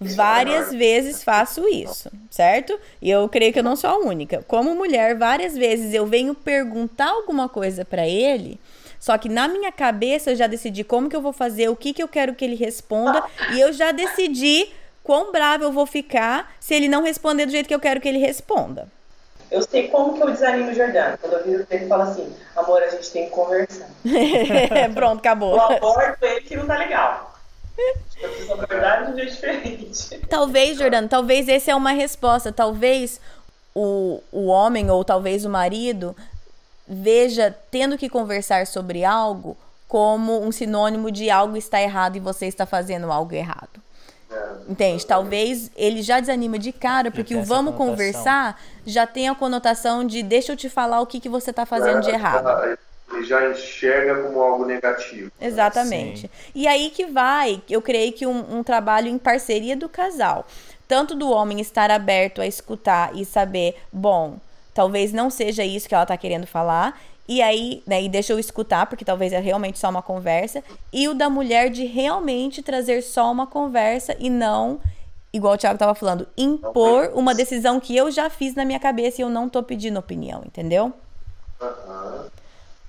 várias 0.00 0.72
vezes 0.72 1.22
faço 1.22 1.68
isso, 1.68 2.10
certo? 2.30 2.78
E 3.02 3.10
eu 3.10 3.28
creio 3.28 3.52
que 3.52 3.58
eu 3.58 3.64
não 3.64 3.76
sou 3.76 3.90
a 3.90 3.98
única. 3.98 4.42
Como 4.48 4.74
mulher, 4.74 5.16
várias 5.16 5.54
vezes 5.56 5.92
eu 5.92 6.06
venho 6.06 6.34
perguntar 6.34 7.10
alguma 7.10 7.48
coisa 7.48 7.84
para 7.84 8.06
ele, 8.06 8.58
só 8.98 9.18
que 9.18 9.28
na 9.28 9.46
minha 9.48 9.70
cabeça 9.70 10.30
eu 10.30 10.36
já 10.36 10.46
decidi 10.46 10.84
como 10.84 11.08
que 11.08 11.16
eu 11.16 11.22
vou 11.22 11.32
fazer, 11.32 11.68
o 11.68 11.76
que 11.76 11.92
que 11.92 12.02
eu 12.02 12.08
quero 12.08 12.34
que 12.34 12.44
ele 12.44 12.56
responda, 12.56 13.22
e 13.54 13.60
eu 13.60 13.72
já 13.72 13.92
decidi 13.92 14.68
quão 15.02 15.32
bravo 15.32 15.64
eu 15.64 15.72
vou 15.72 15.86
ficar 15.86 16.54
se 16.60 16.74
ele 16.74 16.88
não 16.88 17.02
responder 17.02 17.46
do 17.46 17.52
jeito 17.52 17.66
que 17.66 17.74
eu 17.74 17.80
quero 17.80 18.00
que 18.00 18.08
ele 18.08 18.18
responda. 18.18 18.88
Eu 19.50 19.62
sei 19.62 19.88
como 19.88 20.14
que 20.14 20.22
eu 20.22 20.30
desanimo 20.30 20.70
o 20.70 20.74
Jordano. 20.74 21.18
Quando 21.18 21.32
eu 21.34 21.44
viro 21.44 21.66
pra 21.66 21.76
ele 21.76 21.86
e 21.86 21.88
falo 21.88 22.02
assim, 22.02 22.32
amor, 22.56 22.82
a 22.82 22.88
gente 22.88 23.10
tem 23.10 23.24
que 23.24 23.30
conversar. 23.30 23.88
Pronto, 24.94 25.18
acabou. 25.18 25.54
Eu 25.54 25.62
abordo 25.62 26.16
ele 26.22 26.40
que 26.42 26.56
não 26.56 26.66
tá 26.66 26.76
legal. 26.78 27.34
Eu 27.78 28.56
preciso 28.58 29.04
de 29.06 29.12
um 29.12 29.16
jeito 29.16 29.30
diferente. 29.30 30.20
Talvez, 30.28 30.78
Jordano, 30.78 31.08
talvez 31.08 31.48
essa 31.48 31.72
é 31.72 31.74
uma 31.74 31.92
resposta. 31.92 32.52
Talvez 32.52 33.20
o, 33.74 34.22
o 34.30 34.46
homem 34.46 34.90
ou 34.90 35.04
talvez 35.04 35.44
o 35.44 35.50
marido 35.50 36.14
veja 36.86 37.54
tendo 37.70 37.96
que 37.96 38.08
conversar 38.08 38.66
sobre 38.66 39.04
algo 39.04 39.56
como 39.88 40.40
um 40.40 40.52
sinônimo 40.52 41.10
de 41.10 41.30
algo 41.30 41.56
está 41.56 41.80
errado 41.80 42.16
e 42.16 42.20
você 42.20 42.46
está 42.46 42.66
fazendo 42.66 43.10
algo 43.10 43.34
errado. 43.34 43.79
Entende? 44.68 45.04
Talvez 45.04 45.70
ele 45.76 46.02
já 46.02 46.20
desanima 46.20 46.58
de 46.58 46.72
cara, 46.72 47.10
porque 47.10 47.34
o 47.34 47.42
vamos 47.42 47.74
conversar 47.74 48.60
já 48.86 49.06
tem 49.06 49.28
a 49.28 49.34
conotação 49.34 50.04
de 50.04 50.22
deixa 50.22 50.52
eu 50.52 50.56
te 50.56 50.68
falar 50.68 51.00
o 51.00 51.06
que, 51.06 51.18
que 51.18 51.28
você 51.28 51.50
está 51.50 51.66
fazendo 51.66 52.00
de 52.00 52.10
errado. 52.10 52.78
ele 53.12 53.24
já 53.24 53.50
enxerga 53.50 54.22
como 54.22 54.40
algo 54.40 54.64
negativo. 54.64 55.32
Exatamente. 55.40 56.22
Sim. 56.22 56.30
E 56.54 56.68
aí 56.68 56.90
que 56.90 57.06
vai, 57.06 57.60
eu 57.68 57.82
creio 57.82 58.12
que 58.12 58.26
um, 58.26 58.58
um 58.58 58.62
trabalho 58.62 59.08
em 59.08 59.18
parceria 59.18 59.76
do 59.76 59.88
casal. 59.88 60.46
Tanto 60.86 61.14
do 61.14 61.30
homem 61.30 61.60
estar 61.60 61.90
aberto 61.90 62.40
a 62.40 62.46
escutar 62.46 63.16
e 63.16 63.24
saber, 63.24 63.76
bom, 63.92 64.38
talvez 64.74 65.12
não 65.12 65.30
seja 65.30 65.64
isso 65.64 65.88
que 65.88 65.94
ela 65.94 66.04
está 66.04 66.16
querendo 66.16 66.46
falar. 66.46 67.00
E 67.28 67.40
aí, 67.40 67.82
né, 67.86 68.02
e 68.02 68.08
deixa 68.08 68.32
eu 68.32 68.38
escutar, 68.38 68.86
porque 68.86 69.04
talvez 69.04 69.32
é 69.32 69.38
realmente 69.38 69.78
só 69.78 69.88
uma 69.88 70.02
conversa. 70.02 70.64
E 70.92 71.06
o 71.08 71.14
da 71.14 71.30
mulher 71.30 71.70
de 71.70 71.84
realmente 71.84 72.62
trazer 72.62 73.02
só 73.02 73.30
uma 73.30 73.46
conversa 73.46 74.16
e 74.18 74.28
não, 74.28 74.80
igual 75.32 75.54
o 75.54 75.56
Thiago 75.56 75.76
estava 75.76 75.94
falando, 75.94 76.26
impor 76.36 77.12
uma 77.14 77.34
decisão 77.34 77.78
que 77.78 77.96
eu 77.96 78.10
já 78.10 78.28
fiz 78.28 78.54
na 78.54 78.64
minha 78.64 78.80
cabeça 78.80 79.20
e 79.20 79.22
eu 79.22 79.30
não 79.30 79.48
tô 79.48 79.62
pedindo 79.62 79.98
opinião, 79.98 80.42
entendeu? 80.44 80.92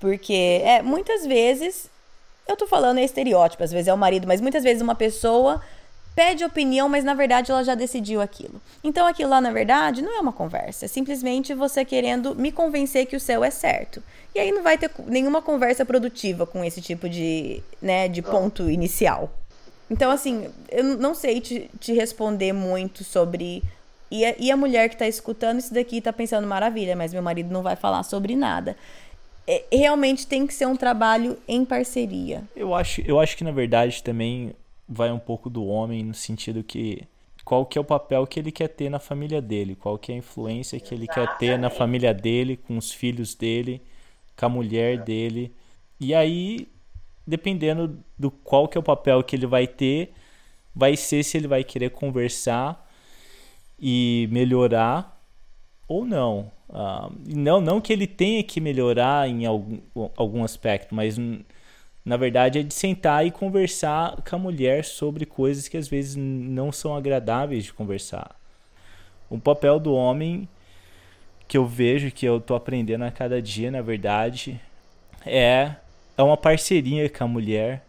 Porque, 0.00 0.60
é, 0.64 0.82
muitas 0.82 1.24
vezes, 1.24 1.88
eu 2.48 2.56
tô 2.56 2.66
falando 2.66 2.98
é 2.98 3.04
estereótipo, 3.04 3.62
às 3.62 3.70
vezes 3.70 3.86
é 3.86 3.94
o 3.94 3.98
marido, 3.98 4.26
mas 4.26 4.40
muitas 4.40 4.64
vezes 4.64 4.82
uma 4.82 4.96
pessoa 4.96 5.62
pede 6.14 6.44
opinião, 6.44 6.88
mas 6.88 7.04
na 7.04 7.14
verdade 7.14 7.50
ela 7.50 7.64
já 7.64 7.74
decidiu 7.74 8.20
aquilo. 8.20 8.60
Então 8.82 9.06
aquilo 9.06 9.30
lá, 9.30 9.40
na 9.40 9.50
verdade, 9.50 10.02
não 10.02 10.16
é 10.16 10.20
uma 10.20 10.32
conversa, 10.32 10.84
é 10.84 10.88
simplesmente 10.88 11.54
você 11.54 11.84
querendo 11.84 12.34
me 12.34 12.52
convencer 12.52 13.06
que 13.06 13.16
o 13.16 13.20
seu 13.20 13.42
é 13.42 13.50
certo. 13.50 14.02
E 14.34 14.38
aí 14.38 14.50
não 14.50 14.62
vai 14.62 14.78
ter 14.78 14.90
nenhuma 15.06 15.42
conversa 15.42 15.84
produtiva 15.84 16.46
com 16.46 16.64
esse 16.64 16.80
tipo 16.80 17.08
de, 17.08 17.62
né, 17.80 18.08
de 18.08 18.22
ponto 18.22 18.70
inicial. 18.70 19.30
Então, 19.92 20.10
assim, 20.10 20.48
eu 20.70 20.82
não 20.82 21.14
sei 21.14 21.38
te, 21.38 21.70
te 21.78 21.92
responder 21.92 22.54
muito 22.54 23.04
sobre. 23.04 23.62
E 24.10 24.24
a, 24.24 24.34
e 24.38 24.50
a 24.50 24.56
mulher 24.56 24.88
que 24.88 24.94
está 24.94 25.06
escutando 25.06 25.58
isso 25.58 25.74
daqui 25.74 25.98
está 25.98 26.10
pensando, 26.10 26.46
maravilha, 26.46 26.96
mas 26.96 27.12
meu 27.12 27.22
marido 27.22 27.52
não 27.52 27.62
vai 27.62 27.76
falar 27.76 28.02
sobre 28.02 28.34
nada. 28.34 28.74
É, 29.46 29.64
realmente 29.70 30.26
tem 30.26 30.46
que 30.46 30.54
ser 30.54 30.66
um 30.66 30.76
trabalho 30.76 31.36
em 31.46 31.62
parceria. 31.62 32.42
Eu 32.56 32.74
acho, 32.74 33.02
eu 33.02 33.20
acho 33.20 33.36
que, 33.36 33.44
na 33.44 33.50
verdade, 33.50 34.02
também 34.02 34.54
vai 34.92 35.10
um 35.10 35.18
pouco 35.18 35.48
do 35.50 35.64
homem 35.66 36.02
no 36.04 36.14
sentido 36.14 36.62
que 36.62 37.02
qual 37.44 37.66
que 37.66 37.76
é 37.76 37.80
o 37.80 37.84
papel 37.84 38.26
que 38.26 38.38
ele 38.38 38.52
quer 38.52 38.68
ter 38.68 38.88
na 38.88 38.98
família 38.98 39.40
dele, 39.42 39.74
qual 39.74 39.98
que 39.98 40.12
é 40.12 40.14
a 40.14 40.18
influência 40.18 40.78
que 40.78 40.94
ele 40.94 41.06
quer 41.06 41.36
ter 41.38 41.58
na 41.58 41.70
família 41.70 42.14
dele, 42.14 42.56
com 42.56 42.76
os 42.76 42.92
filhos 42.92 43.34
dele, 43.34 43.82
com 44.36 44.46
a 44.46 44.48
mulher 44.48 44.98
dele. 44.98 45.52
E 45.98 46.14
aí, 46.14 46.68
dependendo 47.26 47.98
do 48.18 48.30
qual 48.30 48.68
que 48.68 48.78
é 48.78 48.80
o 48.80 48.82
papel 48.82 49.22
que 49.22 49.34
ele 49.34 49.46
vai 49.46 49.66
ter, 49.66 50.12
vai 50.74 50.96
ser 50.96 51.24
se 51.24 51.36
ele 51.36 51.48
vai 51.48 51.64
querer 51.64 51.90
conversar 51.90 52.88
e 53.78 54.28
melhorar 54.30 55.20
ou 55.88 56.04
não. 56.04 56.50
Uh, 56.68 57.12
não, 57.26 57.60
não 57.60 57.80
que 57.80 57.92
ele 57.92 58.06
tenha 58.06 58.42
que 58.42 58.60
melhorar 58.60 59.28
em 59.28 59.44
algum, 59.44 59.80
algum 60.16 60.44
aspecto, 60.44 60.94
mas 60.94 61.18
na 62.04 62.16
verdade, 62.16 62.58
é 62.58 62.62
de 62.62 62.74
sentar 62.74 63.24
e 63.24 63.30
conversar 63.30 64.20
com 64.22 64.36
a 64.36 64.38
mulher 64.38 64.84
sobre 64.84 65.24
coisas 65.24 65.68
que 65.68 65.76
às 65.76 65.86
vezes 65.86 66.16
não 66.16 66.72
são 66.72 66.96
agradáveis 66.96 67.64
de 67.64 67.72
conversar. 67.72 68.34
O 69.30 69.38
papel 69.38 69.78
do 69.78 69.94
homem 69.94 70.48
que 71.46 71.56
eu 71.56 71.64
vejo, 71.64 72.10
que 72.10 72.26
eu 72.26 72.40
tô 72.40 72.54
aprendendo 72.54 73.04
a 73.04 73.10
cada 73.10 73.40
dia, 73.40 73.70
na 73.70 73.82
verdade, 73.82 74.60
é, 75.24 75.76
é 76.16 76.22
uma 76.22 76.36
parceria 76.36 77.08
com 77.08 77.24
a 77.24 77.28
mulher, 77.28 77.84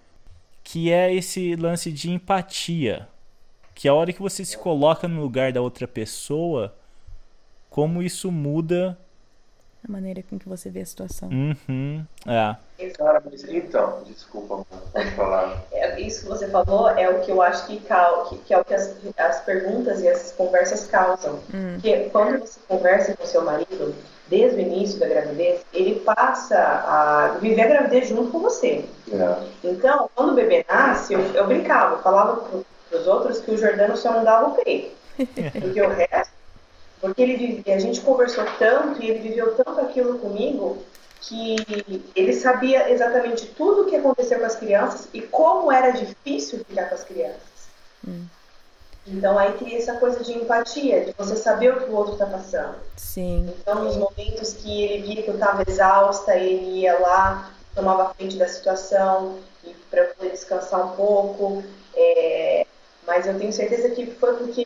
que 0.63 0.91
é 0.91 1.13
esse 1.13 1.55
lance 1.55 1.91
de 1.91 2.11
empatia. 2.11 3.07
Que 3.73 3.87
a 3.87 3.93
hora 3.93 4.13
que 4.13 4.21
você 4.21 4.45
se 4.45 4.57
coloca 4.57 5.07
no 5.07 5.21
lugar 5.21 5.51
da 5.51 5.61
outra 5.61 5.87
pessoa, 5.87 6.75
como 7.69 8.03
isso 8.03 8.31
muda 8.31 8.97
a 9.87 9.91
maneira 9.91 10.23
com 10.29 10.39
que 10.39 10.47
você 10.47 10.69
vê 10.69 10.81
a 10.81 10.85
situação. 10.85 11.29
Uhum. 11.29 12.05
É. 12.25 12.55
Então, 12.79 14.03
desculpa, 14.05 14.65
pode 14.91 15.11
falar. 15.11 15.61
É, 15.71 15.99
isso 15.99 16.21
que 16.21 16.29
você 16.29 16.47
falou 16.47 16.89
é 16.89 17.09
o 17.09 17.21
que 17.21 17.31
eu 17.31 17.41
acho 17.41 17.67
que, 17.67 17.77
que, 17.77 18.37
que 18.45 18.53
é 18.53 18.57
o 18.57 18.63
que 18.63 18.73
as, 18.73 18.95
as 19.17 19.41
perguntas 19.41 20.01
e 20.01 20.07
as 20.07 20.31
conversas 20.31 20.87
causam. 20.87 21.35
Hum. 21.53 21.73
Porque 21.73 22.09
quando 22.11 22.39
você 22.39 22.59
conversa 22.67 23.15
com 23.15 23.25
seu 23.25 23.43
marido, 23.43 23.93
desde 24.29 24.57
o 24.57 24.61
início 24.61 24.99
da 24.99 25.07
gravidez, 25.07 25.65
ele 25.73 25.99
passa 25.99 26.57
a 26.57 27.37
viver 27.39 27.61
a 27.61 27.67
gravidez 27.67 28.07
junto 28.07 28.31
com 28.31 28.39
você. 28.39 28.85
É. 29.11 29.43
Então, 29.63 30.09
quando 30.15 30.31
o 30.31 30.35
bebê 30.35 30.65
nasce, 30.67 31.13
eu, 31.13 31.19
eu 31.33 31.45
brincava, 31.45 31.95
eu 31.95 32.01
falava 32.01 32.37
para 32.37 32.97
os 32.97 33.07
outros 33.07 33.41
que 33.41 33.51
o 33.51 33.57
Jordano 33.57 33.97
só 33.97 34.11
não 34.13 34.23
dava 34.23 34.49
o 34.49 34.63
peito. 34.63 34.95
Porque 35.17 35.81
o 35.81 35.89
resto 35.89 36.42
porque 37.03 37.21
ele 37.21 37.61
a 37.67 37.79
gente 37.79 37.99
conversou 37.99 38.45
tanto 38.57 39.03
e 39.03 39.09
ele 39.09 39.27
viveu 39.27 39.55
tanto 39.55 39.77
aquilo 39.81 40.19
comigo 40.19 40.77
que 41.19 41.57
ele 42.15 42.31
sabia 42.31 42.89
exatamente 42.89 43.45
tudo 43.47 43.81
o 43.81 43.85
que 43.87 43.97
aconteceu 43.97 44.39
com 44.39 44.45
as 44.45 44.55
crianças 44.55 45.09
e 45.13 45.21
como 45.21 45.69
era 45.69 45.91
difícil 45.91 46.63
ficar 46.63 46.85
com 46.85 46.95
as 46.95 47.03
crianças. 47.03 47.67
Hum. 48.07 48.23
Então 49.05 49.37
aí 49.37 49.51
cria 49.57 49.79
essa 49.79 49.95
coisa 49.97 50.23
de 50.23 50.31
empatia, 50.31 51.03
de 51.03 51.11
você 51.17 51.35
saber 51.35 51.73
o 51.73 51.81
que 51.81 51.91
o 51.91 51.93
outro 51.93 52.13
está 52.13 52.25
passando. 52.25 52.75
Sim. 52.95 53.53
Então 53.59 53.83
nos 53.83 53.97
momentos 53.97 54.53
que 54.53 54.83
ele 54.83 55.05
via 55.05 55.23
que 55.23 55.29
eu 55.29 55.33
estava 55.33 55.61
exausta, 55.67 56.37
ele 56.37 56.83
ia 56.83 56.97
lá, 56.99 57.51
tomava 57.75 58.13
frente 58.13 58.37
da 58.37 58.47
situação 58.47 59.39
para 59.91 60.05
poder 60.05 60.31
descansar 60.31 60.85
um 60.85 60.95
pouco. 60.95 61.65
É, 61.93 62.62
mas 63.13 63.27
eu 63.27 63.37
tenho 63.37 63.53
certeza 63.53 63.89
que 63.91 64.07
foi 64.07 64.35
porque 64.37 64.65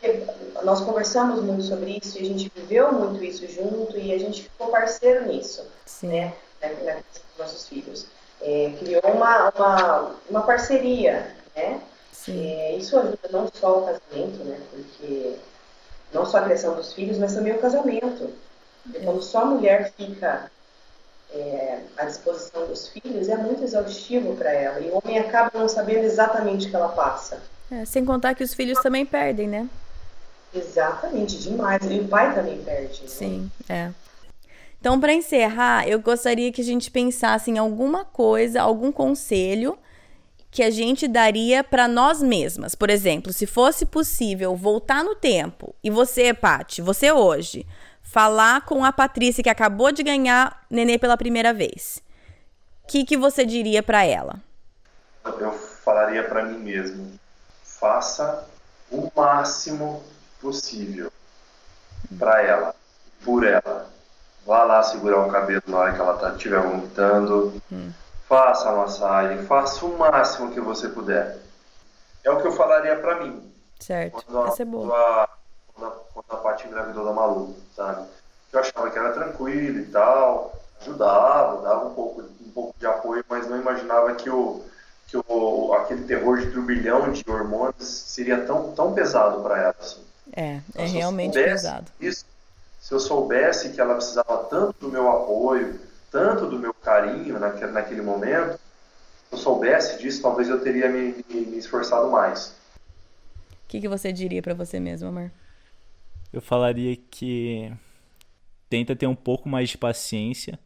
nós 0.62 0.80
conversamos 0.80 1.42
muito 1.42 1.62
sobre 1.64 2.00
isso 2.02 2.18
e 2.18 2.22
a 2.22 2.24
gente 2.24 2.52
viveu 2.56 2.90
muito 2.92 3.22
isso 3.22 3.46
junto 3.46 3.98
e 3.98 4.12
a 4.12 4.18
gente 4.18 4.44
ficou 4.44 4.68
parceiro 4.68 5.26
nisso, 5.26 5.66
Sim. 5.84 6.08
né, 6.08 6.34
na, 6.60 6.68
na 6.68 6.94
dos 6.94 7.22
nossos 7.38 7.68
filhos. 7.68 8.06
É, 8.40 8.72
criou 8.78 9.02
uma, 9.04 9.50
uma, 9.50 10.14
uma 10.30 10.42
parceria, 10.42 11.34
né? 11.54 11.82
É, 12.26 12.76
isso 12.76 12.98
ajuda 12.98 13.28
não 13.30 13.50
só 13.52 13.80
o 13.80 13.86
casamento, 13.86 14.44
né? 14.44 14.58
Porque 14.70 15.36
não 16.12 16.24
só 16.24 16.38
a 16.38 16.44
criação 16.44 16.74
dos 16.74 16.92
filhos, 16.92 17.18
mas 17.18 17.34
também 17.34 17.54
o 17.54 17.58
casamento. 17.58 18.32
Porque 18.82 19.00
quando 19.00 19.22
só 19.22 19.42
a 19.42 19.44
mulher 19.46 19.92
fica 19.92 20.50
é, 21.32 21.80
à 21.96 22.04
disposição 22.04 22.66
dos 22.66 22.88
filhos, 22.88 23.28
é 23.28 23.36
muito 23.36 23.62
exaustivo 23.64 24.36
para 24.36 24.52
ela. 24.52 24.80
E 24.80 24.90
o 24.90 25.00
homem 25.02 25.18
acaba 25.18 25.50
não 25.58 25.68
sabendo 25.68 26.04
exatamente 26.04 26.66
o 26.66 26.70
que 26.70 26.76
ela 26.76 26.90
passa. 26.90 27.40
É, 27.70 27.84
sem 27.84 28.04
contar 28.04 28.34
que 28.34 28.42
os 28.42 28.54
filhos 28.54 28.80
também 28.80 29.04
perdem, 29.04 29.46
né? 29.46 29.68
Exatamente, 30.54 31.38
demais. 31.38 31.82
E 31.84 32.00
o 32.00 32.08
pai 32.08 32.34
também 32.34 32.62
perde. 32.62 33.02
Né? 33.02 33.08
Sim, 33.08 33.50
é. 33.68 33.90
Então, 34.80 34.98
para 34.98 35.12
encerrar, 35.12 35.88
eu 35.88 36.00
gostaria 36.00 36.52
que 36.52 36.60
a 36.60 36.64
gente 36.64 36.90
pensasse 36.90 37.50
em 37.50 37.58
alguma 37.58 38.04
coisa, 38.04 38.62
algum 38.62 38.92
conselho 38.92 39.76
que 40.50 40.62
a 40.62 40.70
gente 40.70 41.06
daria 41.06 41.62
para 41.62 41.86
nós 41.86 42.22
mesmas. 42.22 42.74
Por 42.74 42.88
exemplo, 42.88 43.32
se 43.32 43.46
fosse 43.46 43.84
possível 43.84 44.56
voltar 44.56 45.04
no 45.04 45.14
tempo 45.14 45.74
e 45.82 45.90
você, 45.90 46.32
Pati, 46.32 46.80
você 46.80 47.12
hoje, 47.12 47.66
falar 48.00 48.64
com 48.64 48.84
a 48.84 48.92
Patrícia 48.92 49.42
que 49.42 49.50
acabou 49.50 49.92
de 49.92 50.02
ganhar 50.02 50.64
nenê 50.70 50.96
pela 50.96 51.16
primeira 51.16 51.52
vez, 51.52 52.02
o 52.84 52.86
que, 52.86 53.04
que 53.04 53.16
você 53.16 53.44
diria 53.44 53.82
para 53.82 54.04
ela? 54.04 54.40
Eu 55.24 55.52
falaria 55.52 56.24
para 56.24 56.46
mim 56.46 56.58
mesmo 56.58 57.18
faça 57.78 58.46
o 58.90 59.10
máximo 59.14 60.02
possível 60.40 61.10
para 62.18 62.42
ela, 62.42 62.74
por 63.24 63.44
ela. 63.44 63.86
Vá 64.46 64.64
lá 64.64 64.82
segurar 64.82 65.26
o 65.26 65.30
cabelo 65.30 65.62
na 65.66 65.78
hora 65.78 65.92
que 65.92 66.00
ela 66.00 66.16
tá, 66.16 66.30
estiver 66.30 66.60
vomitando. 66.60 67.60
Hum. 67.70 67.92
Faça 68.26 68.68
a 68.68 68.76
massagem, 68.76 69.44
faça 69.46 69.84
o 69.84 69.98
máximo 69.98 70.52
que 70.52 70.60
você 70.60 70.88
puder. 70.88 71.38
É 72.24 72.30
o 72.30 72.40
que 72.40 72.46
eu 72.46 72.52
falaria 72.52 72.96
para 72.96 73.20
mim. 73.20 73.52
Certo, 73.78 74.24
quando 74.24 74.42
a, 74.42 74.48
Essa 74.48 74.62
é 74.62 74.64
boa. 74.64 75.28
Quando 75.74 75.86
a, 75.86 75.90
quando 76.12 76.26
a, 76.30 76.36
Paty 76.36 76.66
engravidou 76.66 77.04
da 77.04 77.12
Malu, 77.12 77.54
sabe? 77.76 78.06
Eu 78.52 78.60
achava 78.60 78.90
que 78.90 78.98
era 78.98 79.12
tranquilo 79.12 79.78
e 79.80 79.86
tal, 79.86 80.54
ajudava, 80.80 81.62
dava 81.62 81.86
um 81.86 81.94
pouco, 81.94 82.22
um 82.22 82.50
pouco 82.50 82.74
de 82.78 82.86
apoio, 82.86 83.24
mas 83.28 83.48
não 83.48 83.58
imaginava 83.58 84.14
que 84.14 84.30
o, 84.30 84.64
que 85.08 85.16
o, 85.16 85.72
aquele 85.72 86.04
terror 86.04 86.38
de 86.38 86.50
turbilhão 86.50 87.10
de 87.10 87.24
hormônios 87.26 87.88
seria 87.88 88.44
tão, 88.44 88.72
tão 88.72 88.92
pesado 88.92 89.42
para 89.42 89.58
ela. 89.58 89.76
Assim. 89.80 90.02
É, 90.32 90.60
então, 90.68 90.84
é 90.84 90.86
realmente 90.86 91.32
pesado. 91.32 91.90
Isso, 91.98 92.24
se 92.78 92.92
eu 92.92 93.00
soubesse 93.00 93.70
que 93.70 93.80
ela 93.80 93.94
precisava 93.94 94.44
tanto 94.44 94.74
do 94.78 94.92
meu 94.92 95.10
apoio, 95.10 95.80
tanto 96.10 96.46
do 96.46 96.58
meu 96.58 96.74
carinho 96.74 97.38
naquele, 97.38 97.72
naquele 97.72 98.02
momento, 98.02 98.58
se 99.28 99.32
eu 99.32 99.38
soubesse 99.38 99.98
disso, 99.98 100.20
talvez 100.20 100.48
eu 100.48 100.60
teria 100.60 100.90
me, 100.90 101.24
me, 101.28 101.40
me 101.46 101.58
esforçado 101.58 102.10
mais. 102.10 102.54
O 103.50 103.68
que, 103.68 103.80
que 103.80 103.88
você 103.88 104.12
diria 104.12 104.42
para 104.42 104.54
você 104.54 104.78
mesmo, 104.78 105.08
amor? 105.08 105.30
Eu 106.30 106.42
falaria 106.42 106.96
que 106.96 107.72
tenta 108.68 108.94
ter 108.94 109.06
um 109.06 109.14
pouco 109.14 109.48
mais 109.48 109.70
de 109.70 109.78
paciência, 109.78 110.58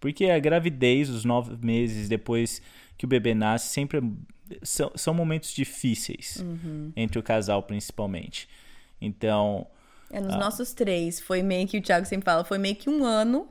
porque 0.00 0.26
a 0.26 0.38
gravidez, 0.38 1.08
os 1.10 1.24
nove 1.24 1.56
meses 1.64 2.08
depois 2.08 2.62
que 2.96 3.04
o 3.04 3.08
bebê 3.08 3.34
nasce 3.34 3.68
sempre 3.68 4.00
são, 4.62 4.90
são 4.94 5.14
momentos 5.14 5.52
difíceis 5.52 6.36
uhum. 6.36 6.92
entre 6.96 7.18
o 7.18 7.22
casal 7.22 7.62
principalmente. 7.62 8.48
Então. 9.00 9.66
É, 10.10 10.20
nos 10.20 10.36
nossos 10.36 10.72
três, 10.72 11.20
foi 11.20 11.42
meio 11.42 11.66
que 11.66 11.78
o 11.78 11.82
Thiago 11.82 12.06
sempre 12.06 12.24
fala, 12.24 12.44
foi 12.44 12.58
meio 12.58 12.76
que 12.76 12.88
um 12.88 13.04
ano 13.04 13.48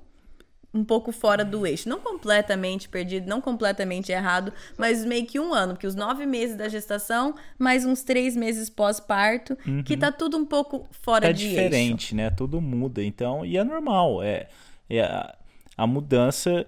um 0.73 0.83
pouco 0.83 1.11
fora 1.11 1.45
do 1.45 1.65
eixo. 1.65 1.87
Não 1.87 1.99
completamente 1.99 2.89
perdido, 2.89 3.27
não 3.27 3.39
completamente 3.39 4.11
errado, 4.11 4.51
mas 4.77 5.05
meio 5.05 5.25
que 5.25 5.39
um 5.39 5.53
ano, 5.53 5.73
porque 5.73 5.87
os 5.87 5.95
nove 5.95 6.25
meses 6.25 6.57
da 6.57 6.67
gestação, 6.67 7.35
mais 7.57 7.85
uns 7.85 8.03
três 8.03 8.35
meses 8.35 8.69
pós-parto, 8.69 9.57
uhum. 9.65 9.83
que 9.83 9.95
tá 9.95 10.11
tudo 10.11 10.37
um 10.37 10.45
pouco 10.45 10.87
fora 10.91 11.27
tá 11.27 11.31
de 11.31 11.49
diferente, 11.49 12.07
eixo. 12.07 12.15
né? 12.15 12.29
Tudo 12.29 12.59
muda. 12.59 13.01
Então, 13.01 13.45
e 13.45 13.57
é 13.57 13.63
normal. 13.63 14.21
É, 14.21 14.47
é 14.89 15.35
a, 15.77 15.87
mudança 15.87 16.65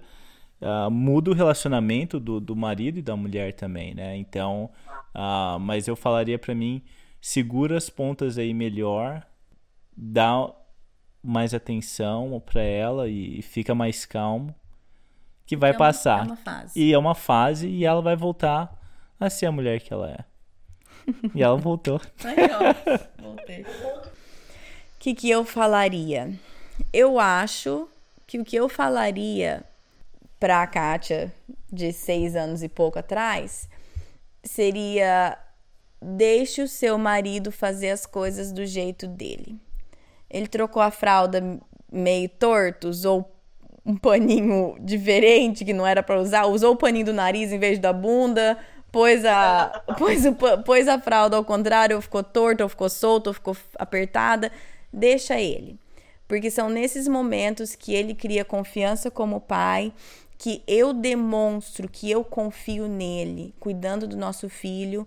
uh, 0.60 0.90
muda 0.90 1.30
o 1.30 1.34
relacionamento 1.34 2.18
do, 2.18 2.40
do 2.40 2.54
marido 2.54 2.98
e 2.98 3.02
da 3.02 3.16
mulher 3.16 3.52
também, 3.52 3.94
né? 3.94 4.16
Então, 4.16 4.70
uh, 5.14 5.58
mas 5.58 5.88
eu 5.88 5.96
falaria 5.96 6.38
para 6.38 6.54
mim, 6.54 6.82
segura 7.20 7.76
as 7.76 7.90
pontas 7.90 8.38
aí 8.38 8.52
melhor, 8.54 9.26
dá 9.96 10.50
mais 11.22 11.52
atenção 11.52 12.40
para 12.44 12.62
ela 12.62 13.08
e 13.08 13.42
fica 13.42 13.74
mais 13.74 14.06
calmo, 14.06 14.54
que 15.44 15.56
vai 15.56 15.70
é 15.70 15.72
uma, 15.72 15.78
passar. 15.78 16.20
É 16.20 16.22
uma 16.22 16.36
fase. 16.36 16.80
E 16.80 16.92
é 16.92 16.98
uma 16.98 17.14
fase 17.14 17.68
e 17.68 17.84
ela 17.84 18.02
vai 18.02 18.16
voltar 18.16 18.78
a 19.18 19.28
ser 19.28 19.46
a 19.46 19.52
mulher 19.52 19.80
que 19.80 19.92
ela 19.92 20.10
é. 20.10 20.24
e 21.34 21.42
ela 21.42 21.56
voltou. 21.56 22.00
Aí, 22.24 22.36
ó, 22.52 23.22
voltei. 23.22 23.62
O 23.62 24.98
que, 24.98 25.14
que 25.14 25.30
eu 25.30 25.44
falaria? 25.44 26.32
Eu 26.92 27.18
acho 27.18 27.88
que 28.28 28.38
o 28.38 28.44
que 28.44 28.54
eu 28.54 28.68
falaria 28.68 29.64
para 30.38 30.62
a 30.62 30.66
Kátia 30.66 31.32
de 31.72 31.92
seis 31.92 32.36
anos 32.36 32.62
e 32.62 32.68
pouco 32.68 32.98
atrás 32.98 33.68
seria 34.44 35.36
deixe 36.00 36.62
o 36.62 36.68
seu 36.68 36.96
marido 36.98 37.50
fazer 37.50 37.90
as 37.90 38.04
coisas 38.04 38.52
do 38.52 38.64
jeito 38.66 39.06
dele. 39.06 39.56
Ele 40.30 40.46
trocou 40.46 40.82
a 40.82 40.90
fralda 40.90 41.58
meio 41.90 42.28
torto, 42.28 42.88
usou 42.88 43.32
um 43.84 43.96
paninho 43.96 44.76
diferente 44.78 45.64
que 45.64 45.72
não 45.72 45.86
era 45.86 46.02
para 46.02 46.20
usar, 46.20 46.44
usou 46.44 46.74
o 46.74 46.76
paninho 46.76 47.06
do 47.06 47.12
nariz 47.14 47.50
em 47.50 47.58
vez 47.58 47.78
da 47.78 47.94
bunda, 47.94 48.58
pôs 48.92 49.24
a, 49.24 49.82
pôs, 49.96 50.26
o, 50.26 50.34
pôs 50.64 50.86
a 50.86 51.00
fralda 51.00 51.34
ao 51.34 51.44
contrário, 51.44 51.96
ou 51.96 52.02
ficou 52.02 52.22
torta, 52.22 52.62
ou 52.62 52.68
ficou 52.68 52.90
solta, 52.90 53.30
ou 53.30 53.34
ficou 53.34 53.56
apertada. 53.78 54.52
Deixa 54.92 55.40
ele. 55.40 55.80
Porque 56.28 56.50
são 56.50 56.68
nesses 56.68 57.08
momentos 57.08 57.74
que 57.74 57.94
ele 57.94 58.14
cria 58.14 58.44
confiança 58.44 59.10
como 59.10 59.40
pai, 59.40 59.92
que 60.36 60.62
eu 60.68 60.92
demonstro 60.92 61.88
que 61.88 62.08
eu 62.08 62.22
confio 62.22 62.86
nele, 62.86 63.52
cuidando 63.58 64.06
do 64.06 64.16
nosso 64.16 64.48
filho 64.48 65.06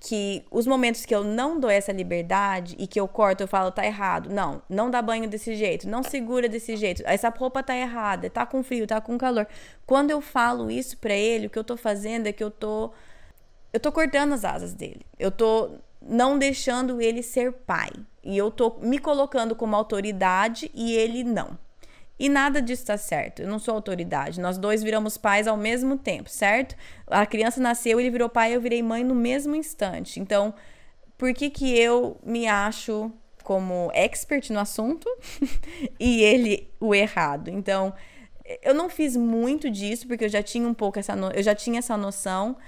que 0.00 0.44
os 0.50 0.66
momentos 0.66 1.04
que 1.04 1.14
eu 1.14 1.24
não 1.24 1.58
dou 1.58 1.70
essa 1.70 1.90
liberdade 1.90 2.76
e 2.78 2.86
que 2.86 3.00
eu 3.00 3.08
corto, 3.08 3.42
eu 3.42 3.48
falo, 3.48 3.70
tá 3.70 3.84
errado. 3.84 4.30
Não, 4.30 4.62
não 4.68 4.90
dá 4.90 5.02
banho 5.02 5.28
desse 5.28 5.54
jeito, 5.56 5.88
não 5.88 6.02
segura 6.02 6.48
desse 6.48 6.76
jeito. 6.76 7.02
Essa 7.04 7.28
roupa 7.30 7.62
tá 7.62 7.76
errada, 7.76 8.30
tá 8.30 8.46
com 8.46 8.62
frio, 8.62 8.86
tá 8.86 9.00
com 9.00 9.18
calor. 9.18 9.46
Quando 9.84 10.10
eu 10.10 10.20
falo 10.20 10.70
isso 10.70 10.96
para 10.98 11.14
ele, 11.14 11.48
o 11.48 11.50
que 11.50 11.58
eu 11.58 11.64
tô 11.64 11.76
fazendo 11.76 12.28
é 12.28 12.32
que 12.32 12.44
eu 12.44 12.50
tô 12.50 12.92
eu 13.72 13.80
tô 13.80 13.92
cortando 13.92 14.32
as 14.32 14.44
asas 14.44 14.72
dele. 14.72 15.04
Eu 15.18 15.30
tô 15.30 15.72
não 16.00 16.38
deixando 16.38 17.00
ele 17.00 17.22
ser 17.22 17.52
pai. 17.52 17.90
E 18.28 18.36
eu 18.36 18.50
tô 18.50 18.76
me 18.82 18.98
colocando 18.98 19.56
como 19.56 19.74
autoridade 19.74 20.70
e 20.74 20.92
ele 20.92 21.24
não. 21.24 21.58
E 22.18 22.28
nada 22.28 22.60
disso 22.60 22.82
está 22.82 22.98
certo. 22.98 23.40
Eu 23.40 23.48
não 23.48 23.58
sou 23.58 23.72
autoridade. 23.74 24.38
Nós 24.38 24.58
dois 24.58 24.82
viramos 24.82 25.16
pais 25.16 25.46
ao 25.46 25.56
mesmo 25.56 25.96
tempo, 25.96 26.28
certo? 26.28 26.76
A 27.06 27.24
criança 27.24 27.58
nasceu, 27.58 27.98
ele 27.98 28.10
virou 28.10 28.28
pai, 28.28 28.54
eu 28.54 28.60
virei 28.60 28.82
mãe 28.82 29.02
no 29.02 29.14
mesmo 29.14 29.56
instante. 29.56 30.20
Então, 30.20 30.52
por 31.16 31.32
que 31.32 31.48
que 31.48 31.74
eu 31.78 32.18
me 32.22 32.46
acho 32.46 33.10
como 33.42 33.90
expert 33.94 34.50
no 34.50 34.60
assunto 34.60 35.08
e 35.98 36.20
ele 36.20 36.68
o 36.78 36.94
errado? 36.94 37.48
Então, 37.48 37.94
eu 38.62 38.74
não 38.74 38.90
fiz 38.90 39.16
muito 39.16 39.70
disso 39.70 40.06
porque 40.06 40.26
eu 40.26 40.28
já 40.28 40.42
tinha 40.42 40.68
um 40.68 40.74
pouco 40.74 40.98
essa 40.98 41.16
no... 41.16 41.30
eu 41.30 41.42
já 41.42 41.54
tinha 41.54 41.78
essa 41.78 41.96
noção, 41.96 42.58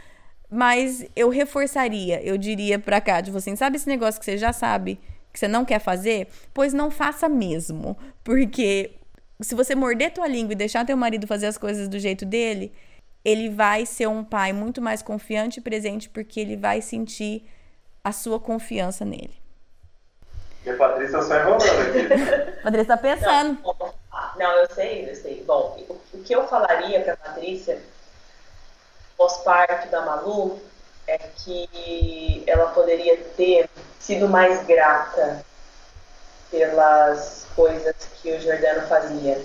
mas 0.48 1.04
eu 1.14 1.28
reforçaria, 1.28 2.22
eu 2.22 2.38
diria 2.38 2.78
para 2.78 2.98
cá 2.98 3.20
de 3.20 3.30
você, 3.30 3.54
sabe 3.56 3.76
esse 3.76 3.86
negócio 3.86 4.18
que 4.18 4.24
você 4.24 4.38
já 4.38 4.54
sabe 4.54 4.98
que 5.32 5.38
você 5.38 5.48
não 5.48 5.64
quer 5.64 5.78
fazer? 5.78 6.28
Pois 6.52 6.72
não 6.72 6.90
faça 6.90 7.28
mesmo, 7.28 7.96
porque 8.24 8.92
se 9.40 9.54
você 9.54 9.74
morder 9.74 10.12
tua 10.12 10.26
língua 10.26 10.52
e 10.52 10.56
deixar 10.56 10.84
teu 10.84 10.96
marido 10.96 11.26
fazer 11.26 11.46
as 11.46 11.56
coisas 11.56 11.88
do 11.88 11.98
jeito 11.98 12.24
dele, 12.24 12.72
ele 13.24 13.48
vai 13.48 13.86
ser 13.86 14.06
um 14.06 14.24
pai 14.24 14.52
muito 14.52 14.80
mais 14.80 15.02
confiante 15.02 15.60
e 15.60 15.62
presente 15.62 16.08
porque 16.08 16.40
ele 16.40 16.56
vai 16.56 16.80
sentir 16.80 17.48
a 18.02 18.12
sua 18.12 18.40
confiança 18.40 19.04
nele. 19.04 19.38
E 20.64 20.70
a 20.70 20.76
Patrícia 20.76 21.22
só 21.22 21.38
enrolando 21.38 21.62
aqui. 21.62 22.58
a 22.60 22.62
Patrícia 22.64 22.86
tá 22.86 22.96
pensando. 22.96 23.58
Não, 23.62 23.94
não, 24.38 24.52
eu 24.58 24.70
sei, 24.70 25.08
eu 25.08 25.14
sei. 25.14 25.42
Bom, 25.46 25.78
o 26.12 26.18
que 26.22 26.34
eu 26.34 26.46
falaria 26.46 27.00
para 27.00 27.14
a 27.14 27.16
Patrícia 27.16 27.80
pós-parto 29.16 29.90
da 29.90 30.04
Malu 30.04 30.60
é 31.06 31.18
que 31.18 32.42
ela 32.46 32.72
poderia 32.72 33.16
ter 33.36 33.68
sido 34.10 34.28
mais 34.28 34.66
grata 34.66 35.40
pelas 36.50 37.46
coisas 37.54 37.94
que 38.20 38.32
o 38.32 38.40
Jordano 38.40 38.84
fazia. 38.88 39.40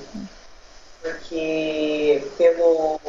Porque 1.03 2.28
pelo, 2.36 2.99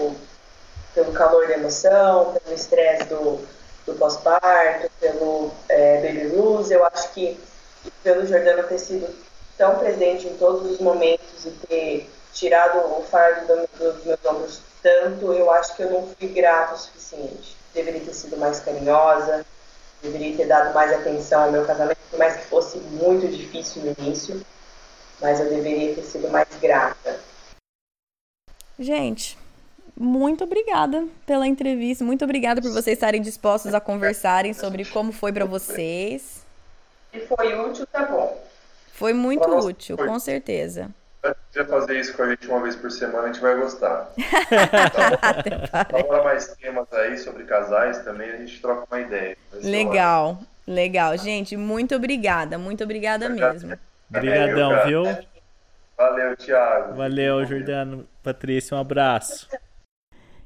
pelo 0.94 1.12
calor 1.14 1.48
da 1.48 1.54
emoção, 1.54 2.34
pelo 2.34 2.54
estresse 2.54 3.04
do, 3.04 3.40
do 3.86 3.94
pós-parto, 3.94 4.90
pelo 5.00 5.50
é, 5.70 6.02
baby 6.02 6.28
blues, 6.28 6.70
eu 6.70 6.84
acho 6.84 7.10
que 7.14 7.40
pelo 8.02 8.26
Jordano 8.26 8.64
ter 8.64 8.78
sido 8.78 9.08
tão 9.56 9.78
presente 9.78 10.26
em 10.26 10.36
todos 10.36 10.70
os 10.70 10.78
momentos 10.78 11.46
e 11.46 11.50
ter 11.66 12.10
tirado 12.34 12.80
o 12.80 13.02
fardo 13.02 13.66
dos 13.78 14.04
meus 14.04 14.22
ombros 14.26 14.60
tanto, 14.82 15.32
eu 15.32 15.50
acho 15.50 15.74
que 15.74 15.82
eu 15.82 15.90
não 15.90 16.06
fui 16.06 16.28
grata 16.28 16.74
o 16.74 16.78
suficiente. 16.78 17.56
Deveria 17.72 18.02
ter 18.02 18.12
sido 18.12 18.36
mais 18.36 18.60
carinhosa, 18.60 19.44
deveria 20.02 20.36
ter 20.36 20.46
dado 20.46 20.74
mais 20.74 20.92
atenção 20.92 21.44
ao 21.44 21.52
meu 21.52 21.64
casamento, 21.64 21.98
por 22.10 22.18
mais 22.18 22.36
que 22.36 22.46
fosse 22.46 22.78
muito 22.78 23.28
difícil 23.28 23.82
no 23.82 23.94
início, 23.98 24.40
mas 25.20 25.40
eu 25.40 25.48
deveria 25.48 25.94
ter 25.94 26.02
sido 26.02 26.28
mais 26.28 26.48
grata. 26.60 27.18
Gente, 28.78 29.38
muito 29.98 30.44
obrigada 30.44 31.06
pela 31.24 31.46
entrevista, 31.46 32.04
muito 32.04 32.24
obrigada 32.24 32.60
por 32.60 32.70
vocês 32.70 32.96
estarem 32.96 33.22
dispostos 33.22 33.72
a 33.72 33.80
conversarem 33.80 34.52
sobre 34.52 34.84
como 34.84 35.12
foi 35.12 35.32
para 35.32 35.46
vocês. 35.46 36.44
Se 37.12 37.20
foi 37.20 37.58
útil, 37.58 37.86
tá 37.86 38.04
bom. 38.04 38.44
Foi 38.92 39.14
muito 39.14 39.48
Nossa, 39.48 39.68
útil, 39.68 39.96
foi. 39.96 40.06
com 40.06 40.18
certeza. 40.18 40.90
Se 41.50 41.64
fazer 41.64 42.00
isso 42.00 42.14
com 42.14 42.22
a 42.22 42.30
gente 42.30 42.46
uma 42.48 42.62
vez 42.62 42.76
por 42.76 42.90
semana, 42.90 43.24
a 43.24 43.26
gente 43.32 43.40
vai 43.40 43.56
gostar. 43.56 44.10
Agora 45.98 46.24
mais 46.24 46.54
temas 46.54 46.92
aí 46.92 47.16
sobre 47.18 47.44
casais 47.44 47.98
também, 47.98 48.30
a 48.30 48.36
gente 48.36 48.60
troca 48.60 48.86
uma 48.90 49.00
ideia. 49.00 49.36
Legal, 49.62 50.38
legal. 50.66 51.16
Gente, 51.16 51.56
muito 51.56 51.94
obrigada, 51.94 52.58
muito 52.58 52.84
obrigada 52.84 53.28
mesmo. 53.28 53.78
Obrigadão, 54.10 54.86
viu? 54.86 55.04
Valeu, 55.96 56.36
Thiago. 56.36 56.94
Valeu, 56.94 57.44
Jordano. 57.46 58.06
Patrícia, 58.22 58.76
um 58.76 58.80
abraço. 58.80 59.48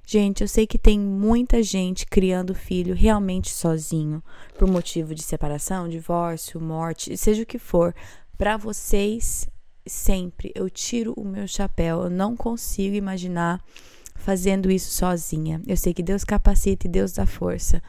Gente, 0.06 0.42
eu 0.42 0.48
sei 0.48 0.66
que 0.66 0.78
tem 0.78 0.98
muita 0.98 1.62
gente 1.62 2.04
criando 2.04 2.54
filho 2.54 2.94
realmente 2.94 3.50
sozinho, 3.50 4.22
por 4.58 4.68
motivo 4.68 5.14
de 5.14 5.22
separação, 5.22 5.88
divórcio, 5.88 6.60
morte, 6.60 7.16
seja 7.16 7.44
o 7.44 7.46
que 7.46 7.58
for. 7.60 7.94
Para 8.36 8.56
vocês, 8.56 9.48
sempre 9.86 10.52
eu 10.54 10.68
tiro 10.68 11.12
o 11.16 11.24
meu 11.24 11.46
chapéu. 11.46 12.02
Eu 12.02 12.10
não 12.10 12.36
consigo 12.36 12.94
imaginar 12.94 13.62
fazendo 14.14 14.70
isso 14.70 14.92
sozinha. 14.92 15.60
Eu 15.66 15.76
sei 15.76 15.94
que 15.94 16.02
Deus 16.02 16.24
capacita 16.24 16.86
e 16.86 16.90
Deus 16.90 17.12
dá 17.12 17.26
força. 17.26 17.82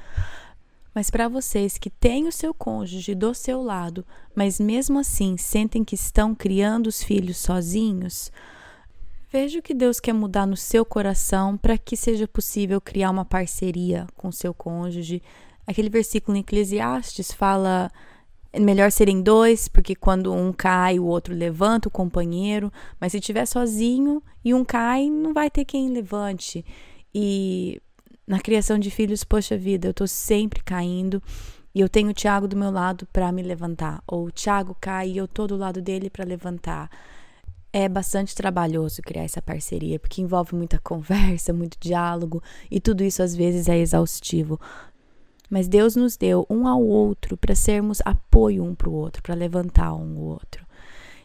Mas 0.93 1.09
para 1.09 1.29
vocês 1.29 1.77
que 1.77 1.89
têm 1.89 2.27
o 2.27 2.31
seu 2.31 2.53
cônjuge 2.53 3.15
do 3.15 3.33
seu 3.33 3.61
lado, 3.61 4.05
mas 4.35 4.59
mesmo 4.59 4.99
assim 4.99 5.37
sentem 5.37 5.83
que 5.83 5.95
estão 5.95 6.35
criando 6.35 6.87
os 6.87 7.01
filhos 7.01 7.37
sozinhos, 7.37 8.31
veja 9.31 9.59
o 9.59 9.61
que 9.61 9.73
Deus 9.73 10.01
quer 10.01 10.13
mudar 10.13 10.45
no 10.45 10.57
seu 10.57 10.83
coração 10.83 11.55
para 11.55 11.77
que 11.77 11.95
seja 11.95 12.27
possível 12.27 12.81
criar 12.81 13.09
uma 13.09 13.23
parceria 13.23 14.05
com 14.17 14.31
seu 14.31 14.53
cônjuge. 14.53 15.23
Aquele 15.65 15.89
versículo 15.89 16.35
em 16.35 16.41
Eclesiastes 16.41 17.31
fala 17.31 17.89
é 18.53 18.59
melhor 18.59 18.91
serem 18.91 19.21
dois, 19.21 19.67
porque 19.67 19.95
quando 19.95 20.33
um 20.33 20.51
cai, 20.51 20.99
o 20.99 21.05
outro 21.05 21.33
levanta 21.33 21.87
o 21.87 21.91
companheiro. 21.91 22.71
Mas 22.99 23.13
se 23.13 23.19
estiver 23.19 23.45
sozinho 23.45 24.21
e 24.43 24.53
um 24.53 24.65
cai, 24.65 25.09
não 25.09 25.33
vai 25.33 25.49
ter 25.49 25.63
quem 25.63 25.89
levante. 25.89 26.65
E 27.15 27.81
na 28.27 28.39
criação 28.39 28.77
de 28.77 28.91
filhos, 28.91 29.23
poxa 29.23 29.57
vida, 29.57 29.87
eu 29.87 29.93
tô 29.93 30.05
sempre 30.05 30.61
caindo 30.63 31.21
e 31.73 31.79
eu 31.79 31.87
tenho 31.87 32.09
o 32.09 32.13
Tiago 32.13 32.47
do 32.47 32.57
meu 32.57 32.71
lado 32.71 33.07
para 33.13 33.31
me 33.31 33.41
levantar. 33.41 34.03
Ou 34.05 34.25
o 34.25 34.31
Tiago 34.31 34.75
cai 34.79 35.11
e 35.11 35.17
eu 35.17 35.27
tô 35.27 35.47
do 35.47 35.55
lado 35.55 35.81
dele 35.81 36.09
para 36.09 36.25
levantar. 36.25 36.89
É 37.71 37.87
bastante 37.87 38.35
trabalhoso 38.35 39.01
criar 39.01 39.23
essa 39.23 39.41
parceria, 39.41 39.97
porque 39.97 40.21
envolve 40.21 40.53
muita 40.53 40.77
conversa, 40.83 41.53
muito 41.53 41.77
diálogo, 41.79 42.43
e 42.69 42.81
tudo 42.81 43.01
isso 43.01 43.23
às 43.23 43.33
vezes 43.33 43.69
é 43.69 43.77
exaustivo 43.77 44.59
mas 45.51 45.67
Deus 45.67 45.97
nos 45.97 46.15
deu 46.15 46.47
um 46.49 46.65
ao 46.65 46.81
outro 46.81 47.35
para 47.35 47.53
sermos 47.53 48.01
apoio 48.05 48.63
um 48.63 48.73
para 48.73 48.89
o 48.89 48.93
outro, 48.93 49.21
para 49.21 49.35
levantar 49.35 49.93
um 49.93 50.15
o 50.17 50.21
outro. 50.21 50.65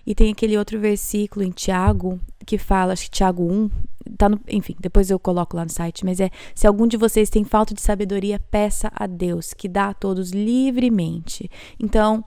E 0.05 0.14
tem 0.14 0.33
aquele 0.33 0.59
outro 0.59 0.81
versículo 0.81 1.45
em 1.45 1.51
Tiago 1.51 2.20
que 2.45 2.59
fala, 2.59 2.93
acho 2.93 3.05
que 3.05 3.11
Tiago 3.11 3.43
1, 3.45 3.70
tá 4.18 4.29
no, 4.29 4.41
enfim, 4.49 4.74
depois 4.81 5.11
eu 5.11 5.18
coloco 5.18 5.57
lá 5.57 5.64
no 5.64 5.70
site, 5.70 6.05
mas 6.05 6.18
é 6.18 6.31
se 6.55 6.66
algum 6.66 6.87
de 6.87 6.97
vocês 6.97 7.31
tem 7.31 7.45
falta 7.45 7.72
de 7.72 7.81
sabedoria, 7.81 8.41
peça 8.51 8.91
a 8.95 9.07
Deus, 9.07 9.55
que 9.55 9.68
dá 9.68 9.89
a 9.89 9.95
todos 9.95 10.31
livremente. 10.31 11.49
Então, 11.79 12.24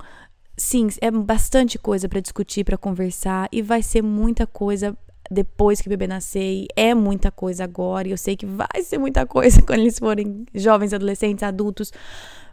sim, 0.58 0.88
é 1.02 1.12
bastante 1.12 1.78
coisa 1.78 2.08
para 2.08 2.22
discutir, 2.22 2.64
para 2.64 2.78
conversar 2.78 3.50
e 3.52 3.62
vai 3.62 3.84
ser 3.84 4.02
muita 4.02 4.48
coisa 4.48 4.98
depois 5.30 5.82
que 5.82 5.88
o 5.88 5.90
bebê 5.90 6.08
nascer, 6.08 6.66
é 6.76 6.94
muita 6.94 7.32
coisa 7.32 7.64
agora, 7.64 8.08
e 8.08 8.12
eu 8.12 8.18
sei 8.18 8.36
que 8.36 8.46
vai 8.46 8.84
ser 8.84 8.98
muita 8.98 9.26
coisa 9.26 9.62
quando 9.64 9.80
eles 9.80 10.00
forem 10.00 10.46
jovens, 10.54 10.94
adolescentes, 10.94 11.44
adultos, 11.44 11.92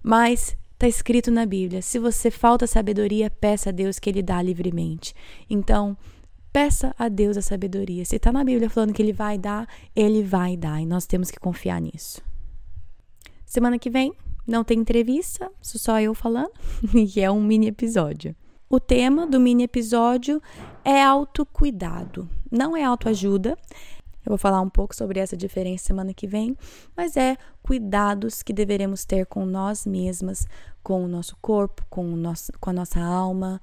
mas 0.02 0.56
Está 0.76 0.86
escrito 0.86 1.30
na 1.30 1.46
Bíblia: 1.46 1.80
se 1.80 1.98
você 1.98 2.30
falta 2.30 2.66
sabedoria, 2.66 3.30
peça 3.30 3.70
a 3.70 3.72
Deus 3.72 3.98
que 3.98 4.10
Ele 4.10 4.22
dá 4.22 4.42
livremente. 4.42 5.14
Então, 5.48 5.96
peça 6.52 6.94
a 6.98 7.08
Deus 7.08 7.38
a 7.38 7.42
sabedoria. 7.42 8.04
Se 8.04 8.16
está 8.16 8.30
na 8.30 8.44
Bíblia 8.44 8.68
falando 8.68 8.92
que 8.92 9.00
Ele 9.00 9.12
vai 9.12 9.38
dar, 9.38 9.66
Ele 9.94 10.22
vai 10.22 10.54
dar. 10.54 10.78
E 10.78 10.84
nós 10.84 11.06
temos 11.06 11.30
que 11.30 11.40
confiar 11.40 11.80
nisso. 11.80 12.20
Semana 13.46 13.78
que 13.78 13.88
vem 13.88 14.12
não 14.46 14.62
tem 14.62 14.78
entrevista, 14.78 15.50
sou 15.62 15.80
só 15.80 15.98
eu 15.98 16.14
falando, 16.14 16.52
e 16.94 17.22
é 17.22 17.30
um 17.30 17.42
mini 17.42 17.68
episódio. 17.68 18.36
O 18.68 18.78
tema 18.78 19.26
do 19.26 19.40
mini 19.40 19.62
episódio 19.62 20.42
é 20.84 21.02
autocuidado. 21.02 22.28
Não 22.56 22.76
é 22.76 22.84
autoajuda, 22.84 23.56
eu 24.26 24.30
vou 24.30 24.38
falar 24.38 24.60
um 24.60 24.68
pouco 24.68 24.94
sobre 24.94 25.20
essa 25.20 25.36
diferença 25.36 25.84
semana 25.84 26.12
que 26.12 26.26
vem, 26.26 26.56
mas 26.96 27.16
é 27.16 27.36
cuidados 27.62 28.42
que 28.42 28.52
deveremos 28.52 29.04
ter 29.04 29.24
com 29.24 29.46
nós 29.46 29.86
mesmas, 29.86 30.48
com 30.82 31.04
o 31.04 31.08
nosso 31.08 31.36
corpo, 31.40 31.86
com, 31.88 32.12
o 32.12 32.16
nosso, 32.16 32.52
com 32.60 32.70
a 32.70 32.72
nossa 32.72 33.00
alma, 33.00 33.62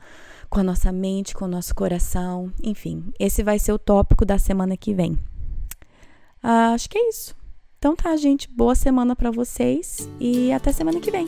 com 0.49 0.61
a 0.61 0.63
nossa 0.63 0.89
mente, 0.89 1.33
com 1.33 1.43
o 1.43 1.49
nosso 1.49 1.75
coração. 1.75 2.49
Enfim, 2.63 3.11
esse 3.19 3.43
vai 3.43 3.59
ser 3.59 3.73
o 3.73 3.79
tópico 3.79 4.23
da 4.25 4.39
semana 4.39 4.77
que 4.77 4.93
vem. 4.93 5.17
Ah, 6.41 6.73
acho 6.73 6.89
que 6.89 6.97
é 6.97 7.09
isso. 7.09 7.35
Então 7.77 7.93
tá, 7.93 8.15
gente. 8.15 8.49
Boa 8.49 8.75
semana 8.75 9.17
para 9.17 9.31
vocês 9.31 10.09
e 10.17 10.53
até 10.53 10.71
semana 10.71 11.01
que 11.01 11.11
vem. 11.11 11.27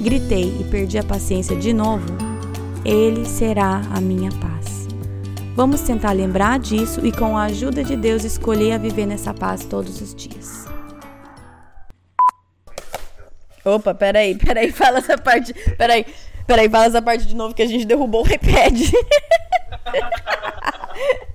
Gritei 0.00 0.56
e 0.60 0.64
perdi 0.64 0.98
a 0.98 1.04
paciência 1.04 1.56
de 1.56 1.72
novo? 1.72 2.06
Ele 2.84 3.24
será 3.24 3.80
a 3.94 4.00
minha 4.00 4.30
paz. 4.32 4.88
Vamos 5.54 5.80
tentar 5.82 6.12
lembrar 6.12 6.58
disso 6.58 7.06
e, 7.06 7.12
com 7.12 7.36
a 7.36 7.44
ajuda 7.44 7.84
de 7.84 7.96
Deus, 7.96 8.24
escolher 8.24 8.72
a 8.72 8.78
viver 8.78 9.06
nessa 9.06 9.32
paz 9.32 9.64
todos 9.64 10.00
os 10.00 10.14
dias. 10.14 10.66
Opa, 13.64 13.94
peraí, 13.94 14.34
peraí, 14.34 14.70
fala 14.72 14.98
essa 14.98 15.16
parte. 15.16 15.54
Peraí, 15.76 16.04
peraí, 16.46 16.68
fala 16.68 16.86
essa 16.86 17.00
parte 17.00 17.26
de 17.26 17.34
novo 17.34 17.54
que 17.54 17.62
a 17.62 17.66
gente 17.66 17.86
derrubou 17.86 18.24
o 18.24 18.28
iPad. 18.28 18.78